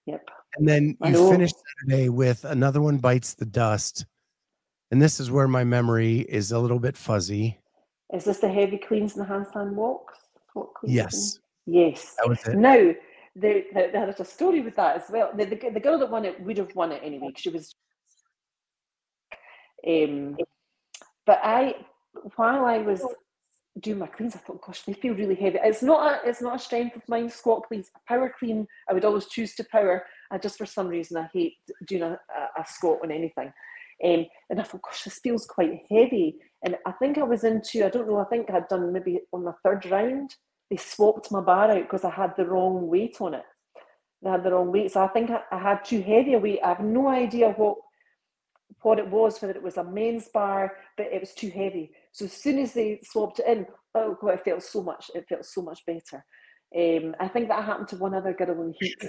yep. 0.06 0.22
And 0.56 0.68
then 0.68 0.96
you 1.04 1.30
finished 1.30 1.54
Saturday 1.80 2.08
with 2.08 2.44
another 2.44 2.80
one 2.80 2.98
bites 2.98 3.34
the 3.34 3.46
dust, 3.46 4.06
and 4.90 5.00
this 5.00 5.20
is 5.20 5.30
where 5.30 5.46
my 5.46 5.62
memory 5.62 6.20
is 6.28 6.50
a 6.50 6.58
little 6.58 6.80
bit 6.80 6.96
fuzzy. 6.96 7.60
Is 8.12 8.24
this 8.24 8.38
the 8.38 8.48
heavy 8.48 8.78
cleans 8.78 9.16
and 9.16 9.24
the 9.24 9.32
handstand 9.32 9.74
walks? 9.74 10.14
yes. 10.84 11.38
Yes. 11.66 12.14
That 12.18 12.28
was 12.28 12.42
it. 12.46 12.56
Now, 12.56 12.94
there, 13.36 13.62
there, 13.72 13.92
there's 13.92 14.20
a 14.20 14.24
story 14.24 14.60
with 14.62 14.74
that 14.76 14.96
as 14.96 15.10
well. 15.10 15.30
The, 15.36 15.44
the, 15.44 15.70
the 15.74 15.80
girl 15.80 15.98
that 15.98 16.10
won 16.10 16.24
it 16.24 16.40
would 16.40 16.56
have 16.56 16.74
won 16.74 16.92
it 16.92 17.02
anyway. 17.04 17.28
Because 17.28 17.42
she 17.42 17.50
was. 17.50 17.74
Um, 19.86 20.36
but 21.28 21.40
I, 21.44 21.74
while 22.36 22.64
I 22.64 22.78
was 22.78 23.02
doing 23.78 23.98
my 23.98 24.06
cleans, 24.06 24.34
I 24.34 24.38
thought, 24.38 24.62
gosh, 24.62 24.80
they 24.84 24.94
feel 24.94 25.14
really 25.14 25.34
heavy. 25.34 25.58
It's 25.62 25.82
not 25.82 26.00
a, 26.10 26.26
it's 26.26 26.40
not 26.40 26.56
a 26.56 26.58
strength 26.58 26.96
of 26.96 27.06
mine. 27.06 27.28
Squat 27.28 27.68
cleans, 27.68 27.90
power 28.08 28.32
clean. 28.38 28.66
I 28.88 28.94
would 28.94 29.04
always 29.04 29.26
choose 29.26 29.54
to 29.56 29.64
power. 29.64 30.06
I 30.30 30.38
just 30.38 30.56
for 30.56 30.64
some 30.64 30.88
reason 30.88 31.18
I 31.18 31.28
hate 31.30 31.56
doing 31.86 32.02
a, 32.02 32.12
a, 32.38 32.62
a 32.62 32.64
squat 32.66 33.00
on 33.02 33.10
anything. 33.10 33.52
Um, 34.02 34.24
and 34.48 34.58
I 34.58 34.62
thought, 34.62 34.80
gosh, 34.80 35.02
this 35.02 35.18
feels 35.18 35.44
quite 35.44 35.82
heavy. 35.90 36.36
And 36.64 36.76
I 36.86 36.92
think 36.92 37.18
I 37.18 37.24
was 37.24 37.44
into, 37.44 37.84
I 37.84 37.90
don't 37.90 38.08
know, 38.08 38.20
I 38.20 38.24
think 38.24 38.50
I'd 38.50 38.68
done 38.68 38.90
maybe 38.90 39.20
on 39.34 39.44
the 39.44 39.54
third 39.62 39.84
round, 39.90 40.34
they 40.70 40.78
swapped 40.78 41.30
my 41.30 41.42
bar 41.42 41.70
out 41.70 41.82
because 41.82 42.04
I 42.04 42.10
had 42.10 42.36
the 42.38 42.46
wrong 42.46 42.88
weight 42.88 43.18
on 43.20 43.34
it. 43.34 43.44
They 44.22 44.30
had 44.30 44.44
the 44.44 44.52
wrong 44.52 44.72
weight. 44.72 44.92
So 44.92 45.04
I 45.04 45.08
think 45.08 45.28
I, 45.28 45.42
I 45.52 45.58
had 45.58 45.84
too 45.84 46.00
heavy 46.00 46.32
a 46.32 46.38
weight. 46.38 46.60
I 46.64 46.68
have 46.68 46.80
no 46.80 47.08
idea 47.08 47.50
what 47.50 47.76
what 48.82 48.98
it 48.98 49.08
was, 49.08 49.40
whether 49.40 49.54
it 49.54 49.62
was 49.62 49.76
a 49.76 49.84
men's 49.84 50.28
bar, 50.28 50.72
but 50.96 51.06
it 51.06 51.20
was 51.20 51.34
too 51.34 51.50
heavy. 51.50 51.90
So 52.12 52.26
as 52.26 52.32
soon 52.32 52.58
as 52.58 52.74
they 52.74 53.00
swapped 53.02 53.40
it 53.40 53.46
in, 53.46 53.66
oh 53.94 54.16
god, 54.20 54.34
it 54.34 54.44
felt 54.44 54.62
so 54.62 54.82
much. 54.82 55.10
It 55.14 55.26
felt 55.28 55.44
so 55.44 55.62
much 55.62 55.84
better. 55.86 56.24
Um, 56.76 57.14
I 57.18 57.28
think 57.28 57.48
that 57.48 57.64
happened 57.64 57.88
to 57.88 57.96
one 57.96 58.14
other 58.14 58.34
girl 58.34 58.62
in 58.62 58.74
heat 58.78 59.02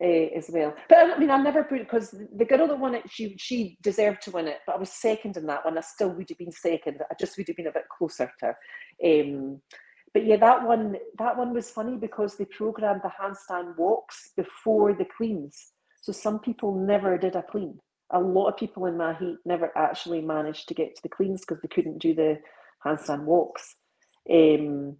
uh, 0.00 0.04
as 0.04 0.50
well. 0.52 0.74
But 0.88 0.98
I 0.98 1.18
mean, 1.18 1.30
I 1.30 1.36
never 1.36 1.64
put 1.64 1.80
because 1.80 2.10
the 2.10 2.44
girl 2.44 2.66
that 2.68 2.78
won 2.78 2.94
it, 2.94 3.04
she 3.10 3.36
she 3.38 3.76
deserved 3.82 4.22
to 4.22 4.30
win 4.30 4.48
it. 4.48 4.58
But 4.66 4.76
I 4.76 4.78
was 4.78 4.92
second 4.92 5.36
in 5.36 5.46
that 5.46 5.64
one. 5.64 5.78
I 5.78 5.82
still 5.82 6.10
would 6.10 6.28
have 6.28 6.38
been 6.38 6.52
second. 6.52 7.00
I 7.10 7.14
just 7.18 7.36
would 7.36 7.48
have 7.48 7.56
been 7.56 7.66
a 7.66 7.72
bit 7.72 7.88
closer 7.96 8.30
to 8.40 8.46
her. 8.46 8.56
Um, 9.04 9.60
but 10.14 10.24
yeah, 10.24 10.36
that 10.36 10.66
one 10.66 10.96
that 11.18 11.36
one 11.36 11.52
was 11.52 11.70
funny 11.70 11.96
because 11.96 12.36
they 12.36 12.46
programmed 12.46 13.02
the 13.04 13.12
handstand 13.20 13.76
walks 13.76 14.32
before 14.36 14.94
the 14.94 15.06
cleans. 15.16 15.72
So 16.00 16.12
some 16.12 16.38
people 16.38 16.74
never 16.74 17.18
did 17.18 17.36
a 17.36 17.42
clean 17.42 17.78
a 18.10 18.20
lot 18.20 18.48
of 18.48 18.56
people 18.56 18.86
in 18.86 18.96
my 18.96 19.14
heat 19.14 19.38
never 19.44 19.76
actually 19.76 20.20
managed 20.20 20.68
to 20.68 20.74
get 20.74 20.94
to 20.96 21.02
the 21.02 21.08
cleans 21.08 21.40
because 21.40 21.60
they 21.60 21.68
couldn't 21.68 21.98
do 21.98 22.14
the 22.14 22.38
handstand 22.84 23.24
walks. 23.24 23.76
Um, 24.30 24.96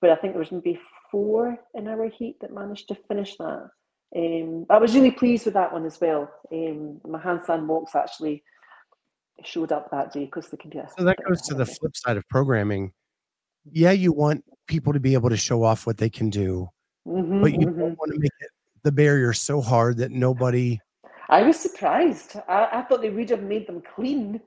but 0.00 0.10
I 0.10 0.16
think 0.16 0.34
there 0.34 0.40
was 0.40 0.52
maybe 0.52 0.78
four 1.10 1.58
in 1.74 1.88
our 1.88 2.08
heat 2.08 2.36
that 2.40 2.52
managed 2.52 2.88
to 2.88 2.94
finish 3.08 3.36
that. 3.36 3.70
Um, 4.14 4.66
I 4.70 4.78
was 4.78 4.94
really 4.94 5.10
pleased 5.10 5.46
with 5.46 5.54
that 5.54 5.72
one 5.72 5.84
as 5.84 6.00
well. 6.00 6.30
Um, 6.52 7.00
my 7.04 7.20
handstand 7.20 7.66
walks 7.66 7.94
actually 7.94 8.44
showed 9.44 9.72
up 9.72 9.90
that 9.90 10.12
day 10.12 10.24
because 10.26 10.48
they 10.48 10.56
can 10.56 10.70
be. 10.70 10.80
So 10.96 11.04
that 11.04 11.18
goes 11.26 11.42
to 11.42 11.54
the 11.54 11.66
flip 11.66 11.96
side 11.96 12.16
of 12.16 12.26
programming. 12.28 12.92
Yeah, 13.70 13.90
you 13.90 14.12
want 14.12 14.44
people 14.68 14.92
to 14.92 15.00
be 15.00 15.14
able 15.14 15.30
to 15.30 15.36
show 15.36 15.64
off 15.64 15.86
what 15.86 15.98
they 15.98 16.08
can 16.08 16.30
do, 16.30 16.68
mm-hmm, 17.06 17.42
but 17.42 17.52
you 17.52 17.58
mm-hmm. 17.58 17.80
don't 17.80 17.98
want 17.98 18.12
to 18.12 18.18
make 18.18 18.30
it 18.40 18.50
the 18.84 18.92
barrier 18.92 19.32
so 19.32 19.60
hard 19.60 19.96
that 19.98 20.12
nobody 20.12 20.80
I 21.28 21.42
was 21.42 21.58
surprised. 21.58 22.36
I, 22.48 22.68
I 22.72 22.82
thought 22.82 23.02
they 23.02 23.10
would 23.10 23.30
have 23.30 23.42
made 23.42 23.66
them 23.66 23.82
clean 23.94 24.40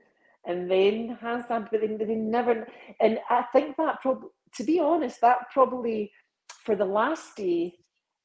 and 0.46 0.70
then 0.70 1.18
handstand, 1.22 1.68
but 1.70 1.80
they, 1.80 1.88
they 1.88 2.14
never. 2.14 2.66
And 3.00 3.18
I 3.30 3.44
think 3.52 3.76
that 3.76 4.00
probably, 4.02 4.30
to 4.56 4.64
be 4.64 4.80
honest, 4.80 5.20
that 5.20 5.50
probably 5.52 6.12
for 6.64 6.76
the 6.76 6.84
last 6.86 7.36
day, 7.36 7.74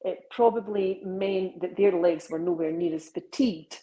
it 0.02 0.20
probably 0.30 1.02
meant 1.04 1.60
that 1.60 1.76
their 1.76 1.92
legs 1.92 2.28
were 2.30 2.38
nowhere 2.38 2.72
near 2.72 2.94
as 2.94 3.08
fatigued 3.08 3.80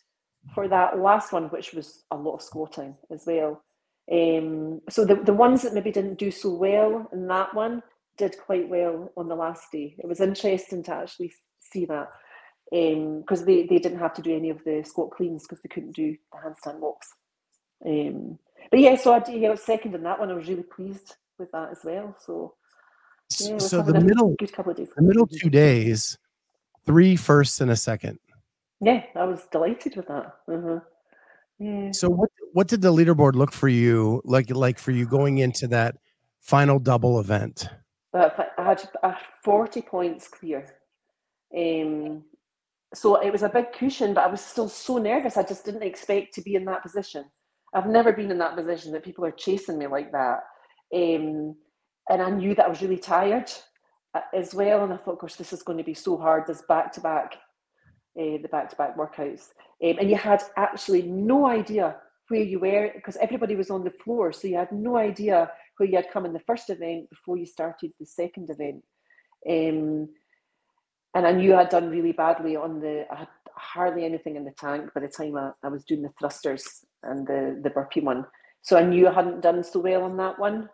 for 0.54 0.68
that 0.68 1.00
last 1.00 1.34
one, 1.34 1.46
which 1.46 1.74
was 1.74 2.04
a 2.12 2.16
lot 2.18 2.36
of 2.36 2.42
squatting 2.42 2.96
as 3.12 3.24
well. 3.28 3.62
Um, 4.12 4.82
so 4.90 5.06
the, 5.06 5.16
the 5.16 5.34
ones 5.34 5.62
that 5.64 5.74
maybe 5.74 5.92
didn't 5.92 6.20
do 6.20 6.32
so 6.32 6.54
well 6.54 7.08
in 7.14 7.28
that 7.28 7.54
one 7.54 7.84
did 8.18 8.36
quite 8.46 8.70
well 8.70 9.12
on 9.18 9.28
the 9.28 9.36
last 9.36 9.72
day. 9.72 9.96
It 10.00 10.08
was 10.08 10.22
interesting 10.22 10.84
to 10.84 10.94
actually 10.96 11.34
see 11.60 11.86
that 11.86 12.10
because 12.74 13.42
um, 13.42 13.46
they, 13.46 13.68
they 13.68 13.78
didn't 13.78 14.00
have 14.00 14.16
to 14.16 14.22
do 14.22 14.36
any 14.36 14.50
of 14.50 14.64
the 14.64 14.84
squat 14.84 15.12
cleans 15.12 15.44
because 15.44 15.62
they 15.62 15.70
couldn't 15.70 15.96
do 15.96 16.18
the 16.32 16.40
handstand 16.40 16.80
walks. 16.80 17.14
Um, 17.86 18.40
but 18.72 18.80
yeah, 18.80 18.96
so 18.96 19.14
I, 19.14 19.20
did 19.20 19.40
yeah, 19.40 19.50
I 19.50 19.52
was 19.52 19.62
second 19.62 19.94
in 19.94 20.02
that 20.04 20.20
one. 20.20 20.32
I 20.32 20.34
was 20.34 20.48
really 20.48 20.64
pleased 20.64 21.16
with 21.38 21.52
that 21.52 21.70
as 21.72 21.80
well. 21.84 22.16
So 22.20 22.56
yeah, 23.40 23.60
so 23.60 23.84
the 23.84 24.00
middle 24.00 24.36
good 24.40 24.52
couple 24.54 24.72
of 24.72 24.78
days. 24.78 24.90
The 24.96 25.04
middle 25.04 25.28
two 25.28 25.52
days, 25.52 26.18
three 26.86 27.16
firsts 27.16 27.62
and 27.62 27.70
a 27.70 27.76
second. 27.76 28.18
Yeah, 28.82 29.04
I 29.16 29.26
was 29.26 29.46
delighted 29.52 29.96
with 29.96 30.08
that. 30.08 30.36
Uh-huh. 30.52 30.80
Yeah. 31.60 31.92
So 31.92 32.10
what 32.10 32.32
what 32.54 32.68
did 32.68 32.82
the 32.82 32.92
leaderboard 32.92 33.34
look 33.34 33.52
for 33.52 33.68
you 33.68 34.22
like 34.26 34.50
like 34.50 34.80
for 34.80 34.92
you 34.92 35.06
going 35.06 35.38
into 35.40 35.68
that 35.68 35.98
final 36.42 36.80
double 36.80 37.20
event? 37.20 37.68
Uh, 38.14 38.30
I 38.58 38.64
had 38.64 38.90
uh, 39.04 39.14
forty 39.44 39.82
points 39.82 40.28
clear. 40.28 40.66
Um, 41.56 42.24
so 42.94 43.16
it 43.16 43.32
was 43.32 43.44
a 43.44 43.50
big 43.50 43.72
cushion, 43.74 44.14
but 44.14 44.24
I 44.24 44.28
was 44.28 44.42
still 44.42 44.70
so 44.70 44.98
nervous. 44.98 45.38
I 45.38 45.44
just 45.44 45.66
didn't 45.66 45.84
expect 45.84 46.34
to 46.36 46.42
be 46.42 46.56
in 46.56 46.66
that 46.66 46.84
position. 46.84 47.26
I've 47.74 47.88
never 47.88 48.14
been 48.14 48.32
in 48.32 48.38
that 48.38 48.56
position 48.56 48.92
that 48.92 49.04
people 49.04 49.26
are 49.26 49.32
chasing 49.32 49.78
me 49.78 49.88
like 49.88 50.12
that. 50.12 50.42
Um, 50.94 51.56
and 52.10 52.22
I 52.22 52.30
knew 52.30 52.54
that 52.56 52.66
I 52.66 52.70
was 52.70 52.82
really 52.82 52.98
tired 52.98 53.52
uh, 54.14 54.22
as 54.34 54.54
well. 54.54 54.84
And 54.84 54.94
I 54.94 54.98
thought, 54.98 55.20
gosh, 55.20 55.36
this 55.36 55.54
is 55.54 55.64
going 55.64 55.80
to 55.80 55.84
be 55.84 55.96
so 55.96 56.18
hard. 56.18 56.46
This 56.46 56.62
back 56.68 56.92
to 56.94 57.02
back, 57.02 57.38
the 58.16 58.48
back 58.52 58.70
to 58.70 58.76
back 58.76 58.96
workouts. 58.96 59.50
Um, 59.84 59.98
and 60.00 60.10
you 60.10 60.16
had 60.16 60.44
actually 60.56 61.02
no 61.02 61.48
idea 61.48 61.96
where 62.30 62.44
you 62.44 62.60
were 62.60 62.92
because 62.96 63.18
everybody 63.18 63.56
was 63.56 63.70
on 63.70 63.84
the 63.84 63.92
floor, 63.92 64.32
so 64.32 64.48
you 64.48 64.56
had 64.56 64.72
no 64.72 64.98
idea 64.98 65.52
where 65.78 65.90
you 65.90 65.96
had 65.96 66.12
come 66.12 66.26
in 66.26 66.34
the 66.34 66.40
first 66.40 66.70
event 66.70 67.10
before 67.10 67.38
you 67.38 67.46
started 67.46 67.92
the 68.00 68.06
second 68.06 68.50
event. 68.50 68.84
Um, 69.50 70.10
and 71.14 71.28
I 71.28 71.32
knew 71.32 71.56
I'd 71.56 71.70
done 71.70 71.90
really 71.90 72.12
badly 72.12 72.56
on 72.56 72.80
the. 72.80 73.06
I 73.12 73.20
had 73.20 73.28
hardly 73.56 74.06
anything 74.06 74.36
in 74.36 74.46
the 74.46 74.54
tank 74.58 74.90
by 74.94 75.02
the 75.02 75.08
time 75.08 75.38
I, 75.38 75.52
I 75.64 75.68
was 75.70 75.84
doing 75.84 76.02
the 76.02 76.12
thrusters 76.20 76.86
and 77.04 77.28
the 77.28 77.60
the 77.64 77.70
burpee 77.70 78.02
one. 78.02 78.26
So 78.62 78.78
I 78.78 78.84
knew 78.84 79.08
I 79.08 79.14
hadn't 79.14 79.42
done 79.42 79.64
so 79.64 79.80
well 79.80 80.04
on 80.04 80.18
that 80.18 80.40
one. 80.40 80.70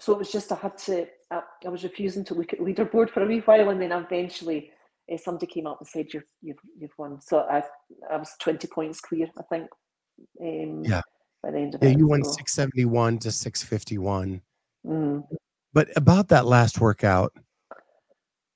So 0.00 0.12
it 0.12 0.18
was 0.18 0.30
just 0.30 0.52
I 0.52 0.56
had 0.56 0.78
to. 0.78 1.06
I, 1.30 1.42
I 1.64 1.68
was 1.68 1.84
refusing 1.84 2.24
to 2.26 2.34
look 2.34 2.52
at 2.52 2.60
leaderboard 2.60 3.10
for 3.10 3.22
a 3.22 3.26
wee 3.26 3.40
while, 3.40 3.70
and 3.70 3.80
then 3.80 3.92
eventually 3.92 4.70
uh, 5.12 5.16
somebody 5.16 5.46
came 5.46 5.66
up 5.66 5.78
and 5.80 5.88
said 5.88 6.06
you've 6.12 6.24
you've 6.42 6.58
you've 6.78 6.98
won. 6.98 7.20
So 7.20 7.40
I 7.40 7.62
I 8.10 8.16
was 8.16 8.30
twenty 8.40 8.68
points 8.68 9.00
clear, 9.00 9.28
I 9.38 9.42
think. 9.50 9.68
Um, 10.40 10.82
yeah. 10.84 11.02
By 11.42 11.50
the 11.50 11.58
end 11.58 11.74
of 11.74 11.82
yeah, 11.82 11.90
it, 11.90 11.98
you 11.98 12.06
won 12.06 12.22
so. 12.22 12.32
six 12.32 12.52
seventy 12.52 12.84
one 12.84 13.18
to 13.18 13.32
six 13.32 13.62
fifty 13.62 13.98
one. 13.98 14.42
Mm. 14.86 15.24
But 15.72 15.88
about 15.96 16.28
that 16.28 16.46
last 16.46 16.80
workout, 16.80 17.32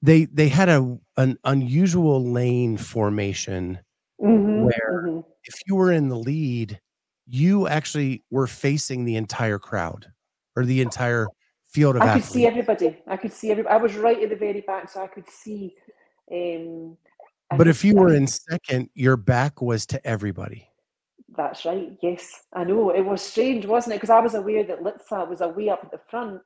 they 0.07 0.25
they 0.27 0.49
had 0.49 0.69
a 0.69 0.99
an 1.17 1.37
unusual 1.45 2.25
lane 2.25 2.77
formation 2.77 3.79
Mhm, 4.21 4.65
where 4.65 5.03
mhm. 5.07 5.25
if 5.45 5.55
you 5.67 5.75
were 5.77 5.93
in 5.93 6.09
the 6.09 6.17
lead, 6.17 6.81
you 7.27 7.67
actually 7.67 8.25
were 8.31 8.47
facing 8.47 9.05
the 9.05 9.17
entire 9.17 9.59
crowd 9.59 10.07
or 10.57 10.65
the 10.65 10.81
entire 10.81 11.27
field 11.67 11.97
of 11.97 12.03
I 12.03 12.15
could 12.15 12.25
see 12.25 12.47
everybody. 12.47 12.97
I 13.07 13.17
could 13.17 13.33
see 13.33 13.51
everybody. 13.51 13.75
I 13.75 13.79
was 13.79 13.95
right 13.97 14.23
at 14.23 14.31
the 14.31 14.37
very 14.37 14.63
back, 14.63 14.89
so 14.89 15.03
I 15.03 15.09
could 15.09 15.29
see. 15.29 15.75
Um, 16.33 16.97
I 17.51 17.57
but 17.57 17.65
could 17.65 17.69
if 17.69 17.85
you 17.85 17.93
see- 17.93 17.99
were 17.99 18.15
in 18.15 18.27
second, 18.27 18.89
your 18.95 19.17
back 19.17 19.61
was 19.61 19.85
to 19.87 20.07
everybody. 20.07 20.69
That's 21.37 21.65
right. 21.67 21.91
Yes, 22.03 22.25
I 22.55 22.65
know. 22.65 22.91
It 22.91 23.03
was 23.03 23.21
strange, 23.21 23.67
wasn't 23.67 23.95
it? 23.95 23.97
Because 23.99 24.11
I 24.11 24.21
was 24.21 24.35
aware 24.35 24.65
that 24.65 24.81
Litsa 24.81 25.29
was 25.29 25.41
away 25.43 25.69
up 25.69 25.81
at 25.85 25.91
the 25.91 26.01
front, 26.09 26.41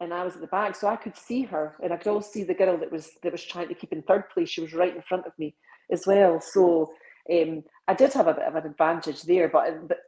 and 0.00 0.12
I 0.12 0.24
was 0.24 0.34
at 0.34 0.40
the 0.40 0.46
back, 0.48 0.76
so 0.76 0.88
I 0.88 0.96
could 0.96 1.16
see 1.16 1.42
her, 1.44 1.76
and 1.82 1.92
I 1.92 1.96
could 1.96 2.10
also 2.10 2.30
see 2.30 2.44
the 2.44 2.54
girl 2.54 2.76
that 2.78 2.92
was 2.92 3.10
that 3.22 3.32
was 3.32 3.44
trying 3.44 3.68
to 3.68 3.74
keep 3.74 3.92
in 3.92 4.02
third 4.02 4.28
place. 4.30 4.50
She 4.50 4.60
was 4.60 4.74
right 4.74 4.94
in 4.94 5.02
front 5.02 5.26
of 5.26 5.32
me 5.38 5.54
as 5.90 6.06
well. 6.06 6.40
So 6.40 6.92
um, 7.32 7.64
I 7.88 7.94
did 7.94 8.12
have 8.12 8.26
a 8.26 8.34
bit 8.34 8.44
of 8.44 8.56
an 8.56 8.66
advantage 8.66 9.22
there, 9.22 9.48
but 9.48 9.88
but 9.88 9.98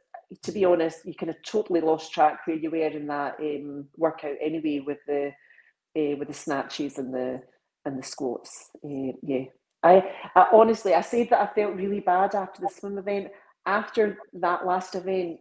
to 0.43 0.51
be 0.51 0.65
honest, 0.65 1.05
you 1.05 1.15
kind 1.15 1.31
of 1.31 1.37
totally 1.43 1.81
lost 1.81 2.13
track 2.13 2.45
where 2.45 2.57
you 2.57 2.69
were 2.69 2.77
in 2.77 3.07
that 3.07 3.35
um, 3.39 3.87
workout 3.97 4.35
anyway 4.41 4.83
with 4.85 4.99
the 5.07 5.31
uh, 5.97 6.15
with 6.17 6.27
the 6.27 6.33
snatches 6.33 6.97
and 6.97 7.13
the 7.13 7.41
and 7.85 7.97
the 7.97 8.03
squats. 8.03 8.69
Uh, 8.85 9.13
yeah, 9.23 9.45
I, 9.81 10.03
I 10.35 10.47
honestly 10.53 10.93
I 10.93 11.01
said 11.01 11.29
that 11.31 11.41
I 11.41 11.53
felt 11.53 11.75
really 11.75 11.99
bad 11.99 12.35
after 12.35 12.61
the 12.61 12.69
swim 12.69 12.97
event. 12.97 13.29
After 13.65 14.17
that 14.33 14.65
last 14.65 14.95
event, 14.95 15.39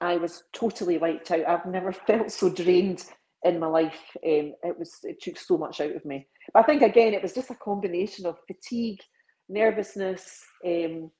I 0.00 0.16
was 0.16 0.44
totally 0.52 0.98
wiped 0.98 1.30
out. 1.30 1.46
I've 1.46 1.66
never 1.66 1.92
felt 2.06 2.30
so 2.30 2.48
drained 2.48 3.04
in 3.44 3.58
my 3.58 3.66
life. 3.66 4.00
Um, 4.24 4.54
it 4.62 4.78
was 4.78 4.98
it 5.02 5.20
took 5.20 5.38
so 5.38 5.56
much 5.56 5.80
out 5.80 5.94
of 5.94 6.04
me. 6.04 6.26
But 6.52 6.60
I 6.60 6.66
think 6.66 6.82
again, 6.82 7.14
it 7.14 7.22
was 7.22 7.34
just 7.34 7.50
a 7.50 7.54
combination 7.54 8.26
of 8.26 8.36
fatigue, 8.46 9.00
nervousness. 9.48 10.40
Um, 10.66 11.10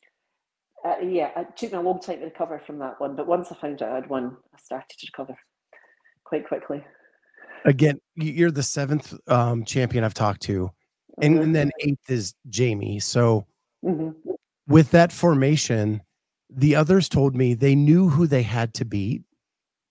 uh, 0.84 0.96
yeah, 1.02 1.38
it 1.40 1.56
took 1.56 1.72
me 1.72 1.78
a 1.78 1.82
long 1.82 2.00
time 2.00 2.18
to 2.18 2.24
recover 2.24 2.60
from 2.66 2.78
that 2.78 3.00
one. 3.00 3.14
But 3.16 3.26
once 3.26 3.50
I 3.52 3.54
found 3.56 3.82
out 3.82 3.92
I 3.92 3.94
had 3.96 4.08
won, 4.08 4.36
I 4.54 4.58
started 4.58 4.96
to 4.98 5.06
recover 5.12 5.38
quite 6.24 6.46
quickly. 6.48 6.84
Again, 7.66 7.98
you're 8.16 8.50
the 8.50 8.62
seventh 8.62 9.14
um, 9.28 9.64
champion 9.64 10.04
I've 10.04 10.12
talked 10.14 10.42
to, 10.42 10.70
and, 11.22 11.38
Mhm, 11.38 11.42
and 11.42 11.56
then 11.56 11.70
eighth 11.80 12.10
is 12.10 12.34
Jamie. 12.50 12.98
So 12.98 13.46
mhm. 13.82 14.14
with 14.66 14.90
that 14.90 15.12
formation, 15.12 16.02
the 16.50 16.76
others 16.76 17.08
told 17.08 17.34
me 17.34 17.54
they 17.54 17.74
knew 17.74 18.08
who 18.10 18.26
they 18.26 18.42
had 18.42 18.74
to 18.74 18.84
beat. 18.84 19.22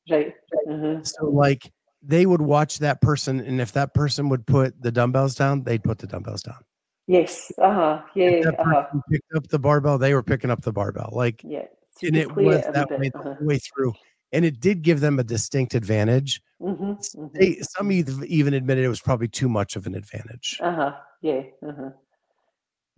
right. 0.10 0.36
mhm. 0.68 1.06
So 1.08 1.26
like 1.26 1.72
they 2.06 2.26
would 2.26 2.42
watch 2.42 2.80
that 2.80 3.02
person, 3.02 3.40
and 3.40 3.62
if 3.62 3.72
that 3.74 3.94
person 3.94 4.30
would 4.30 4.46
put 4.46 4.82
the 4.82 4.92
dumbbells 4.92 5.36
down, 5.36 5.64
they'd 5.64 5.84
put 5.84 6.00
the 6.00 6.08
dumbbells 6.08 6.44
down. 6.44 6.64
Yes. 7.08 7.52
Uh 7.58 7.74
huh. 7.74 8.02
Yeah. 8.16 8.30
If 8.30 8.44
that 8.46 8.60
Uh 8.60 8.64
huh. 8.66 9.00
picked 9.10 9.34
up 9.36 9.48
the 9.48 9.60
barbell, 9.60 9.98
they 9.98 10.14
were 10.14 10.24
picking 10.24 10.50
up 10.52 10.62
the 10.62 10.72
barbell. 10.74 11.10
Like, 11.14 11.42
Yeah. 11.44 11.66
And 12.02 12.16
it 12.18 12.36
was 12.36 12.62
it 12.62 12.66
a 12.66 12.70
wee 12.70 12.74
that 12.74 12.90
way 13.00 13.12
Uh-huh. 13.14 13.34
whole 13.36 13.48
way 13.48 13.60
through. 13.60 13.94
And 14.32 14.44
it 14.46 14.60
did 14.60 14.82
give 14.82 15.00
them 15.00 15.20
a 15.20 15.24
distinct 15.24 15.76
advantage. 15.76 16.42
Mhm, 16.62 16.98
mhm. 17.16 17.32
They 17.34 17.56
some 17.62 17.92
even 17.92 18.54
admitted 18.54 18.84
it 18.84 18.90
was 18.90 19.02
probably 19.02 19.28
too 19.28 19.48
much 19.48 19.76
of 19.76 19.86
an 19.86 19.96
advantage. 19.96 20.60
Uh 20.62 20.72
huh. 20.74 20.96
Yeah. 21.22 21.42
Uh 21.66 21.72
huh. 21.78 21.90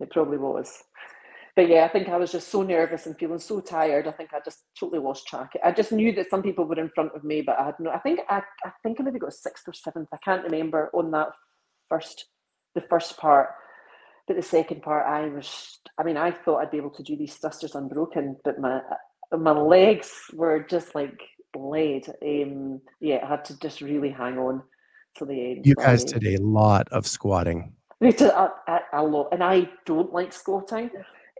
It 0.00 0.10
probably 0.10 0.38
was. 0.38 0.82
But 1.56 1.68
yeah, 1.68 1.86
I 1.86 1.88
think 1.88 2.08
I 2.10 2.18
was 2.18 2.30
just 2.30 2.48
so 2.48 2.62
nervous 2.62 3.06
and 3.06 3.18
feeling 3.18 3.38
so 3.38 3.60
tired. 3.60 4.06
I 4.06 4.12
think 4.12 4.34
I 4.34 4.40
just 4.44 4.64
totally 4.78 5.00
lost 5.00 5.26
track. 5.26 5.52
I 5.64 5.72
just 5.72 5.90
knew 5.90 6.12
that 6.14 6.28
some 6.28 6.42
people 6.42 6.66
were 6.66 6.78
in 6.78 6.90
front 6.90 7.12
of 7.16 7.24
me, 7.24 7.40
but 7.40 7.58
I 7.58 7.64
had 7.64 7.74
no. 7.80 7.90
I 7.90 7.98
think 7.98 8.20
I, 8.28 8.42
I 8.62 8.72
think 8.82 9.00
I 9.00 9.04
maybe 9.04 9.18
got 9.18 9.32
sixth 9.32 9.66
or 9.66 9.72
seventh. 9.72 10.08
I 10.12 10.18
can't 10.22 10.44
remember 10.44 10.90
on 10.92 11.10
that 11.12 11.28
first, 11.88 12.26
the 12.74 12.82
first 12.82 13.16
part. 13.16 13.48
But 14.28 14.36
the 14.36 14.42
second 14.42 14.82
part, 14.82 15.06
I 15.06 15.28
was. 15.28 15.78
I 15.98 16.02
mean, 16.02 16.18
I 16.18 16.30
thought 16.30 16.58
I'd 16.58 16.70
be 16.70 16.76
able 16.76 16.90
to 16.90 17.02
do 17.02 17.16
these 17.16 17.36
thrusters 17.36 17.74
unbroken, 17.74 18.36
but 18.44 18.60
my 18.60 18.82
my 19.32 19.52
legs 19.52 20.12
were 20.34 20.60
just 20.68 20.94
like 20.94 21.18
lead. 21.56 22.06
Um, 22.22 22.82
yeah, 23.00 23.20
I 23.24 23.28
had 23.28 23.46
to 23.46 23.58
just 23.60 23.80
really 23.80 24.10
hang 24.10 24.36
on 24.38 24.62
to 25.16 25.24
the 25.24 25.52
end. 25.52 25.66
You 25.66 25.74
guys 25.74 26.04
did 26.04 26.22
a 26.24 26.36
lot 26.42 26.86
of 26.92 27.06
squatting. 27.06 27.72
we 28.00 28.12
did 28.12 28.28
a, 28.28 28.52
a, 28.68 28.80
a 28.92 29.02
lot, 29.02 29.28
and 29.32 29.42
I 29.42 29.70
don't 29.86 30.12
like 30.12 30.34
squatting, 30.34 30.90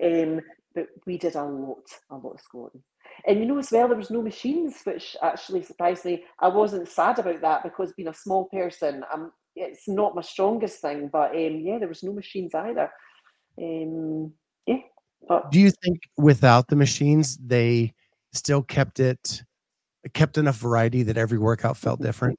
um, 0.05 0.41
but 0.75 0.89
we 1.07 1.19
did 1.19 1.37
a 1.37 1.45
lot, 1.45 1.85
a 2.11 2.17
lot 2.17 2.35
of 2.35 2.41
squatting. 2.41 2.83
And 3.27 3.39
you 3.39 3.47
know, 3.47 3.59
as 3.59 3.71
well, 3.73 3.89
there 3.89 3.97
was 3.97 4.11
no 4.11 4.23
machines, 4.23 4.83
which 4.85 5.17
actually 5.23 5.63
surprised 5.63 6.05
me. 6.05 6.25
I 6.41 6.49
wasn't 6.49 6.89
sad 6.89 7.19
about 7.19 7.41
that 7.41 7.63
because 7.63 7.93
being 7.93 8.09
a 8.09 8.15
small 8.15 8.47
person, 8.47 9.05
um, 9.13 9.33
it's 9.55 9.89
not 9.89 10.15
my 10.15 10.23
strongest 10.23 10.81
thing. 10.81 11.09
But 11.11 11.31
um, 11.31 11.61
yeah, 11.61 11.79
there 11.79 11.89
was 11.89 12.03
no 12.03 12.13
machines 12.13 12.55
either. 12.55 12.91
Um, 13.59 14.33
yeah, 14.67 14.81
but 15.29 15.51
Do 15.51 15.59
you 15.59 15.71
think 15.83 16.01
without 16.17 16.69
the 16.69 16.77
machines, 16.77 17.39
they 17.39 17.95
still 18.33 18.63
kept 18.63 19.01
it 19.01 19.43
kept 20.13 20.39
enough 20.39 20.57
variety 20.57 21.03
that 21.03 21.17
every 21.17 21.39
workout 21.39 21.77
felt 21.77 22.01
different? 22.01 22.39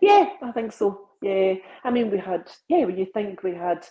Yeah, 0.00 0.30
I 0.42 0.52
think 0.52 0.72
so. 0.72 1.08
Yeah, 1.22 1.54
I 1.82 1.90
mean, 1.90 2.10
we 2.10 2.18
had 2.18 2.50
yeah. 2.68 2.84
When 2.84 2.98
you 2.98 3.06
think 3.06 3.42
we 3.42 3.54
had 3.54 3.86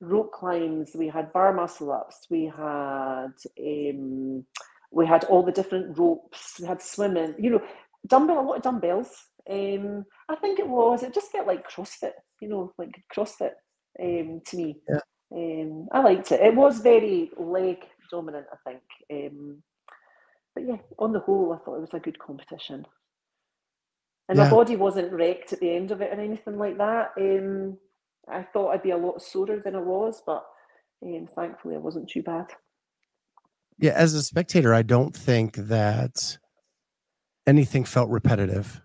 rope 0.00 0.32
climbs, 0.32 0.92
we 0.94 1.08
had 1.08 1.32
bar 1.32 1.52
muscle 1.52 1.92
ups, 1.92 2.26
we 2.30 2.44
had 2.44 3.32
um, 3.60 4.44
we 4.90 5.06
had 5.06 5.24
all 5.24 5.42
the 5.42 5.52
different 5.52 5.98
ropes, 5.98 6.58
we 6.60 6.66
had 6.66 6.82
swimming. 6.82 7.34
You 7.38 7.50
know, 7.50 7.62
dumbbell 8.06 8.40
a 8.40 8.42
lot 8.42 8.56
of 8.56 8.62
dumbbells. 8.62 9.10
Um, 9.48 10.04
I 10.28 10.34
think 10.36 10.58
it 10.58 10.68
was. 10.68 11.02
It 11.02 11.14
just 11.14 11.30
felt 11.32 11.46
like 11.46 11.68
CrossFit. 11.70 12.12
You 12.40 12.48
know, 12.48 12.72
like 12.78 13.02
CrossFit 13.14 13.52
um, 14.00 14.40
to 14.46 14.56
me. 14.56 14.78
Yeah. 14.88 15.00
Um, 15.32 15.88
I 15.92 16.00
liked 16.00 16.30
it. 16.32 16.40
It 16.40 16.54
was 16.54 16.80
very 16.80 17.30
leg 17.36 17.78
dominant. 18.10 18.46
I 18.52 18.70
think. 18.70 18.82
Um, 19.12 19.62
but 20.54 20.66
yeah, 20.66 20.76
on 20.98 21.12
the 21.12 21.20
whole, 21.20 21.52
I 21.52 21.58
thought 21.64 21.76
it 21.76 21.80
was 21.80 21.94
a 21.94 22.00
good 22.00 22.18
competition. 22.18 22.86
And 24.28 24.38
Yeah. 24.38 24.44
my 24.44 24.50
body 24.50 24.76
wasn't 24.76 25.12
wrecked 25.12 25.52
at 25.52 25.60
the 25.60 25.70
end 25.70 25.90
of 25.90 26.00
it 26.00 26.12
or 26.12 26.20
anything 26.20 26.58
like 26.58 26.78
that. 26.78 27.12
Um, 27.18 27.78
I 28.28 28.42
thought 28.42 28.70
I'd 28.70 28.82
be 28.82 28.90
a 28.90 28.96
lot 28.96 29.22
sorer 29.22 29.60
than 29.64 29.76
I 29.76 29.80
was, 29.80 30.22
but 30.26 30.44
um, 31.02 31.28
thankfully 31.34 31.76
I 31.76 31.78
wasn't 31.78 32.08
too 32.10 32.22
bad. 32.22 32.46
Yeah, 33.78 33.92
as 33.92 34.14
a 34.14 34.22
spectator, 34.22 34.74
I 34.74 34.82
don't 34.82 35.14
think 35.14 35.54
that 35.56 36.38
anything 37.46 37.84
felt 37.84 38.10
repetitive. 38.10 38.80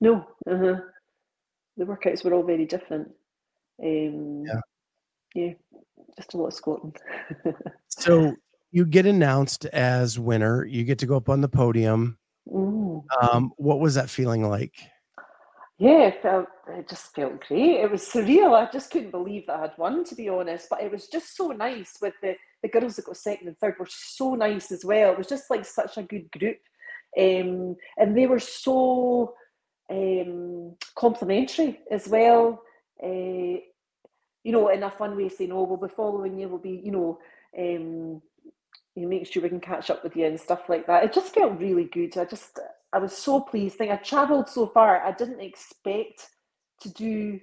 No, 0.00 0.26
uh-huh. 0.48 0.80
the 1.76 1.84
workouts 1.84 2.24
were 2.24 2.34
all 2.34 2.44
very 2.44 2.64
different. 2.64 3.08
Um, 3.82 4.44
Yeah. 4.46 4.60
yeah, 5.34 5.52
just 6.16 6.34
a 6.34 6.36
lot 6.36 6.48
of 6.48 6.54
squatting. 6.54 6.94
So 7.90 8.36
you 8.70 8.84
get 8.84 9.06
announced 9.06 9.64
as 9.66 10.20
winner. 10.20 10.64
You 10.64 10.84
get 10.84 10.98
to 11.00 11.06
go 11.06 11.16
up 11.16 11.28
on 11.28 11.40
the 11.40 11.48
podium. 11.48 12.18
Um, 13.20 13.52
what 13.56 13.80
was 13.80 13.94
that 13.94 14.10
feeling 14.10 14.48
like? 14.48 14.74
Yeah, 15.78 16.08
it 16.08 16.22
felt 16.22 16.46
it 16.68 16.88
just 16.88 17.14
felt 17.14 17.46
great. 17.46 17.80
It 17.80 17.90
was 17.90 18.02
surreal. 18.02 18.54
I 18.54 18.70
just 18.70 18.90
couldn't 18.90 19.12
believe 19.12 19.46
that 19.46 19.56
I 19.58 19.60
had 19.62 19.72
won, 19.78 20.02
to 20.04 20.14
be 20.16 20.28
honest. 20.28 20.68
But 20.68 20.82
it 20.82 20.90
was 20.90 21.06
just 21.06 21.36
so 21.36 21.48
nice 21.48 21.96
with 22.02 22.14
the 22.20 22.34
the 22.62 22.68
girls 22.68 22.96
that 22.96 23.04
got 23.06 23.16
second 23.16 23.46
and 23.48 23.58
third 23.58 23.76
were 23.78 23.86
so 23.88 24.34
nice 24.34 24.72
as 24.72 24.84
well. 24.84 25.12
It 25.12 25.18
was 25.18 25.28
just 25.28 25.48
like 25.50 25.64
such 25.64 25.96
a 25.96 26.02
good 26.02 26.30
group, 26.32 26.58
um, 27.16 27.76
and 27.96 28.16
they 28.16 28.26
were 28.26 28.40
so 28.40 29.34
um, 29.90 30.74
complimentary 30.96 31.78
as 31.92 32.08
well. 32.08 32.60
Uh, 33.00 33.60
you 34.44 34.52
know, 34.52 34.68
in 34.68 34.82
a 34.82 34.90
fun 34.90 35.16
way, 35.16 35.28
saying, 35.28 35.52
"Oh, 35.52 35.64
we'll 35.64 35.76
be 35.88 35.94
following 35.94 36.38
you. 36.38 36.48
We'll 36.48 36.58
be, 36.58 36.80
you 36.84 36.92
know." 36.92 37.18
Um, 37.58 38.22
you 38.94 39.08
make 39.08 39.26
sure 39.32 39.42
we 39.42 39.48
can 39.48 39.60
catch 39.60 39.90
up 39.90 40.02
with 40.04 40.16
you 40.16 40.26
and 40.26 40.40
stuff 40.40 40.68
like 40.68 40.86
that. 40.86 41.04
It 41.04 41.12
just 41.12 41.32
felt 41.34 41.60
really 41.60 41.84
good. 41.84 42.18
I 42.18 42.24
just, 42.24 42.58
I 42.92 42.98
was 42.98 43.16
so 43.16 43.40
pleased. 43.40 43.76
Think 43.76 43.92
I 43.92 43.96
travelled 43.96 44.48
so 44.48 44.66
far. 44.66 45.02
I 45.04 45.12
didn't 45.12 45.40
expect 45.40 46.28
to 46.80 46.88
do 46.90 47.40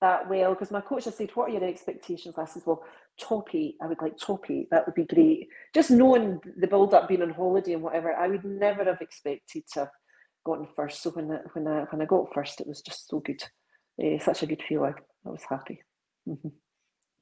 that 0.00 0.28
well 0.28 0.54
because 0.54 0.70
my 0.70 0.80
coach 0.80 1.04
has 1.04 1.16
said, 1.16 1.30
"What 1.34 1.50
are 1.50 1.52
your 1.52 1.64
expectations?" 1.64 2.38
I 2.38 2.44
said, 2.46 2.62
"Well, 2.66 2.82
top 3.18 3.54
eight. 3.54 3.76
I 3.82 3.86
would 3.86 4.00
like 4.00 4.16
top 4.18 4.50
eight. 4.50 4.68
That 4.70 4.86
would 4.86 4.94
be 4.94 5.04
great." 5.04 5.48
Just 5.74 5.90
knowing 5.90 6.40
the 6.56 6.66
build 6.66 6.94
up, 6.94 7.08
being 7.08 7.22
on 7.22 7.30
holiday 7.30 7.74
and 7.74 7.82
whatever, 7.82 8.14
I 8.14 8.28
would 8.28 8.44
never 8.44 8.84
have 8.84 9.00
expected 9.00 9.64
to 9.72 9.80
have 9.80 9.90
gotten 10.44 10.66
first. 10.66 11.02
So 11.02 11.10
when 11.10 11.30
I, 11.30 11.38
when 11.52 11.66
I 11.66 11.84
when 11.90 12.00
I 12.00 12.06
got 12.06 12.32
first, 12.32 12.60
it 12.60 12.66
was 12.66 12.80
just 12.80 13.08
so 13.08 13.20
good, 13.20 13.42
uh, 14.02 14.18
such 14.18 14.42
a 14.42 14.46
good 14.46 14.62
feeling. 14.66 14.94
I 15.26 15.28
was 15.28 15.44
happy. 15.48 15.82
Mm-hmm. 16.28 16.48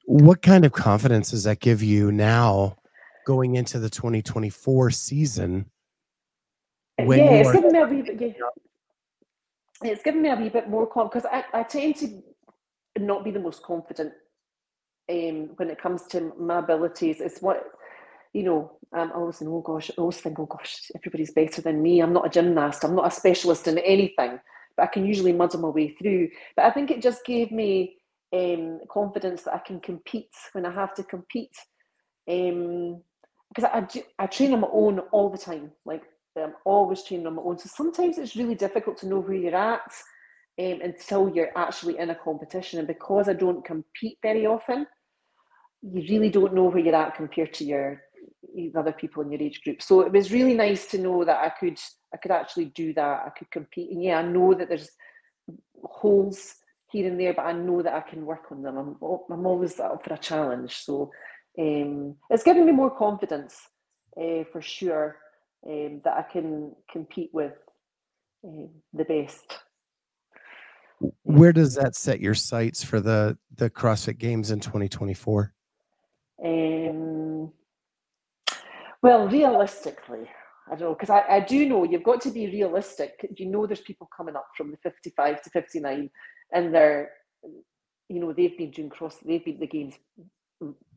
What 0.07 0.41
kind 0.41 0.65
of 0.65 0.71
confidence 0.71 1.31
does 1.31 1.43
that 1.43 1.59
give 1.59 1.81
you 1.81 2.11
now, 2.11 2.77
going 3.25 3.55
into 3.55 3.79
the 3.79 3.89
2024 3.89 4.91
season? 4.91 5.71
When 6.97 7.19
yeah, 7.19 7.31
it's 7.31 7.51
given 7.51 7.71
me 7.71 7.79
a 7.79 7.85
wee 7.85 8.01
bit. 8.01 8.37
Yeah. 8.39 8.45
It's 9.83 10.03
given 10.03 10.21
me 10.21 10.29
a 10.29 10.35
wee 10.35 10.49
bit 10.49 10.69
more 10.69 10.87
confidence 10.87 11.25
because 11.31 11.43
I, 11.53 11.59
I 11.59 11.63
tend 11.63 11.97
to 11.97 12.23
not 12.97 13.23
be 13.23 13.31
the 13.31 13.39
most 13.39 13.61
confident 13.63 14.13
um, 15.09 15.49
when 15.57 15.69
it 15.69 15.81
comes 15.81 16.03
to 16.07 16.33
my 16.39 16.59
abilities. 16.59 17.19
It's 17.19 17.41
what 17.41 17.63
you 18.33 18.43
know. 18.43 18.71
Um, 18.93 19.11
I 19.13 19.17
always 19.17 19.37
think, 19.37 19.51
oh 19.51 19.61
gosh, 19.61 19.91
I 19.91 20.01
always 20.01 20.21
think, 20.21 20.39
oh 20.39 20.45
gosh, 20.45 20.89
everybody's 20.95 21.33
better 21.33 21.61
than 21.61 21.81
me. 21.81 21.99
I'm 21.99 22.13
not 22.13 22.27
a 22.27 22.29
gymnast. 22.29 22.85
I'm 22.85 22.95
not 22.95 23.07
a 23.07 23.11
specialist 23.11 23.67
in 23.67 23.77
anything, 23.79 24.39
but 24.77 24.83
I 24.83 24.87
can 24.87 25.05
usually 25.05 25.33
muddle 25.33 25.59
my 25.59 25.67
way 25.67 25.89
through. 25.89 26.29
But 26.55 26.65
I 26.65 26.71
think 26.71 26.91
it 26.91 27.01
just 27.01 27.25
gave 27.25 27.51
me 27.51 27.97
um, 28.33 28.79
confidence 28.89 29.43
that 29.43 29.53
I 29.53 29.59
can 29.59 29.81
compete 29.81 30.33
when 30.53 30.65
I 30.65 30.71
have 30.71 30.93
to 30.95 31.03
compete. 31.03 31.55
Um, 32.29 33.01
because 33.53 33.69
I, 33.73 34.23
I 34.23 34.27
train 34.27 34.53
on 34.53 34.61
my 34.61 34.67
own 34.71 34.99
all 34.99 35.29
the 35.29 35.37
time. 35.37 35.71
Like 35.85 36.03
I'm 36.37 36.53
always 36.65 37.03
training 37.03 37.27
on 37.27 37.35
my 37.35 37.41
own. 37.41 37.57
So 37.57 37.69
sometimes 37.73 38.17
it's 38.17 38.35
really 38.35 38.55
difficult 38.55 38.97
to 38.97 39.07
know 39.07 39.19
where 39.19 39.35
you're 39.35 39.55
at 39.55 39.91
um, 40.59 40.79
until 40.83 41.29
you're 41.29 41.57
actually 41.57 41.97
in 41.97 42.09
a 42.09 42.15
competition. 42.15 42.79
And 42.79 42.87
because 42.87 43.29
I 43.29 43.33
don't 43.33 43.63
compete 43.63 44.17
very 44.21 44.45
often, 44.45 44.87
you 45.81 46.01
really 46.09 46.29
don't 46.29 46.53
know 46.53 46.65
where 46.65 46.83
you're 46.83 46.95
at 46.95 47.15
compared 47.15 47.53
to 47.55 47.65
your 47.65 48.01
other 48.77 48.91
people 48.91 49.23
in 49.23 49.31
your 49.31 49.41
age 49.41 49.61
group. 49.63 49.81
So 49.81 50.01
it 50.01 50.11
was 50.11 50.31
really 50.31 50.53
nice 50.53 50.87
to 50.87 50.97
know 50.97 51.23
that 51.25 51.43
I 51.43 51.49
could 51.49 51.79
I 52.13 52.17
could 52.17 52.31
actually 52.31 52.65
do 52.65 52.93
that. 52.93 53.23
I 53.25 53.29
could 53.37 53.51
compete. 53.51 53.91
And 53.91 54.03
yeah, 54.03 54.19
I 54.19 54.23
know 54.23 54.53
that 54.53 54.69
there's 54.69 54.89
holes 55.83 56.55
here 56.91 57.07
and 57.07 57.19
there, 57.19 57.33
but 57.33 57.45
I 57.45 57.51
know 57.51 57.81
that 57.81 57.93
I 57.93 58.01
can 58.01 58.25
work 58.25 58.51
on 58.51 58.61
them. 58.61 58.77
I'm 58.77 58.97
I'm 59.31 59.45
always 59.45 59.79
up 59.79 60.03
for 60.03 60.13
a 60.13 60.17
challenge. 60.17 60.75
So 60.77 61.11
um, 61.59 62.15
it's 62.29 62.43
given 62.43 62.65
me 62.65 62.71
more 62.71 62.95
confidence 62.95 63.57
uh, 64.19 64.43
for 64.51 64.61
sure 64.61 65.17
um, 65.67 66.01
that 66.03 66.13
I 66.13 66.21
can 66.31 66.75
compete 66.91 67.29
with 67.33 67.53
uh, 68.45 68.67
the 68.93 69.05
best. 69.05 69.59
Where 71.23 71.51
does 71.51 71.75
that 71.75 71.95
set 71.95 72.19
your 72.19 72.35
sights 72.35 72.83
for 72.83 72.99
the 72.99 73.37
the 73.55 73.69
CrossFit 73.69 74.17
Games 74.17 74.51
in 74.51 74.59
2024? 74.59 75.53
Um, 76.43 77.51
well, 79.01 79.27
realistically, 79.27 80.29
I 80.67 80.75
don't 80.75 80.81
know 80.81 80.93
because 80.93 81.09
I, 81.09 81.23
I 81.29 81.39
do 81.41 81.67
know 81.67 81.83
you've 81.83 82.03
got 82.03 82.21
to 82.21 82.31
be 82.31 82.47
realistic. 82.47 83.27
You 83.37 83.47
know, 83.47 83.65
there's 83.65 83.81
people 83.81 84.09
coming 84.15 84.35
up 84.35 84.47
from 84.55 84.71
the 84.71 84.77
55 84.77 85.41
to 85.41 85.49
59, 85.49 86.09
and 86.53 86.73
they're, 86.73 87.11
you 88.09 88.19
know, 88.19 88.33
they've 88.33 88.57
been 88.57 88.71
doing 88.71 88.89
cross, 88.89 89.17
they've 89.25 89.43
been 89.43 89.59
the 89.59 89.67
games 89.67 89.95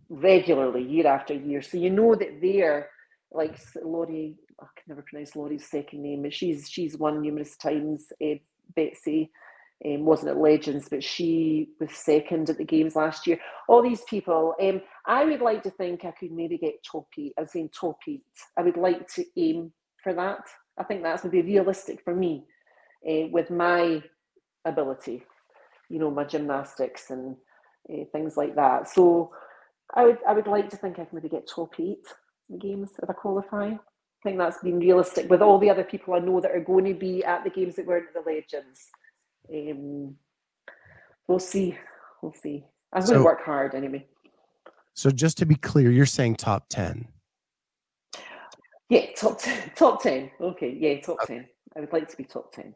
regularly 0.09 0.83
year 0.83 1.07
after 1.07 1.35
year. 1.35 1.61
So 1.63 1.77
you 1.77 1.91
know 1.91 2.15
that 2.15 2.41
they're 2.41 2.89
like 3.31 3.59
Laurie, 3.83 4.37
I 4.61 4.67
can 4.75 4.85
never 4.89 5.03
pronounce 5.03 5.37
Laurie's 5.37 5.67
second 5.67 6.03
name, 6.03 6.23
but 6.23 6.35
she's 6.35 6.69
she's 6.69 6.97
won 6.97 7.21
numerous 7.21 7.57
times. 7.57 8.13
Uh, 8.23 8.37
Betsy 8.75 9.31
um, 9.85 10.05
wasn't 10.05 10.31
at 10.31 10.37
Legends, 10.37 10.89
but 10.89 11.05
she 11.05 11.71
was 11.81 11.93
second 11.93 12.51
at 12.51 12.59
the 12.59 12.65
games 12.65 12.97
last 12.97 13.27
year. 13.27 13.39
All 13.69 13.83
these 13.83 14.03
people, 14.03 14.55
um, 14.61 14.81
I 15.07 15.25
would 15.25 15.41
like 15.41 15.63
to 15.63 15.71
think 15.71 16.05
I 16.05 16.11
could 16.11 16.33
maybe 16.33 16.59
get 16.59 16.83
top 16.83 17.07
eight. 17.17 17.35
I 17.39 17.43
was 17.43 17.53
saying 17.53 17.71
top 17.79 17.99
eight. 18.09 18.23
I 18.57 18.63
would 18.63 18.77
like 18.77 19.09
to 19.15 19.25
aim 19.37 19.73
for 20.03 20.13
that. 20.15 20.41
I 20.77 20.85
think 20.85 21.03
that's 21.03 21.23
would 21.23 21.33
be 21.33 21.43
realistic 21.43 22.03
for 22.03 22.15
me 22.15 22.45
uh, 23.09 23.29
with 23.31 23.51
my 23.51 24.03
ability, 24.65 25.25
you 25.89 25.99
know, 25.99 26.11
my 26.11 26.25
gymnastics 26.25 27.11
and 27.11 27.37
uh, 27.93 28.05
things 28.13 28.37
like 28.37 28.55
that. 28.57 28.89
So 28.89 29.33
I 29.95 30.05
would 30.05 30.19
I 30.27 30.33
would 30.33 30.47
like 30.47 30.69
to 30.71 30.77
think 30.77 30.99
I 30.99 31.05
can 31.05 31.15
maybe 31.15 31.29
get 31.29 31.49
top 31.49 31.75
eight 31.79 32.05
in 32.49 32.59
the 32.59 32.59
games 32.59 32.91
if 33.03 33.09
I 33.09 33.13
qualify. 33.13 33.75
I 34.21 34.29
think 34.29 34.39
that's 34.39 34.59
been 34.63 34.81
realistic 34.81 35.31
with 35.31 35.43
all 35.43 35.59
the 35.59 35.71
other 35.71 35.85
people 35.85 36.15
I 36.15 36.19
know 36.19 36.41
that 36.41 36.51
are 36.51 36.61
going 36.61 36.85
to 36.87 36.95
be 36.95 37.25
at 37.25 37.45
the 37.45 37.51
games 37.51 37.77
that 37.77 37.87
weren't 37.87 38.13
the 38.13 38.21
legends. 38.21 38.89
Um, 39.53 40.17
we'll 41.29 41.39
see. 41.39 41.79
We'll 42.21 42.33
see. 42.33 42.65
I'm 42.93 43.03
so, 43.03 43.09
going 43.09 43.19
to 43.21 43.25
work 43.25 43.45
hard 43.45 43.75
anyway. 43.75 44.07
So 44.95 45.11
just 45.11 45.39
to 45.39 45.47
be 45.47 45.55
clear, 45.55 45.93
you're 45.93 46.07
saying 46.07 46.37
top 46.37 46.69
ten. 46.69 47.07
Yeah, 48.89 49.07
top 49.15 49.39
ten. 49.41 49.71
Top 49.77 50.03
ten. 50.03 50.31
Okay, 50.41 50.77
yeah, 50.81 51.01
top 51.01 51.19
okay. 51.23 51.35
ten. 51.35 51.49
I 51.77 51.81
would 51.81 51.93
like 51.93 52.09
to 52.09 52.17
be 52.17 52.25
top 52.25 52.53
ten. 52.53 52.75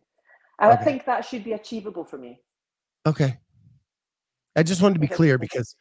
I 0.59 0.72
okay. 0.72 0.84
think 0.84 1.07
that 1.07 1.24
should 1.24 1.43
be 1.43 1.55
achievable 1.55 2.05
for 2.05 2.18
me. 2.18 2.38
Okay. 3.07 3.38
I 4.55 4.62
just 4.62 4.82
wanted 4.82 4.95
to 4.95 5.01
be 5.01 5.09
clear 5.09 5.38
because 5.38 5.74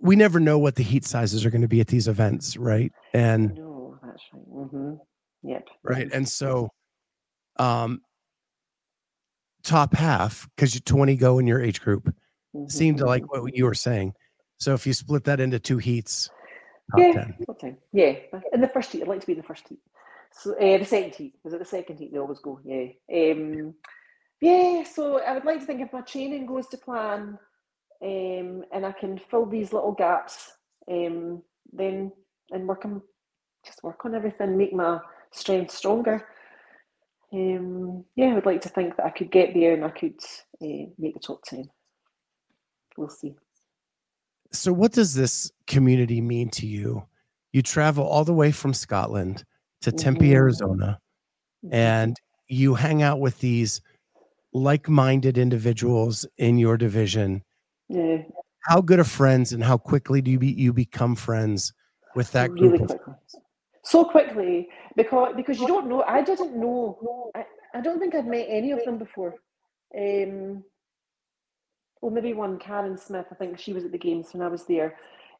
we 0.00 0.16
never 0.16 0.40
know 0.40 0.58
what 0.58 0.74
the 0.74 0.82
heat 0.82 1.04
sizes 1.04 1.46
are 1.46 1.50
going 1.50 1.62
to 1.62 1.68
be 1.68 1.80
at 1.80 1.86
these 1.86 2.08
events, 2.08 2.56
right? 2.56 2.90
And 3.14 3.54
no, 3.54 3.54
that's 3.54 3.60
right. 3.60 3.69
Mm-hmm. 4.34 4.94
Yep. 5.42 5.68
Right, 5.82 6.12
and 6.12 6.28
so, 6.28 6.70
um, 7.58 8.02
top 9.62 9.94
half 9.94 10.48
because 10.56 10.74
you 10.74 10.80
20 10.80 11.16
go 11.16 11.38
in 11.38 11.46
your 11.46 11.62
age 11.62 11.80
group 11.80 12.06
mm-hmm. 12.54 12.68
seemed 12.68 12.98
to 12.98 13.06
like 13.06 13.30
what 13.30 13.54
you 13.54 13.64
were 13.64 13.74
saying. 13.74 14.14
So 14.58 14.74
if 14.74 14.86
you 14.86 14.92
split 14.92 15.24
that 15.24 15.40
into 15.40 15.58
two 15.58 15.78
heats, 15.78 16.30
yeah, 16.96 17.12
10. 17.12 17.76
yeah, 17.92 18.14
in 18.52 18.60
the 18.60 18.68
first 18.68 18.92
heat, 18.92 19.02
I'd 19.02 19.08
like 19.08 19.20
to 19.20 19.26
be 19.26 19.32
in 19.32 19.38
the 19.38 19.44
first 19.44 19.68
heat. 19.68 19.78
So 20.32 20.54
uh, 20.54 20.78
the 20.78 20.84
second 20.84 21.14
heat 21.14 21.34
was 21.44 21.54
it 21.54 21.58
the 21.58 21.64
second 21.64 21.98
heat? 21.98 22.12
They 22.12 22.18
always 22.18 22.40
go, 22.40 22.60
yeah, 22.64 22.86
um, 23.12 23.74
yeah. 24.40 24.84
So 24.84 25.20
I 25.20 25.32
would 25.32 25.44
like 25.44 25.60
to 25.60 25.66
think 25.66 25.80
if 25.80 25.92
my 25.92 26.02
training 26.02 26.46
goes 26.46 26.66
to 26.68 26.76
plan, 26.76 27.38
um, 28.02 28.64
and 28.72 28.86
I 28.86 28.92
can 28.92 29.18
fill 29.30 29.46
these 29.46 29.72
little 29.72 29.92
gaps, 29.92 30.50
um, 30.90 31.42
then 31.72 32.12
and 32.50 32.66
work 32.66 32.84
on 32.84 33.02
just 33.64 33.82
work 33.82 34.04
on 34.04 34.14
everything, 34.14 34.56
make 34.56 34.72
my 34.72 34.98
strength 35.32 35.72
stronger. 35.72 36.26
Um, 37.32 38.04
yeah, 38.16 38.26
I 38.26 38.34
would 38.34 38.46
like 38.46 38.60
to 38.62 38.68
think 38.68 38.96
that 38.96 39.06
I 39.06 39.10
could 39.10 39.30
get 39.30 39.54
there 39.54 39.74
and 39.74 39.84
I 39.84 39.90
could 39.90 40.18
uh, 40.62 40.90
make 40.98 41.14
the 41.14 41.20
top 41.20 41.42
ten. 41.44 41.68
We'll 42.96 43.08
see. 43.08 43.34
So, 44.52 44.72
what 44.72 44.92
does 44.92 45.14
this 45.14 45.50
community 45.66 46.20
mean 46.20 46.50
to 46.50 46.66
you? 46.66 47.04
You 47.52 47.62
travel 47.62 48.04
all 48.04 48.24
the 48.24 48.34
way 48.34 48.50
from 48.50 48.74
Scotland 48.74 49.44
to 49.82 49.92
Tempe, 49.92 50.26
mm-hmm. 50.26 50.34
Arizona, 50.34 50.98
mm-hmm. 51.64 51.74
and 51.74 52.16
you 52.48 52.74
hang 52.74 53.02
out 53.02 53.20
with 53.20 53.38
these 53.38 53.80
like-minded 54.52 55.38
individuals 55.38 56.26
in 56.36 56.58
your 56.58 56.76
division 56.76 57.44
yeah. 57.90 58.18
How 58.60 58.80
good 58.80 59.00
are 59.00 59.04
friends 59.04 59.52
and 59.52 59.64
how 59.64 59.76
quickly 59.76 60.22
do 60.22 60.30
you 60.30 60.38
be, 60.38 60.52
you 60.52 60.72
become 60.72 61.16
friends 61.16 61.72
with 62.14 62.30
that 62.32 62.50
group? 62.50 62.72
Really 62.72 62.86
quickly. 62.86 63.14
So 63.90 64.04
quickly 64.04 64.68
because 64.94 65.32
because 65.34 65.58
you 65.58 65.66
don't 65.66 65.88
know. 65.88 66.04
I 66.04 66.22
didn't 66.22 66.54
know. 66.54 67.32
I, 67.34 67.44
I 67.74 67.80
don't 67.80 67.98
think 67.98 68.14
I'd 68.14 68.24
met 68.24 68.46
any 68.48 68.70
of 68.70 68.84
them 68.84 68.98
before. 68.98 69.34
Um, 69.98 70.62
well, 72.00 72.12
maybe 72.12 72.32
one 72.32 72.60
Karen 72.60 72.96
Smith. 72.96 73.26
I 73.32 73.34
think 73.34 73.58
she 73.58 73.72
was 73.72 73.84
at 73.84 73.90
the 73.90 73.98
games 73.98 74.28
when 74.32 74.42
I 74.42 74.48
was 74.48 74.64
there. 74.66 74.96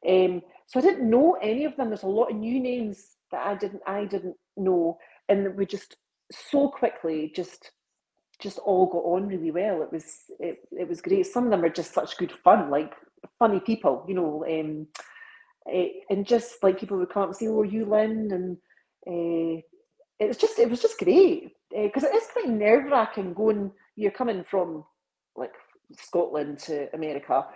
Um, 0.08 0.42
so 0.66 0.80
I 0.80 0.82
didn't 0.82 1.08
know 1.08 1.38
any 1.40 1.64
of 1.64 1.76
them. 1.76 1.90
There's 1.90 2.02
a 2.02 2.08
lot 2.08 2.32
of 2.32 2.36
new 2.36 2.58
names 2.58 3.16
that 3.30 3.46
I 3.46 3.54
didn't 3.54 3.82
I 3.86 4.04
didn't 4.04 4.36
know, 4.56 4.98
and 5.28 5.54
we 5.54 5.64
just 5.64 5.96
so 6.32 6.68
quickly 6.70 7.32
just 7.36 7.70
just 8.40 8.58
all 8.58 8.86
got 8.86 9.04
on 9.04 9.28
really 9.28 9.52
well. 9.52 9.80
It 9.82 9.92
was 9.92 10.24
it, 10.40 10.58
it 10.72 10.88
was 10.88 11.00
great. 11.00 11.26
Some 11.26 11.44
of 11.44 11.50
them 11.50 11.64
are 11.64 11.68
just 11.68 11.94
such 11.94 12.18
good 12.18 12.32
fun, 12.32 12.68
like 12.68 12.94
funny 13.38 13.60
people, 13.60 14.04
you 14.08 14.14
know, 14.14 14.44
um, 14.48 14.88
uh, 15.72 15.86
and 16.08 16.26
just 16.26 16.62
like 16.62 16.78
people 16.78 16.98
would 16.98 17.10
come 17.10 17.22
up 17.22 17.28
and 17.30 17.36
say, 17.36 17.48
"Oh, 17.48 17.62
you 17.62 17.84
Lynne?" 17.84 18.30
and 18.32 18.56
uh, 19.06 19.60
it 20.18 20.28
was 20.28 20.36
just 20.36 20.58
it 20.58 20.70
was 20.70 20.80
just 20.80 20.98
great 20.98 21.52
because 21.70 22.04
uh, 22.04 22.08
it 22.08 22.14
is 22.14 22.28
quite 22.32 22.48
nerve 22.48 22.90
wracking 22.90 23.34
going. 23.34 23.70
You're 23.96 24.10
coming 24.10 24.44
from 24.44 24.84
like 25.36 25.52
Scotland 25.96 26.58
to 26.60 26.92
America, 26.94 27.46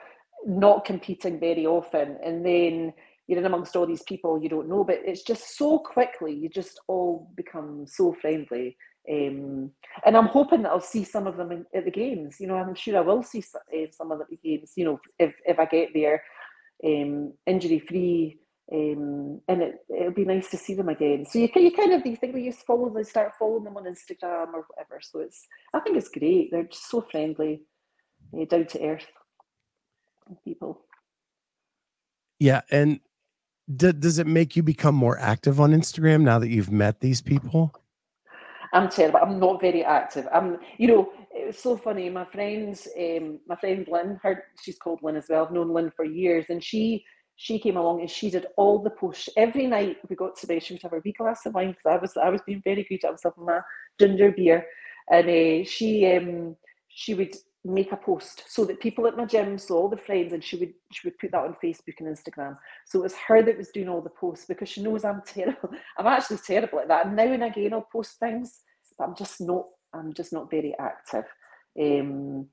not 0.47 0.85
competing 0.85 1.41
very 1.41 1.67
often, 1.67 2.19
and 2.25 2.45
then 2.45 2.93
you're 3.27 3.39
in 3.39 3.47
amongst 3.47 3.75
all 3.75 3.87
these 3.87 4.03
people 4.03 4.43
you 4.43 4.49
don't 4.49 4.69
know. 4.69 4.85
But 4.85 5.01
it's 5.05 5.23
just 5.23 5.57
so 5.57 5.79
quickly 5.79 6.35
you 6.35 6.49
just 6.49 6.81
all 6.89 7.31
become 7.37 7.87
so 7.87 8.13
friendly 8.13 8.77
um, 9.11 9.71
and 10.07 10.17
I'm 10.17 10.27
hoping 10.27 10.63
that 10.63 10.71
I'll 10.71 10.81
see 10.81 11.05
some 11.05 11.27
of 11.27 11.37
them 11.37 11.53
in, 11.53 11.67
at 11.75 11.85
the 11.85 11.91
games. 11.91 12.37
You 12.41 12.47
know, 12.47 12.57
I'm 12.57 12.75
sure 12.75 12.97
I 12.97 13.03
will 13.03 13.23
see 13.23 13.43
some, 13.43 13.61
uh, 13.73 13.87
some 13.91 14.11
of 14.11 14.19
the 14.19 14.37
games. 14.37 14.73
You 14.77 14.87
know, 14.87 15.01
if 15.19 15.35
if 15.45 15.59
I 15.59 15.67
get 15.67 15.91
there, 15.93 16.23
um, 16.85 17.33
injury 17.47 17.79
free, 17.79 18.39
um, 18.73 19.41
and 19.49 19.63
it 19.63 19.75
it'll 19.89 20.13
be 20.13 20.25
nice 20.25 20.51
to 20.51 20.57
see 20.57 20.75
them 20.75 20.89
again. 20.89 21.27
So 21.27 21.39
you 21.39 21.49
you 21.55 21.73
kind 21.73 21.93
of 21.93 22.07
you 22.07 22.17
think 22.17 22.35
we 22.35 22.43
used 22.43 22.61
to 22.61 22.65
follow 22.65 22.91
them, 22.91 23.05
start 23.05 23.33
following 23.39 23.65
them 23.65 23.77
on 23.77 23.85
Instagram 23.85 24.55
or 24.55 24.67
whatever. 24.69 25.01
So 25.01 25.21
it's 25.21 25.47
I 25.73 25.81
think 25.81 25.97
it's 25.97 26.09
great. 26.09 26.51
They're 26.51 26.65
just 26.65 26.91
so 26.91 27.01
friendly. 27.01 27.63
uh, 28.39 28.45
down 28.47 28.67
to 28.67 28.87
earth 28.87 29.07
people. 30.45 30.83
Yeah, 32.39 32.63
and 32.71 33.01
d- 33.75 33.93
does 33.93 34.19
it 34.19 34.27
make 34.27 34.57
you 34.57 34.63
become 34.63 34.95
more 34.95 35.19
active 35.19 35.61
on 35.61 35.73
Instagram 35.73 36.23
now 36.23 36.39
that 36.39 36.49
you've 36.49 36.73
met 36.73 37.01
these 37.01 37.21
people? 37.23 37.75
I'm 38.73 38.89
terrible. 38.89 39.21
I'm 39.23 39.39
not 39.39 39.61
very 39.61 39.85
active. 39.85 40.27
I'm, 40.33 40.59
you 40.79 40.89
know, 40.89 41.13
it 41.35 41.47
was 41.47 41.59
so 41.59 41.77
funny. 41.77 42.09
My 42.11 42.25
friends, 42.25 42.89
um, 42.99 43.41
my 43.47 43.57
friend 43.57 43.87
Lynn, 43.91 44.19
her, 44.23 44.45
she's 44.63 44.79
called 44.79 45.01
Lynn 45.03 45.17
as 45.17 45.27
well. 45.29 45.45
I've 45.45 45.53
known 45.53 45.73
Lynn 45.73 45.93
for 45.95 46.05
years, 46.05 46.47
and 46.49 46.63
she 46.63 47.05
she 47.37 47.59
came 47.59 47.77
along 47.77 48.01
and 48.01 48.11
she 48.11 48.31
did 48.31 48.47
all 48.57 48.79
the 48.79 48.91
posts 48.91 49.29
every 49.37 49.67
night. 49.67 49.97
We 50.09 50.15
got 50.15 50.37
to 50.37 50.47
bed. 50.47 50.63
She 50.63 50.75
would 50.75 50.83
have 50.83 50.93
a 50.93 51.03
wee 51.05 51.13
glass 51.13 51.45
of 51.47 51.55
wine 51.55 51.71
because 51.73 51.87
I 51.87 51.97
was 51.97 52.17
I 52.17 52.31
was 52.31 52.43
being 52.43 52.63
very 52.65 52.85
good. 52.89 53.05
I 53.05 53.11
was 53.11 53.23
having 53.25 53.45
my 53.45 53.61
ginger 53.99 54.31
beer, 54.31 54.65
and 55.11 55.29
uh, 55.29 55.65
she 55.69 56.07
um, 56.17 56.57
she 56.89 57.15
would 57.15 57.35
make 57.65 57.93
a 57.93 57.97
post 57.97 58.45
so 58.47 58.65
that 58.67 58.79
people 58.79 59.07
at 59.07 59.17
my 59.17 59.25
gym 59.25 59.57
saw 59.57 59.77
all 59.77 59.89
the 59.89 59.97
friends 59.97 60.35
and 60.35 60.45
she 60.45 60.57
would 60.57 60.75
she 60.93 61.07
would 61.07 61.19
put 61.19 61.33
that 61.33 61.45
on 61.45 61.57
Facebook 61.65 61.95
and 61.99 62.09
Instagram. 62.09 62.57
So 62.87 63.01
it 63.01 63.05
was 63.05 63.15
her 63.27 63.43
that 63.43 63.57
was 63.57 63.71
doing 63.71 63.89
all 63.89 64.03
the 64.03 64.11
posts 64.11 64.45
because 64.47 64.69
she 64.69 64.83
knows 64.83 65.05
I'm 65.05 65.23
terrible. 65.27 65.71
I'm 65.99 66.07
actually 66.07 66.39
terrible 66.47 66.81
at 66.81 66.89
that. 66.89 67.07
And 67.07 67.17
now 67.17 67.25
and 67.25 67.43
again 67.43 67.73
I'll 67.73 67.89
post 67.91 68.19
things, 68.21 68.61
but 68.99 69.05
I'm 69.05 69.17
just 69.17 69.41
not 69.41 69.65
I'm 69.95 70.13
just 70.13 70.33
not 70.33 70.51
very 70.51 70.75
active. 70.79 71.25
Um, 71.81 72.49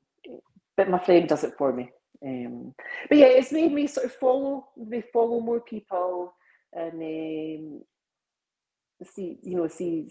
but 0.78 0.90
my 0.90 1.00
friend 1.00 1.28
does 1.28 1.44
it 1.44 1.54
for 1.58 1.74
me. 1.74 1.92
Um, 2.26 2.74
but 3.10 3.18
yeah, 3.18 3.28
it's 3.28 3.52
made 3.52 3.72
me 3.72 3.88
sort 3.88 4.06
of 4.06 4.14
follow 4.14 4.68
me 4.78 5.04
follow 5.12 5.40
more 5.40 5.60
people 5.60 6.34
and 6.74 6.94
um, 6.94 7.82
see 9.04 9.40
you 9.42 9.58
know 9.58 9.68
see 9.68 10.08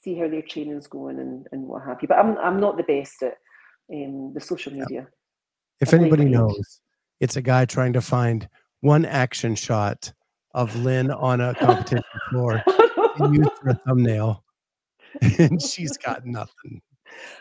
see 0.00 0.16
how 0.16 0.28
their 0.28 0.42
training's 0.42 0.86
going 0.86 1.18
and, 1.18 1.46
and 1.52 1.62
what 1.62 1.84
have 1.84 1.98
you. 2.00 2.08
But 2.08 2.18
I'm 2.18 2.38
I'm 2.38 2.60
not 2.60 2.76
the 2.76 2.84
best 2.84 3.22
at 3.22 3.38
in 3.88 4.32
the 4.34 4.40
social 4.40 4.72
media. 4.72 5.08
If 5.80 5.94
anybody 5.94 6.26
knows, 6.26 6.80
it's 7.20 7.36
a 7.36 7.42
guy 7.42 7.64
trying 7.64 7.92
to 7.94 8.00
find 8.00 8.48
one 8.80 9.04
action 9.04 9.54
shot 9.54 10.12
of 10.54 10.74
Lynne 10.76 11.10
on 11.10 11.40
a 11.40 11.54
competition 11.54 12.04
floor 12.30 12.62
and 13.18 13.36
use 13.36 13.48
for 13.60 13.70
a 13.70 13.74
thumbnail, 13.86 14.44
and 15.38 15.60
she's 15.70 15.96
got 15.96 16.26
nothing. 16.26 16.82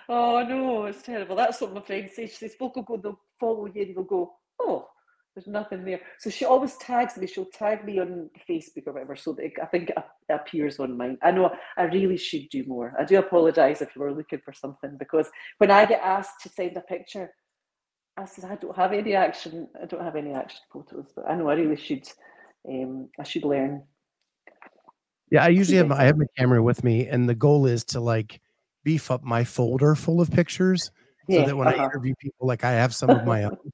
Oh 0.10 0.44
no, 0.44 0.86
it's 0.86 1.02
terrible. 1.02 1.36
That's 1.36 1.60
what 1.62 1.74
my 1.74 1.82
friend 1.82 2.10
says. 2.14 2.32
She 2.32 2.38
says, 2.38 2.56
"Folk 2.56 2.76
will 2.76 2.84
go, 2.84 2.98
they'll 2.98 3.20
follow 3.40 3.68
you, 3.68 3.82
and 3.82 3.96
they'll 3.96 4.04
go, 4.04 4.34
oh, 4.60 4.88
there's 5.36 5.48
nothing 5.48 5.84
there." 5.84 6.02
So 6.20 6.30
she 6.30 6.46
always 6.46 6.78
tags 6.78 7.18
me. 7.18 7.28
She'll 7.28 7.46
tag 7.46 7.86
me 7.86 8.00
on 8.00 8.30
Facebook 8.50 8.88
or 8.88 8.94
whatever, 8.94 9.16
so 9.16 9.34
that 9.34 9.52
I 9.62 9.66
think 9.66 9.90
it 9.90 9.98
appears 10.30 10.80
on 10.80 10.98
mine. 10.98 11.18
I 11.22 11.32
know 11.32 11.52
I 11.78 11.84
really 11.84 12.18
should 12.18 12.50
do 12.50 12.64
more. 12.66 12.94
I 13.00 13.04
do 13.04 13.20
apologise 13.20 13.82
if 13.82 13.96
you 13.96 14.02
were 14.02 14.14
looking 14.14 14.40
for 14.44 14.54
something 14.54 14.98
because 14.98 15.30
when 15.58 15.72
I 15.72 15.86
get 15.86 16.02
asked 16.02 16.42
to 16.44 16.50
send 16.50 16.78
a 16.78 16.82
picture, 16.82 17.32
I 18.16 18.26
said 18.26 18.46
I 18.46 18.56
don't 18.56 18.76
have 18.76 18.94
any 18.94 19.16
action. 19.16 19.68
I 19.82 19.86
don't 19.86 20.04
have 20.04 20.16
any 20.16 20.34
action 20.34 20.62
photos, 20.72 21.12
but 21.16 21.30
I 21.30 21.36
know 21.36 21.50
I 21.50 21.56
really 21.56 21.78
should. 21.78 22.08
Um, 22.68 23.10
I 23.20 23.24
should 23.24 23.46
learn. 23.46 23.84
Yeah, 25.32 25.44
I 25.44 25.50
usually 25.50 25.78
have 25.78 25.88
my, 25.88 26.00
I 26.00 26.04
have 26.06 26.18
my 26.18 26.26
camera 26.38 26.62
with 26.64 26.84
me, 26.84 27.08
and 27.08 27.28
the 27.28 27.36
goal 27.36 27.66
is 27.66 27.84
to 27.86 28.00
like 28.00 28.42
beef 28.84 29.12
up 29.12 29.24
my 29.24 29.44
folder 29.44 29.96
full 29.96 30.22
of 30.22 30.32
pictures 30.32 30.92
yeah, 31.28 31.42
so 31.42 31.48
that 31.48 31.58
when 31.58 31.68
uh-huh. 31.68 31.82
I 31.82 31.86
interview 31.86 32.14
people, 32.20 32.48
like 32.48 32.64
I 32.64 32.72
have 32.72 32.96
some 32.96 33.10
of 33.10 33.26
my 33.26 33.46
own. 33.46 33.58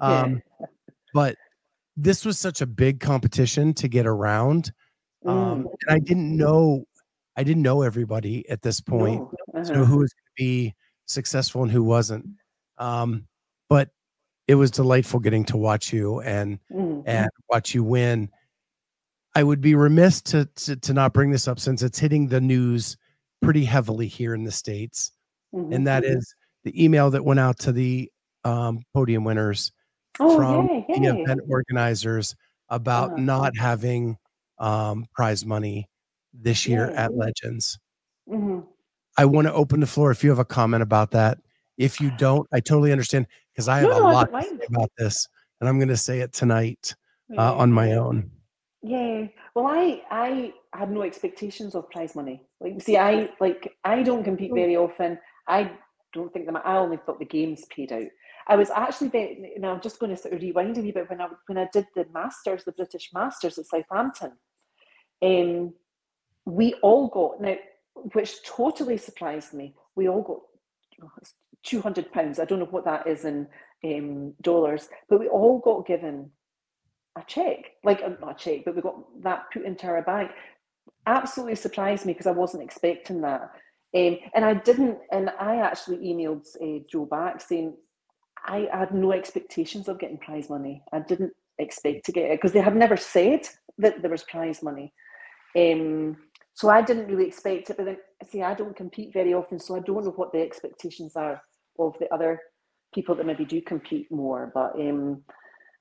Um, 0.00 0.40
yeah. 0.58 0.66
But 1.12 1.36
this 1.98 2.24
was 2.24 2.38
such 2.38 2.62
a 2.62 2.66
big 2.66 2.98
competition 2.98 3.74
to 3.74 3.88
get 3.88 4.06
around. 4.06 4.72
Um, 5.26 5.64
mm. 5.64 5.74
and 5.86 5.90
I 5.90 5.98
didn't 5.98 6.34
know, 6.34 6.86
I 7.36 7.44
didn't 7.44 7.62
know 7.62 7.82
everybody 7.82 8.48
at 8.48 8.62
this 8.62 8.80
point. 8.80 9.20
No. 9.20 9.60
Uh-huh. 9.60 9.64
So 9.64 9.74
who 9.84 9.98
was 9.98 10.14
going 10.14 10.24
to 10.24 10.32
be 10.38 10.74
successful 11.04 11.62
and 11.62 11.70
who 11.70 11.84
wasn't. 11.84 12.24
Um, 12.78 13.26
but 13.68 13.90
it 14.48 14.54
was 14.54 14.70
delightful 14.70 15.20
getting 15.20 15.44
to 15.44 15.58
watch 15.58 15.92
you 15.92 16.20
and 16.20 16.58
mm. 16.70 17.02
and 17.06 17.28
watch 17.50 17.74
you 17.74 17.84
win. 17.84 18.30
I 19.34 19.42
would 19.42 19.60
be 19.60 19.74
remiss 19.74 20.20
to, 20.22 20.44
to, 20.44 20.76
to 20.76 20.92
not 20.92 21.12
bring 21.12 21.30
this 21.30 21.48
up 21.48 21.58
since 21.58 21.82
it's 21.82 21.98
hitting 21.98 22.28
the 22.28 22.40
news 22.40 22.96
pretty 23.40 23.64
heavily 23.64 24.06
here 24.06 24.34
in 24.34 24.44
the 24.44 24.52
states, 24.52 25.12
mm-hmm. 25.54 25.72
and 25.72 25.86
that 25.86 26.04
mm-hmm. 26.04 26.18
the 26.64 26.84
email 26.84 27.10
that 27.10 27.24
went 27.24 27.40
out 27.40 27.58
to 27.60 27.72
the 27.72 28.10
um, 28.44 28.82
podium 28.94 29.24
winners 29.24 29.72
oh, 30.20 30.36
from 30.36 30.66
yay, 30.68 30.84
yay. 30.88 30.98
the 30.98 31.22
event 31.22 31.40
organizers 31.48 32.36
about 32.68 33.12
uh-huh. 33.12 33.20
not 33.20 33.56
having 33.56 34.16
um, 34.58 35.06
prize 35.14 35.44
money 35.46 35.88
this 36.32 36.66
year 36.66 36.90
yay. 36.90 36.96
at 36.96 37.14
Legends. 37.14 37.78
Mm-hmm. 38.28 38.60
I 39.18 39.24
want 39.24 39.46
to 39.46 39.52
open 39.52 39.80
the 39.80 39.86
floor 39.86 40.10
if 40.10 40.24
you 40.24 40.30
have 40.30 40.38
a 40.38 40.44
comment 40.44 40.82
about 40.82 41.10
that. 41.12 41.38
If 41.76 42.00
you 42.00 42.10
don't, 42.16 42.46
I 42.52 42.60
totally 42.60 42.92
understand 42.92 43.26
because 43.52 43.68
I 43.68 43.80
have 43.80 43.90
no, 43.90 43.98
a 43.98 44.12
lot 44.12 44.28
about 44.68 44.90
this, 44.96 45.28
and 45.60 45.68
I'm 45.68 45.78
going 45.78 45.88
to 45.88 45.96
say 45.96 46.20
it 46.20 46.32
tonight 46.32 46.94
uh, 47.36 47.54
on 47.56 47.72
my 47.72 47.92
own. 47.92 48.30
Yeah. 48.82 49.26
Well, 49.54 49.66
I 49.66 50.02
I 50.10 50.52
had 50.74 50.90
no 50.90 51.02
expectations 51.02 51.74
of 51.74 51.88
prize 51.90 52.16
money. 52.16 52.42
Like, 52.60 52.82
see, 52.82 52.96
I 52.96 53.30
like 53.40 53.72
I 53.84 54.02
don't 54.02 54.24
compete 54.24 54.50
oh. 54.52 54.56
very 54.56 54.76
often. 54.76 55.18
I 55.46 55.70
don't 56.12 56.32
think 56.32 56.46
that 56.46 56.66
I 56.66 56.76
only 56.76 56.98
thought 56.98 57.18
the 57.18 57.24
games 57.24 57.64
paid 57.74 57.92
out. 57.92 58.08
I 58.48 58.56
was 58.56 58.70
actually 58.70 59.08
very, 59.08 59.52
know, 59.58 59.70
I'm 59.70 59.80
just 59.80 60.00
going 60.00 60.10
to 60.14 60.20
sort 60.20 60.34
of 60.34 60.42
rewind 60.42 60.76
a 60.76 60.80
wee 60.80 60.90
bit 60.90 61.08
when 61.08 61.20
I 61.20 61.28
when 61.46 61.58
I 61.58 61.68
did 61.72 61.86
the 61.94 62.06
Masters, 62.12 62.64
the 62.64 62.72
British 62.72 63.10
Masters 63.14 63.58
at 63.58 63.66
Southampton. 63.66 64.32
Um, 65.22 65.74
we 66.44 66.74
all 66.82 67.08
got 67.08 67.40
now, 67.40 67.54
which 68.14 68.42
totally 68.44 68.96
surprised 68.96 69.54
me. 69.54 69.74
We 69.94 70.08
all 70.08 70.22
got 70.22 70.40
two 71.62 71.80
hundred 71.80 72.10
pounds. 72.12 72.40
I 72.40 72.44
don't 72.44 72.58
know 72.58 72.64
what 72.64 72.84
that 72.84 73.06
is 73.06 73.24
in 73.24 73.46
um, 73.84 74.34
dollars, 74.42 74.88
but 75.08 75.20
we 75.20 75.28
all 75.28 75.60
got 75.60 75.86
given 75.86 76.30
a 77.16 77.22
check, 77.26 77.72
like 77.84 78.02
uh, 78.02 78.10
not 78.20 78.40
a 78.40 78.44
check, 78.44 78.64
but 78.64 78.74
we 78.74 78.82
got 78.82 78.96
that 79.22 79.46
put 79.52 79.64
into 79.64 79.86
our 79.86 80.02
bank. 80.02 80.30
Absolutely 81.06 81.56
surprised 81.56 82.06
me 82.06 82.12
because 82.12 82.26
I 82.26 82.32
wasn't 82.32 82.62
expecting 82.62 83.20
that. 83.22 83.50
Um, 83.94 84.16
and 84.34 84.44
I 84.44 84.54
didn't, 84.54 84.98
and 85.10 85.30
I 85.38 85.56
actually 85.56 85.98
emailed 85.98 86.46
uh, 86.62 86.82
Joe 86.90 87.04
back 87.04 87.40
saying 87.40 87.76
I 88.44 88.68
had 88.72 88.94
no 88.94 89.12
expectations 89.12 89.88
of 89.88 89.98
getting 89.98 90.18
prize 90.18 90.48
money. 90.48 90.82
I 90.92 91.00
didn't 91.00 91.32
expect 91.58 92.06
to 92.06 92.12
get 92.12 92.30
it 92.30 92.38
because 92.38 92.52
they 92.52 92.60
had 92.60 92.76
never 92.76 92.96
said 92.96 93.46
that 93.78 94.00
there 94.00 94.10
was 94.10 94.24
prize 94.24 94.62
money. 94.62 94.92
Um, 95.56 96.16
so 96.54 96.68
I 96.68 96.82
didn't 96.82 97.08
really 97.08 97.26
expect 97.26 97.70
it. 97.70 97.76
But 97.76 97.86
then, 97.86 97.96
see, 98.30 98.42
I 98.42 98.54
don't 98.54 98.76
compete 98.76 99.12
very 99.12 99.34
often, 99.34 99.58
so 99.58 99.76
I 99.76 99.80
don't 99.80 100.04
know 100.04 100.10
what 100.12 100.32
the 100.32 100.40
expectations 100.40 101.14
are 101.16 101.42
of 101.78 101.94
the 101.98 102.12
other 102.12 102.40
people 102.94 103.14
that 103.14 103.26
maybe 103.26 103.44
do 103.44 103.60
compete 103.60 104.10
more. 104.10 104.50
But 104.54 104.74
um, 104.76 105.22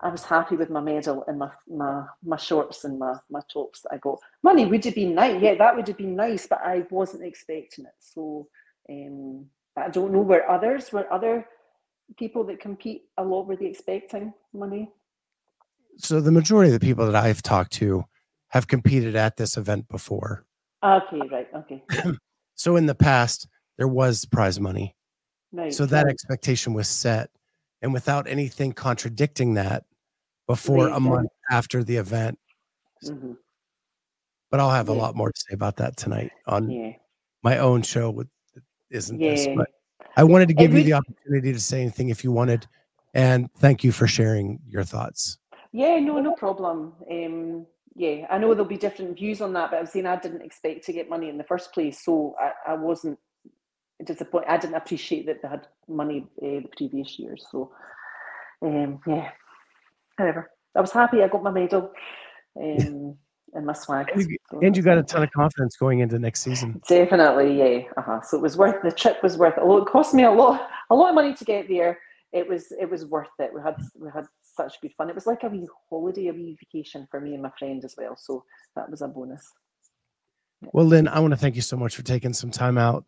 I 0.02 0.10
was 0.10 0.24
happy 0.24 0.56
with 0.56 0.70
my 0.70 0.82
medal 0.82 1.24
and 1.28 1.38
my 1.39 1.52
my 1.68 2.06
my 2.24 2.38
shorts 2.38 2.84
and 2.84 2.97
my 2.97 3.16
my 3.30 3.41
tops 3.52 3.82
that 3.82 3.93
I 3.93 3.97
got. 3.97 4.20
Money 4.41 4.66
would 4.66 4.84
have 4.86 4.95
been 4.95 5.14
nice, 5.14 5.41
yeah, 5.41 5.56
that 5.56 5.76
would 5.76 5.88
have 5.88 5.97
been 5.97 6.16
nice, 6.16 6.47
but 6.47 6.60
I 6.64 6.86
wasn't 6.89 7.24
expecting 7.24 7.86
it. 7.86 7.93
So, 7.99 8.47
um, 8.89 9.45
I 9.78 9.89
don't 9.89 10.12
know 10.12 10.22
where 10.22 10.49
others, 10.49 10.91
where 10.91 11.12
other 11.14 11.45
people 12.18 12.43
that 12.45 12.60
compete 12.60 13.04
a 13.18 13.24
lot 13.24 13.47
were 13.47 13.56
they 13.56 13.68
expecting 13.68 14.34
money. 14.54 14.89
So 15.97 16.20
the 16.20 16.32
majority 16.32 16.74
of 16.74 16.80
the 16.80 16.86
people 16.86 17.06
that 17.06 17.16
I've 17.16 17.43
talked 17.43 17.74
to 17.74 18.06
have 18.49 18.68
competed 18.68 19.16
at 19.16 19.38
this 19.38 19.56
event 19.56 19.88
before. 19.88 20.45
Okay, 20.84 21.22
right, 21.32 21.47
okay. 21.56 21.84
so 22.56 22.76
in 22.76 22.88
the 22.88 22.95
past, 22.95 23.47
there 23.78 23.88
was 23.88 24.26
prize 24.26 24.60
money. 24.60 24.95
Right. 25.52 25.74
So 25.74 25.86
that 25.86 26.08
expectation 26.08 26.74
was 26.74 26.88
set, 26.88 27.30
and 27.82 27.93
without 27.93 28.28
anything 28.28 28.74
contradicting 28.74 29.54
that, 29.56 29.84
before 30.48 30.88
a 30.88 31.00
month 31.00 31.30
after 31.50 31.84
the 31.84 31.98
event. 31.98 32.38
Mm-hmm. 33.06 33.34
But 34.50 34.60
I'll 34.60 34.72
have 34.72 34.89
yeah. 34.89 34.96
a 34.96 34.98
lot 34.98 35.16
more 35.16 35.32
to 35.32 35.39
say 35.48 35.54
about 35.54 35.78
that 35.78 35.98
tonight 35.98 36.32
on 36.46 36.70
yeah. 36.70 36.92
my 37.44 37.58
own 37.58 37.82
show. 37.82 38.10
With 38.10 38.28
isn't 38.89 39.20
yeah. 39.20 39.32
this? 39.32 39.48
But 39.56 39.68
I 40.18 40.24
wanted 40.24 40.48
to 40.50 40.54
give 40.54 40.74
you 40.74 40.84
the 40.84 40.94
opportunity 40.94 41.54
to 41.54 41.60
say 41.60 41.82
anything 41.82 42.10
if 42.10 42.24
you 42.24 42.32
wanted, 42.32 42.68
and 43.14 43.50
thank 43.60 43.84
you 43.84 43.92
for 43.92 44.08
sharing 44.08 44.60
your 44.68 44.84
thoughts. 44.84 45.38
Yeah, 45.72 46.00
no, 46.00 46.20
no 46.20 46.34
problem. 46.36 46.94
Um, 47.10 47.66
yeah, 47.96 48.26
I 48.30 48.38
know 48.38 48.54
there'll 48.54 48.66
be 48.66 48.78
different 48.78 49.18
views 49.18 49.42
on 49.42 49.54
that, 49.54 49.72
but 49.72 49.80
I'm 49.80 49.86
saying 49.86 50.06
I 50.06 50.18
didn't 50.18 50.42
expect 50.42 50.86
to 50.86 50.94
get 50.94 51.10
money 51.10 51.30
in 51.30 51.38
the 51.38 51.44
first 51.44 51.74
place, 51.74 52.04
so 52.04 52.36
I, 52.39 52.72
I 52.72 52.74
wasn't 52.74 53.20
disappointed. 54.04 54.50
I 54.50 54.58
didn't 54.58 54.76
appreciate 54.76 55.26
that 55.28 55.42
they 55.42 55.48
had 55.48 55.68
money 55.88 56.28
uh, 56.42 56.62
the 56.62 56.70
previous 56.76 57.18
years. 57.20 57.46
So, 57.52 57.72
um, 58.62 59.00
yeah, 59.08 59.32
however, 60.18 60.51
I 60.76 60.82
was 60.82 60.91
happy 60.91 61.22
I 61.22 61.28
got 61.28 61.43
my 61.43 61.51
medal 61.51 61.91
um, 62.59 63.18
and 63.53 63.66
my 63.66 63.74
swag. 63.74 64.09
And 64.14 64.30
you, 64.30 64.38
so, 64.49 64.59
and 64.62 64.76
you 64.76 64.84
got 64.84 64.97
a 64.97 65.03
ton 65.03 65.24
of 65.24 65.32
confidence 65.32 65.76
going 65.76 65.99
into 65.99 66.20
next 66.20 66.41
season. 66.41 66.82
Definitely, 66.88 67.57
yeah. 67.57 67.84
Uh-huh. 67.97 68.22
So 68.22 68.38
it 68.38 68.41
was 68.41 68.57
worth 68.57 68.82
the 68.84 68.91
trip 68.91 69.22
was 69.24 69.38
worth 69.38 69.57
it. 69.57 69.62
Although 69.62 69.84
it 69.84 69.89
cost 69.89 70.14
me 70.14 70.24
a 70.24 70.32
lot, 70.32 70.70
a 70.89 70.95
lot 70.95 71.09
of 71.09 71.16
money 71.16 71.34
to 71.34 71.45
get 71.45 71.68
there. 71.68 71.99
It 72.32 72.47
was 72.47 72.72
it 72.72 72.89
was 72.89 73.05
worth 73.05 73.28
it. 73.39 73.51
We 73.53 73.62
had 73.62 73.76
we 73.99 74.09
had 74.14 74.26
such 74.41 74.80
good 74.82 74.93
fun. 74.97 75.09
It 75.09 75.16
was 75.16 75.28
like 75.28 75.43
a 75.43 75.49
wee 75.49 75.68
holiday, 75.89 76.28
a 76.28 76.34
wee 76.34 76.57
vacation 76.59 77.07
for 77.12 77.20
me 77.20 77.34
and 77.34 77.43
my 77.43 77.51
friend 77.59 77.84
as 77.84 77.95
well. 77.97 78.16
So 78.16 78.45
that 78.76 78.89
was 78.89 79.01
a 79.01 79.07
bonus. 79.07 79.45
Yeah. 80.62 80.70
Well, 80.74 80.86
Lynne, 80.86 81.07
I 81.07 81.20
want 81.20 81.32
to 81.32 81.38
thank 81.38 81.55
you 81.55 81.62
so 81.62 81.76
much 81.76 81.95
for 81.95 82.03
taking 82.03 82.34
some 82.34 82.51
time 82.51 82.78
out 82.78 83.03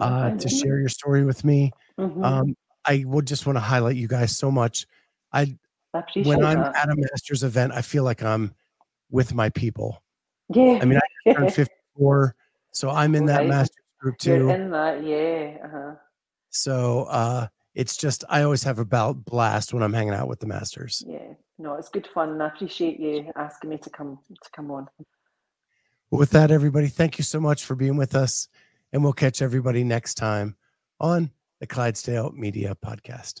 uh, 0.00 0.30
to 0.30 0.48
share 0.48 0.78
your 0.78 0.88
story 0.88 1.24
with 1.24 1.44
me. 1.44 1.70
Mm-hmm. 1.98 2.24
Um, 2.24 2.56
I 2.84 3.04
would 3.06 3.26
just 3.26 3.46
want 3.46 3.56
to 3.56 3.60
highlight 3.60 3.96
you 3.96 4.08
guys 4.08 4.36
so 4.36 4.50
much. 4.50 4.86
I, 5.32 5.56
when 6.24 6.44
I'm 6.44 6.60
that. 6.60 6.76
at 6.76 6.88
a 6.90 6.96
Masters 6.96 7.42
event, 7.42 7.72
I 7.72 7.82
feel 7.82 8.04
like 8.04 8.22
I'm 8.22 8.54
with 9.10 9.34
my 9.34 9.48
people. 9.50 10.02
yeah. 10.54 10.78
I 10.80 10.84
mean, 10.84 10.98
I 11.26 11.32
turned 11.32 11.52
54, 11.54 12.34
so 12.72 12.90
I'm 12.90 13.14
in 13.14 13.26
that 13.26 13.38
Right. 13.40 13.48
Masters 13.48 13.76
group 14.00 14.16
You're 14.24 14.38
too. 14.38 14.50
in 14.50 14.70
that, 14.70 15.04
yeah. 15.04 15.56
Uh-huh. 15.64 15.94
So 16.50 17.04
uh, 17.04 17.46
it's 17.74 17.96
just 17.96 18.24
I 18.28 18.42
always 18.42 18.62
have 18.64 18.78
a 18.78 18.84
blast 19.14 19.72
when 19.74 19.82
I'm 19.82 19.92
hanging 19.92 20.14
out 20.14 20.28
with 20.28 20.40
the 20.40 20.46
Masters. 20.46 21.02
Yeah. 21.06 21.34
No, 21.58 21.74
it's 21.74 21.88
good 21.88 22.06
fun. 22.12 22.40
I 22.42 22.48
appreciate 22.48 23.00
you 23.00 23.30
asking 23.34 23.70
me 23.70 23.78
to 23.78 23.90
come 23.90 24.18
to 24.28 24.50
come 24.54 24.70
on. 24.70 24.88
With 26.10 26.30
that, 26.30 26.50
everybody, 26.50 26.86
thank 26.88 27.18
you 27.18 27.24
so 27.24 27.40
much 27.40 27.64
for 27.64 27.74
being 27.74 27.96
with 27.96 28.14
us, 28.14 28.48
and 28.92 29.02
we'll 29.02 29.12
catch 29.14 29.40
everybody 29.42 29.82
next 29.82 30.14
time 30.14 30.56
on 31.00 31.30
the 31.60 31.66
Clydesdale 31.66 32.32
Media 32.32 32.76
Podcast. 32.84 33.40